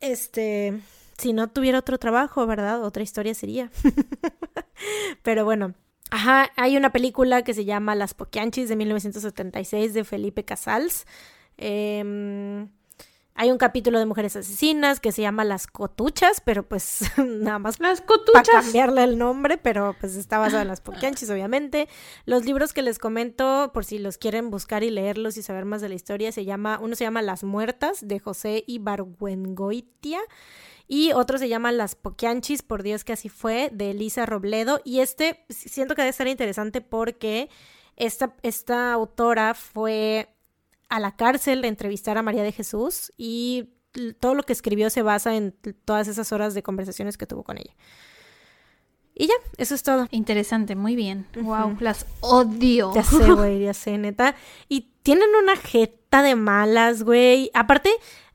[0.00, 0.80] Este,
[1.22, 2.82] si no tuviera otro trabajo, ¿verdad?
[2.82, 3.70] Otra historia sería.
[5.22, 5.74] Pero bueno.
[6.10, 11.06] Ajá, hay una película que se llama Las Poquianchis de 1976 de Felipe Casals.
[11.56, 12.68] Em,
[13.34, 17.80] hay un capítulo de Mujeres Asesinas que se llama Las Cotuchas, pero pues nada más
[17.80, 18.48] Las para cotuchas.
[18.50, 21.88] cambiarle el nombre, pero pues está basado en las Poquianchis, obviamente.
[22.26, 25.80] Los libros que les comento, por si los quieren buscar y leerlos y saber más
[25.80, 30.20] de la historia, se llama, uno se llama Las Muertas, de José Ibargüengoitia,
[30.94, 34.82] y otro se llama Las Poquianchis, por Dios que así fue, de Elisa Robledo.
[34.84, 37.48] Y este si- siento que debe estar interesante porque
[37.96, 40.28] esta, esta autora fue
[40.90, 43.70] a la cárcel a entrevistar a María de Jesús y
[44.20, 45.52] todo lo que escribió se basa en
[45.86, 47.74] todas esas horas de conversaciones que tuvo con ella.
[49.14, 50.08] Y ya, eso es todo.
[50.10, 51.26] Interesante, muy bien.
[51.36, 52.92] Wow, las odio.
[52.94, 54.34] Ya sé, güey, ya sé, neta.
[54.68, 57.50] Y tienen una jeta de malas, güey.
[57.54, 57.90] Aparte,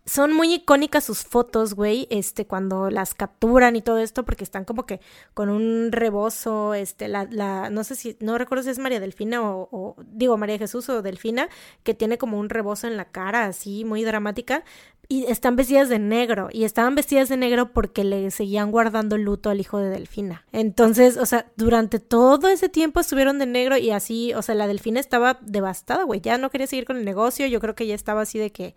[0.08, 4.64] son muy icónicas sus fotos, güey, este, cuando las capturan y todo esto, porque están
[4.64, 5.02] como que
[5.34, 9.46] con un rebozo, este, la, la, no sé si, no recuerdo si es María Delfina
[9.46, 11.50] o, o, digo, María Jesús o Delfina,
[11.84, 14.64] que tiene como un rebozo en la cara, así, muy dramática,
[15.10, 19.50] y están vestidas de negro, y estaban vestidas de negro porque le seguían guardando luto
[19.50, 20.46] al hijo de Delfina.
[20.54, 24.68] Entonces, o sea, durante todo ese tiempo estuvieron de negro y así, o sea, la
[24.68, 27.96] Delfina estaba devastada, güey, ya no quería seguir con el negocio, yo creo que ya
[27.96, 28.74] estaba así de que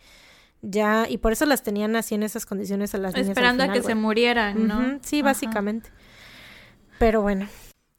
[0.62, 3.28] ya, y por eso las tenían así en esas condiciones a las niñas.
[3.28, 4.99] al Esperando a que se murieran, ¿no?
[5.03, 5.27] Sí, Ajá.
[5.27, 5.91] básicamente.
[6.99, 7.49] Pero bueno,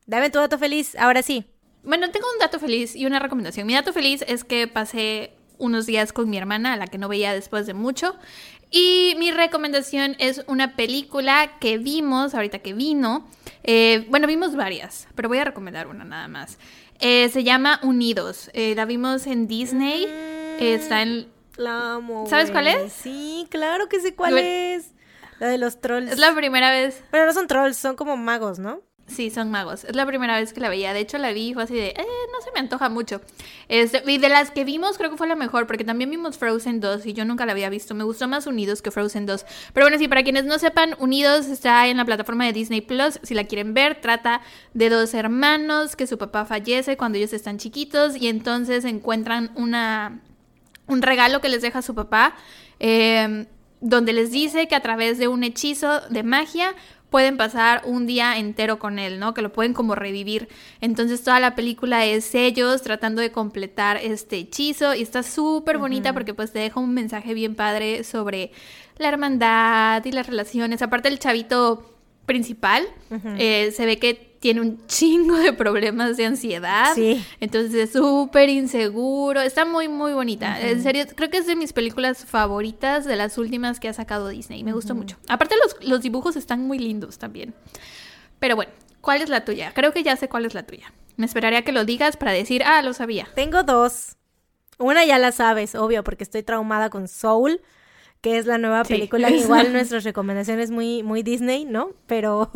[0.06, 1.46] dame tu dato feliz, ahora sí.
[1.84, 3.66] Bueno, tengo un dato feliz y una recomendación.
[3.66, 7.08] Mi dato feliz es que pasé unos días con mi hermana, a la que no
[7.08, 8.16] veía después de mucho.
[8.70, 13.28] Y mi recomendación es una película que vimos ahorita que vino.
[13.64, 16.58] Eh, bueno, vimos varias, pero voy a recomendar una nada más.
[17.00, 18.50] Eh, se llama Unidos.
[18.54, 20.06] Eh, la vimos en Disney.
[20.08, 21.28] Eh, está en...
[21.58, 22.26] La amo.
[22.28, 22.94] ¿Sabes cuál es?
[22.94, 24.46] Sí, claro que sé cuál Güey.
[24.46, 24.92] es.
[25.40, 26.12] La de los trolls.
[26.12, 27.04] Es la primera vez.
[27.12, 28.82] Pero no son trolls, son como magos, ¿no?
[29.08, 29.84] Sí, son magos.
[29.84, 30.94] Es la primera vez que la veía.
[30.94, 31.96] De hecho, la vi y fue así de, eh,
[32.32, 33.20] no se me antoja mucho.
[33.68, 36.80] Este, y de las que vimos, creo que fue la mejor, porque también vimos Frozen
[36.80, 37.94] 2 y yo nunca la había visto.
[37.94, 39.46] Me gustó más Unidos que Frozen 2.
[39.74, 43.20] Pero bueno, sí, para quienes no sepan, Unidos está en la plataforma de Disney Plus.
[43.24, 44.42] Si la quieren ver, trata
[44.74, 50.22] de dos hermanos que su papá fallece cuando ellos están chiquitos y entonces encuentran una,
[50.92, 52.36] un regalo que les deja su papá.
[52.80, 53.46] Eh,
[53.82, 56.76] donde les dice que a través de un hechizo de magia
[57.10, 59.34] pueden pasar un día entero con él, ¿no?
[59.34, 60.48] Que lo pueden como revivir.
[60.80, 66.14] Entonces toda la película es ellos tratando de completar este hechizo y está súper bonita
[66.14, 68.52] porque pues te deja un mensaje bien padre sobre
[68.98, 70.82] la hermandad y las relaciones.
[70.82, 72.86] Aparte el chavito principal
[73.38, 76.94] eh, se ve que tiene un chingo de problemas de ansiedad.
[76.96, 77.24] Sí.
[77.40, 79.40] Entonces es súper inseguro.
[79.40, 80.60] Está muy, muy bonita.
[80.60, 84.30] En serio, creo que es de mis películas favoritas de las últimas que ha sacado
[84.30, 84.64] Disney.
[84.64, 85.16] Me gustó mucho.
[85.30, 87.54] Aparte, los, los dibujos están muy lindos también.
[88.40, 89.74] Pero bueno, ¿cuál es la tuya?
[89.76, 90.92] Creo que ya sé cuál es la tuya.
[91.18, 93.28] Me esperaría a que lo digas para decir, ah, lo sabía.
[93.36, 94.16] Tengo dos.
[94.80, 97.62] Una ya la sabes, obvio, porque estoy traumada con Soul
[98.22, 99.30] que es la nueva película.
[99.32, 101.90] Igual nuestras recomendaciones muy, muy Disney, ¿no?
[102.06, 102.52] Pero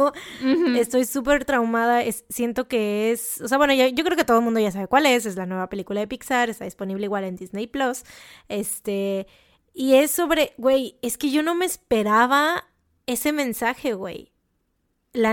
[0.77, 2.03] estoy súper traumada.
[2.29, 3.41] siento que es.
[3.41, 5.25] O sea, bueno, yo, yo, creo que todo el mundo ya sabe cuál es.
[5.25, 6.49] Es la nueva película de Pixar.
[6.49, 8.03] Está disponible igual en Disney Plus.
[8.47, 9.27] Este.
[9.73, 10.53] Y es sobre.
[10.57, 12.65] Güey, es que yo no me esperaba
[13.07, 14.34] ese mensaje, güey.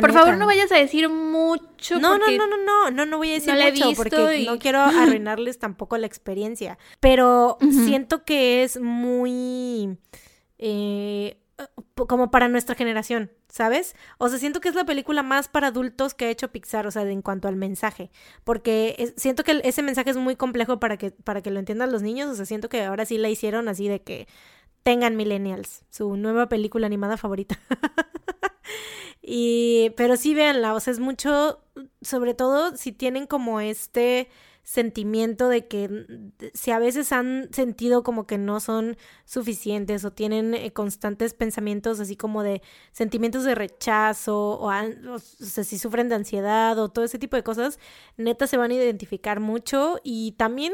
[0.01, 1.99] Por favor, no vayas a decir mucho.
[1.99, 5.59] No, no, no, no, no, no, no voy a decir mucho porque no quiero arruinarles
[5.59, 6.79] tampoco la experiencia.
[7.01, 9.99] Pero siento que es muy
[10.59, 11.39] eh,
[11.95, 13.95] como para nuestra generación, ¿sabes?
[14.19, 16.91] O sea, siento que es la película más para adultos que ha hecho Pixar, o
[16.91, 18.11] sea, en cuanto al mensaje,
[18.45, 22.03] porque siento que ese mensaje es muy complejo para que, para que lo entiendan los
[22.03, 24.27] niños, o sea, siento que ahora sí la hicieron así de que
[24.83, 27.59] tengan millennials, su nueva película animada favorita.
[29.23, 31.61] y, pero sí véanla, o sea, es mucho,
[32.01, 34.29] sobre todo si tienen como este
[34.65, 36.07] sentimiento de que
[36.55, 41.99] si a veces han sentido como que no son suficientes o tienen eh, constantes pensamientos
[41.99, 42.63] así como de
[42.93, 47.43] sentimientos de rechazo o, o, sea, si sufren de ansiedad o todo ese tipo de
[47.43, 47.79] cosas,
[48.17, 50.73] neta se van a identificar mucho y también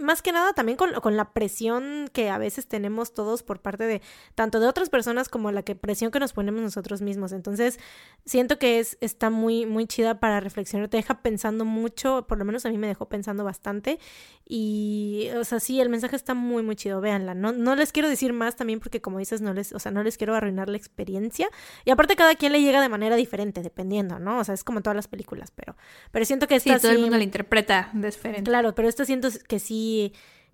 [0.00, 3.84] más que nada también con, con, la presión que a veces tenemos todos por parte
[3.84, 4.02] de
[4.34, 7.32] tanto de otras personas como la que presión que nos ponemos nosotros mismos.
[7.32, 7.78] Entonces,
[8.24, 12.44] siento que es, está muy, muy chida para reflexionar, te deja pensando mucho, por lo
[12.44, 13.98] menos a mí me dejó pensando bastante.
[14.46, 17.34] Y, o sea, sí, el mensaje está muy, muy chido, véanla.
[17.34, 20.02] No, no les quiero decir más también porque como dices, no les, o sea, no
[20.02, 21.48] les quiero arruinar la experiencia.
[21.84, 24.38] Y aparte cada quien le llega de manera diferente, dependiendo, ¿no?
[24.38, 25.76] O sea, es como todas las películas, pero,
[26.10, 28.50] pero siento que esta sí, todo el mundo la interpreta diferente.
[28.50, 29.89] Claro, pero esta siento que sí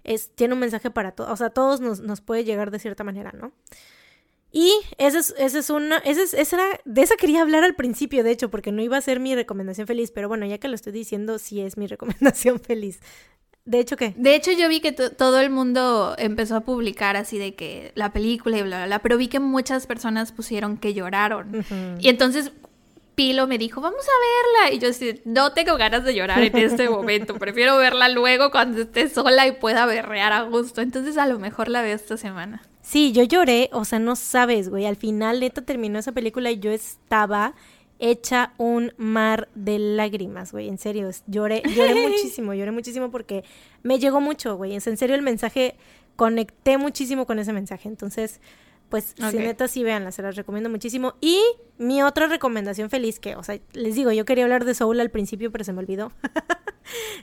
[0.05, 2.79] es, tiene un mensaje para todos, o sea, a todos nos, nos, puede llegar de
[2.79, 3.53] cierta manera, ¿no?
[4.53, 7.75] Y esa es, esa es una, esa, es, esa era, de esa quería hablar al
[7.75, 10.69] principio, de hecho, porque no iba a ser mi recomendación feliz, pero bueno, ya que
[10.69, 13.01] lo estoy diciendo, sí es mi recomendación feliz.
[13.67, 14.15] De hecho, ¿qué?
[14.17, 18.13] De hecho, yo vi que todo el mundo empezó a publicar así de que la
[18.13, 21.65] película y bla, bla, bla, pero vi que muchas personas pusieron que lloraron.
[21.99, 22.53] Y entonces
[23.17, 24.77] Pilo me dijo, vamos a verla.
[24.77, 27.35] Y yo decía, no tengo ganas de llorar en este momento.
[27.35, 30.83] Prefiero verla luego cuando esté sola y pueda berrear a gusto.
[30.83, 32.63] Entonces a lo mejor la veo esta semana.
[32.83, 34.85] Sí, yo lloré, o sea, no sabes, güey.
[34.87, 37.55] Al final, neta, terminó esa película y yo estaba
[37.99, 40.69] hecha un mar de lágrimas, güey.
[40.69, 43.45] En serio, lloré, lloré muchísimo, lloré muchísimo porque
[43.83, 44.75] me llegó mucho, güey.
[44.75, 45.75] En serio, el mensaje,
[46.17, 47.89] conecté muchísimo con ese mensaje.
[47.89, 48.41] Entonces,
[48.89, 51.15] pues si neta sí véanla, se las recomiendo muchísimo.
[51.21, 51.41] Y
[51.79, 55.11] mi otra recomendación feliz, que, o sea, les digo, yo quería hablar de Soul al
[55.11, 56.13] principio, pero se me olvidó.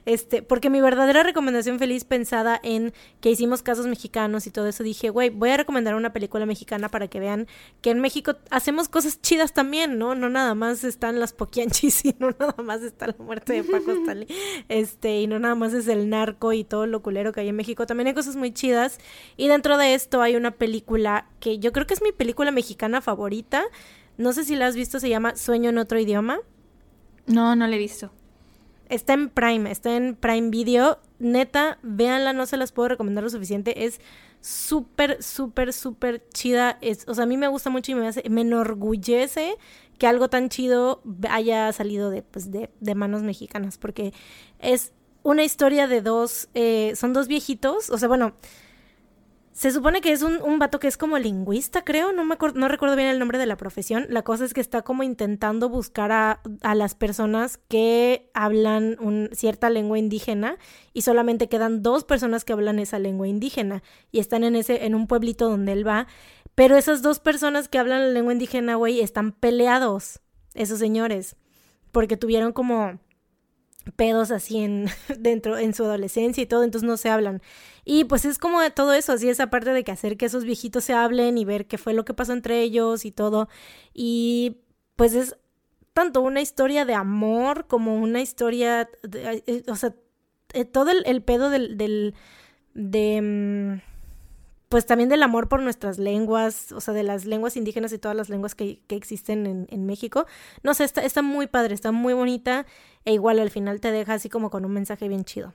[0.05, 4.83] este, porque mi verdadera recomendación feliz pensada en que hicimos casos mexicanos y todo eso,
[4.83, 7.47] dije, güey, voy a recomendar una película mexicana para que vean
[7.81, 10.15] que en México hacemos cosas chidas también, ¿no?
[10.15, 13.91] No nada más están las poquianchis y no nada más está la muerte de Paco
[14.01, 14.27] Stanley,
[14.69, 17.55] este, y no nada más es el narco y todo lo culero que hay en
[17.55, 18.99] México, también hay cosas muy chidas.
[19.37, 23.01] Y dentro de esto hay una película que yo creo que es mi película mexicana
[23.01, 23.63] favorita.
[24.17, 26.39] No sé si la has visto, se llama Sueño en otro idioma.
[27.25, 28.11] No, no la he visto.
[28.93, 30.99] Está en Prime, está en Prime Video.
[31.17, 33.85] Neta, véanla, no se las puedo recomendar lo suficiente.
[33.85, 33.99] Es
[34.39, 36.77] súper, súper, súper chida.
[36.79, 39.57] Es, o sea, a mí me gusta mucho y me, hace, me enorgullece
[39.97, 43.79] que algo tan chido haya salido de, pues, de, de manos mexicanas.
[43.79, 44.13] Porque
[44.59, 44.93] es
[45.23, 47.89] una historia de dos, eh, son dos viejitos.
[47.89, 48.33] O sea, bueno,
[49.53, 52.67] se supone que es un, un vato que es como lingüista, creo, no me no
[52.67, 54.05] recuerdo bien el nombre de la profesión.
[54.09, 59.29] La cosa es que está como intentando buscar a, a las personas que hablan un,
[59.31, 60.57] cierta lengua indígena
[60.91, 64.95] y solamente quedan dos personas que hablan esa lengua indígena y están en ese en
[64.95, 66.07] un pueblito donde él va,
[66.55, 70.19] pero esas dos personas que hablan la lengua indígena, güey, están peleados,
[70.53, 71.35] esos señores
[71.93, 72.99] porque tuvieron como
[73.95, 77.41] pedos así en dentro en su adolescencia y todo, entonces no se hablan.
[77.85, 80.85] Y pues es como todo eso, así esa parte de que hacer que esos viejitos
[80.85, 83.49] se hablen y ver qué fue lo que pasó entre ellos y todo.
[83.93, 84.61] Y
[84.95, 85.35] pues es
[85.93, 89.93] tanto una historia de amor como una historia, de, eh, o sea,
[90.53, 92.15] eh, todo el, pedo del, del
[92.73, 93.93] de mm,
[94.69, 98.17] pues también del amor por nuestras lenguas, o sea, de las lenguas indígenas y todas
[98.17, 100.25] las lenguas que, que existen en, en, México.
[100.63, 102.65] No sé, está, está muy padre, está muy bonita
[103.05, 105.53] e igual al final te deja así como con un mensaje bien chido.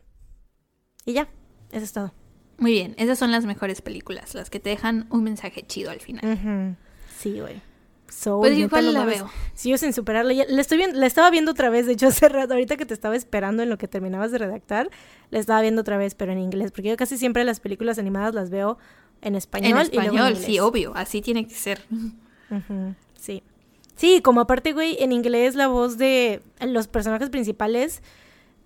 [1.04, 1.28] Y ya,
[1.72, 2.12] eso es todo.
[2.58, 6.00] Muy bien, esas son las mejores películas, las que te dejan un mensaje chido al
[6.00, 6.76] final.
[7.16, 7.62] Sí, güey.
[8.40, 9.30] pues igual la veo.
[9.54, 10.32] Sigo sin superarla.
[10.32, 12.94] le estoy viendo, la estaba viendo otra vez, de hecho, hace rato, ahorita que te
[12.94, 14.90] estaba esperando en lo que terminabas de redactar,
[15.30, 18.34] la estaba viendo otra vez, pero en inglés, porque yo casi siempre las películas animadas
[18.34, 18.78] las veo
[19.22, 19.72] en español.
[19.72, 21.82] En español, sí, obvio, así tiene que ser.
[23.18, 23.42] sí.
[23.94, 28.00] Sí, como aparte, güey, en inglés la voz de los personajes principales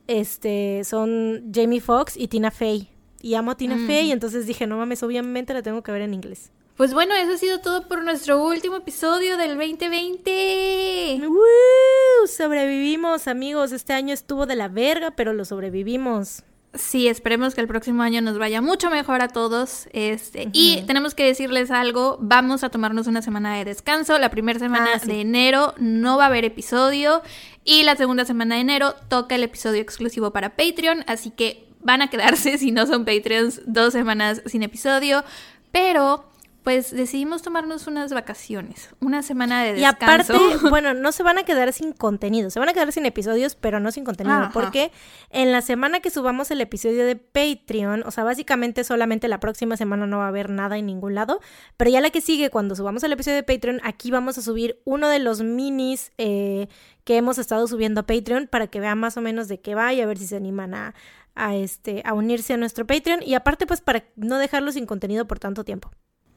[0.06, 2.90] este, son Jamie Foxx y Tina Fey.
[3.22, 6.12] Y amo a Tina Fey, entonces dije, no mames, obviamente la tengo que ver en
[6.12, 6.50] inglés.
[6.76, 11.20] Pues bueno, eso ha sido todo por nuestro último episodio del 2020.
[11.28, 12.26] ¡Woo!
[12.26, 13.70] Sobrevivimos, amigos.
[13.72, 16.42] Este año estuvo de la verga, pero lo sobrevivimos.
[16.74, 19.86] Sí, esperemos que el próximo año nos vaya mucho mejor a todos.
[19.92, 24.18] Este, Y tenemos que decirles algo, vamos a tomarnos una semana de descanso.
[24.18, 27.22] La primera semana ah, de enero no va a haber episodio
[27.64, 32.02] y la segunda semana de enero toca el episodio exclusivo para Patreon, así que van
[32.02, 35.24] a quedarse, si no son Patreons, dos semanas sin episodio.
[35.70, 36.32] Pero
[36.62, 40.32] pues decidimos tomarnos unas vacaciones, una semana de descanso.
[40.32, 43.04] Y aparte, bueno, no se van a quedar sin contenido, se van a quedar sin
[43.04, 44.92] episodios, pero no sin contenido, porque
[45.30, 49.76] en la semana que subamos el episodio de Patreon, o sea, básicamente solamente la próxima
[49.76, 51.40] semana no va a haber nada en ningún lado,
[51.76, 54.80] pero ya la que sigue, cuando subamos el episodio de Patreon, aquí vamos a subir
[54.84, 56.68] uno de los minis eh,
[57.04, 59.92] que hemos estado subiendo a Patreon para que vean más o menos de qué va
[59.92, 60.94] y a ver si se animan a,
[61.34, 65.26] a, este, a unirse a nuestro Patreon y aparte pues para no dejarlo sin contenido
[65.26, 65.90] por tanto tiempo.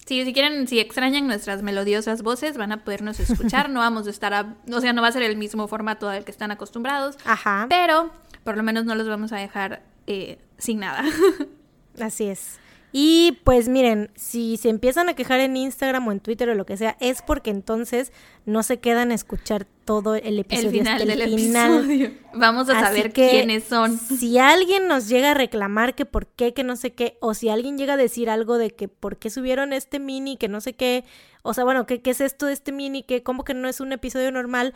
[0.05, 3.69] Sí, si quieren, si extrañan nuestras melodiosas voces, van a podernos escuchar.
[3.71, 6.23] no vamos a estar, a, o sea, no va a ser el mismo formato al
[6.23, 7.17] que están acostumbrados.
[7.25, 7.65] Ajá.
[7.69, 8.11] Pero
[8.43, 11.03] por lo menos no los vamos a dejar eh, sin nada.
[11.99, 12.59] Así es.
[12.97, 16.65] Y pues miren, si se empiezan a quejar en Instagram o en Twitter o lo
[16.65, 18.13] que sea, es porque entonces
[18.45, 22.11] no se quedan a escuchar todo el episodio el final del Episodio.
[22.33, 23.99] Vamos a saber quiénes son.
[23.99, 27.49] Si alguien nos llega a reclamar que por qué, que no sé qué, o si
[27.49, 30.71] alguien llega a decir algo de que por qué subieron este mini, que no sé
[30.71, 31.03] qué,
[31.41, 33.03] o sea, bueno, ¿qué, qué es esto de este mini?
[33.03, 34.73] que ¿Cómo que no es un episodio normal?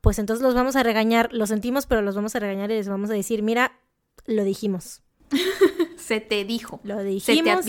[0.00, 2.88] Pues entonces los vamos a regañar, lo sentimos, pero los vamos a regañar y les
[2.88, 3.78] vamos a decir, mira,
[4.26, 5.02] lo dijimos.
[6.12, 6.80] se te dijo.
[6.84, 7.64] Lo dijimos,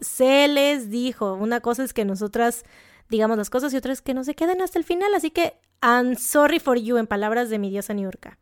[0.00, 1.34] se les, dijo.
[1.34, 2.64] Una cosa es que nosotras
[3.12, 5.14] digamos las cosas y otra es que no se queden hasta el final.
[5.14, 8.38] Así que, I'm sorry for you, en palabras de mi diosa Niurka.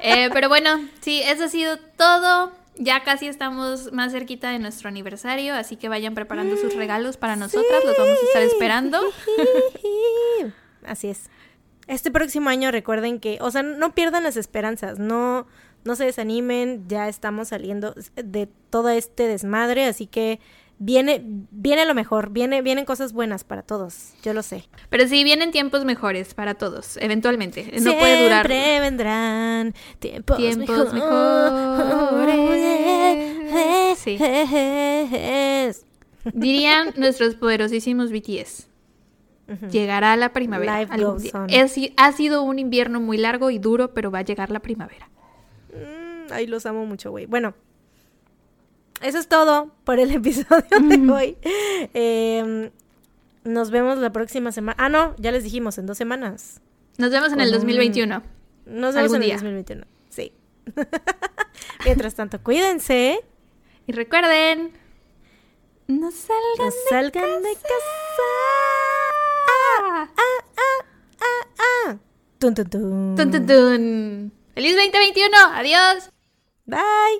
[0.00, 2.50] Eh, pero bueno, sí, eso ha sido todo.
[2.76, 7.36] Ya casi estamos más cerquita de nuestro aniversario, así que vayan preparando sus regalos para
[7.36, 9.00] nosotras, los vamos a estar esperando.
[10.86, 11.30] Así es.
[11.86, 15.46] Este próximo año recuerden que, o sea, no pierdan las esperanzas, no,
[15.86, 20.40] no se desanimen, ya estamos saliendo de todo este desmadre, así que
[20.78, 24.68] viene, viene lo mejor, viene, vienen cosas buenas para todos, yo lo sé.
[24.90, 27.72] Pero sí, vienen tiempos mejores para todos, eventualmente.
[27.80, 28.46] No puede durar.
[28.46, 32.36] Siempre vendrán tiempos, tiempos mejores.
[33.98, 34.18] Sí.
[36.32, 38.68] Dirían nuestros poderosísimos BTS.
[39.70, 40.78] Llegará la primavera.
[40.78, 41.32] Algún día.
[41.96, 45.08] ha sido un invierno muy largo y duro, pero va a llegar la primavera.
[46.30, 47.26] Ay, los amo mucho, güey.
[47.26, 47.54] Bueno,
[49.02, 51.36] eso es todo por el episodio de hoy.
[51.94, 52.70] Em,
[53.44, 54.76] nos vemos la próxima semana.
[54.78, 56.60] Ah, no, ya les dijimos, en dos semanas.
[56.98, 58.22] Nos vemos en el 2021.
[58.66, 59.86] Nos vemos en el 2021.
[60.08, 60.32] Sí.
[61.84, 63.20] Mientras tanto, cuídense.
[63.86, 64.72] Y recuerden,
[65.86, 68.26] no salgan, salgan de casa.
[69.48, 70.86] Ah, ah, ah,
[71.20, 71.98] ah, ah.
[72.38, 73.14] Tun, tun, tun.
[73.16, 74.32] Tun, tun, tun.
[74.54, 75.36] ¡Feliz 2021!
[75.52, 76.10] ¡Adiós!
[76.66, 77.18] Bye.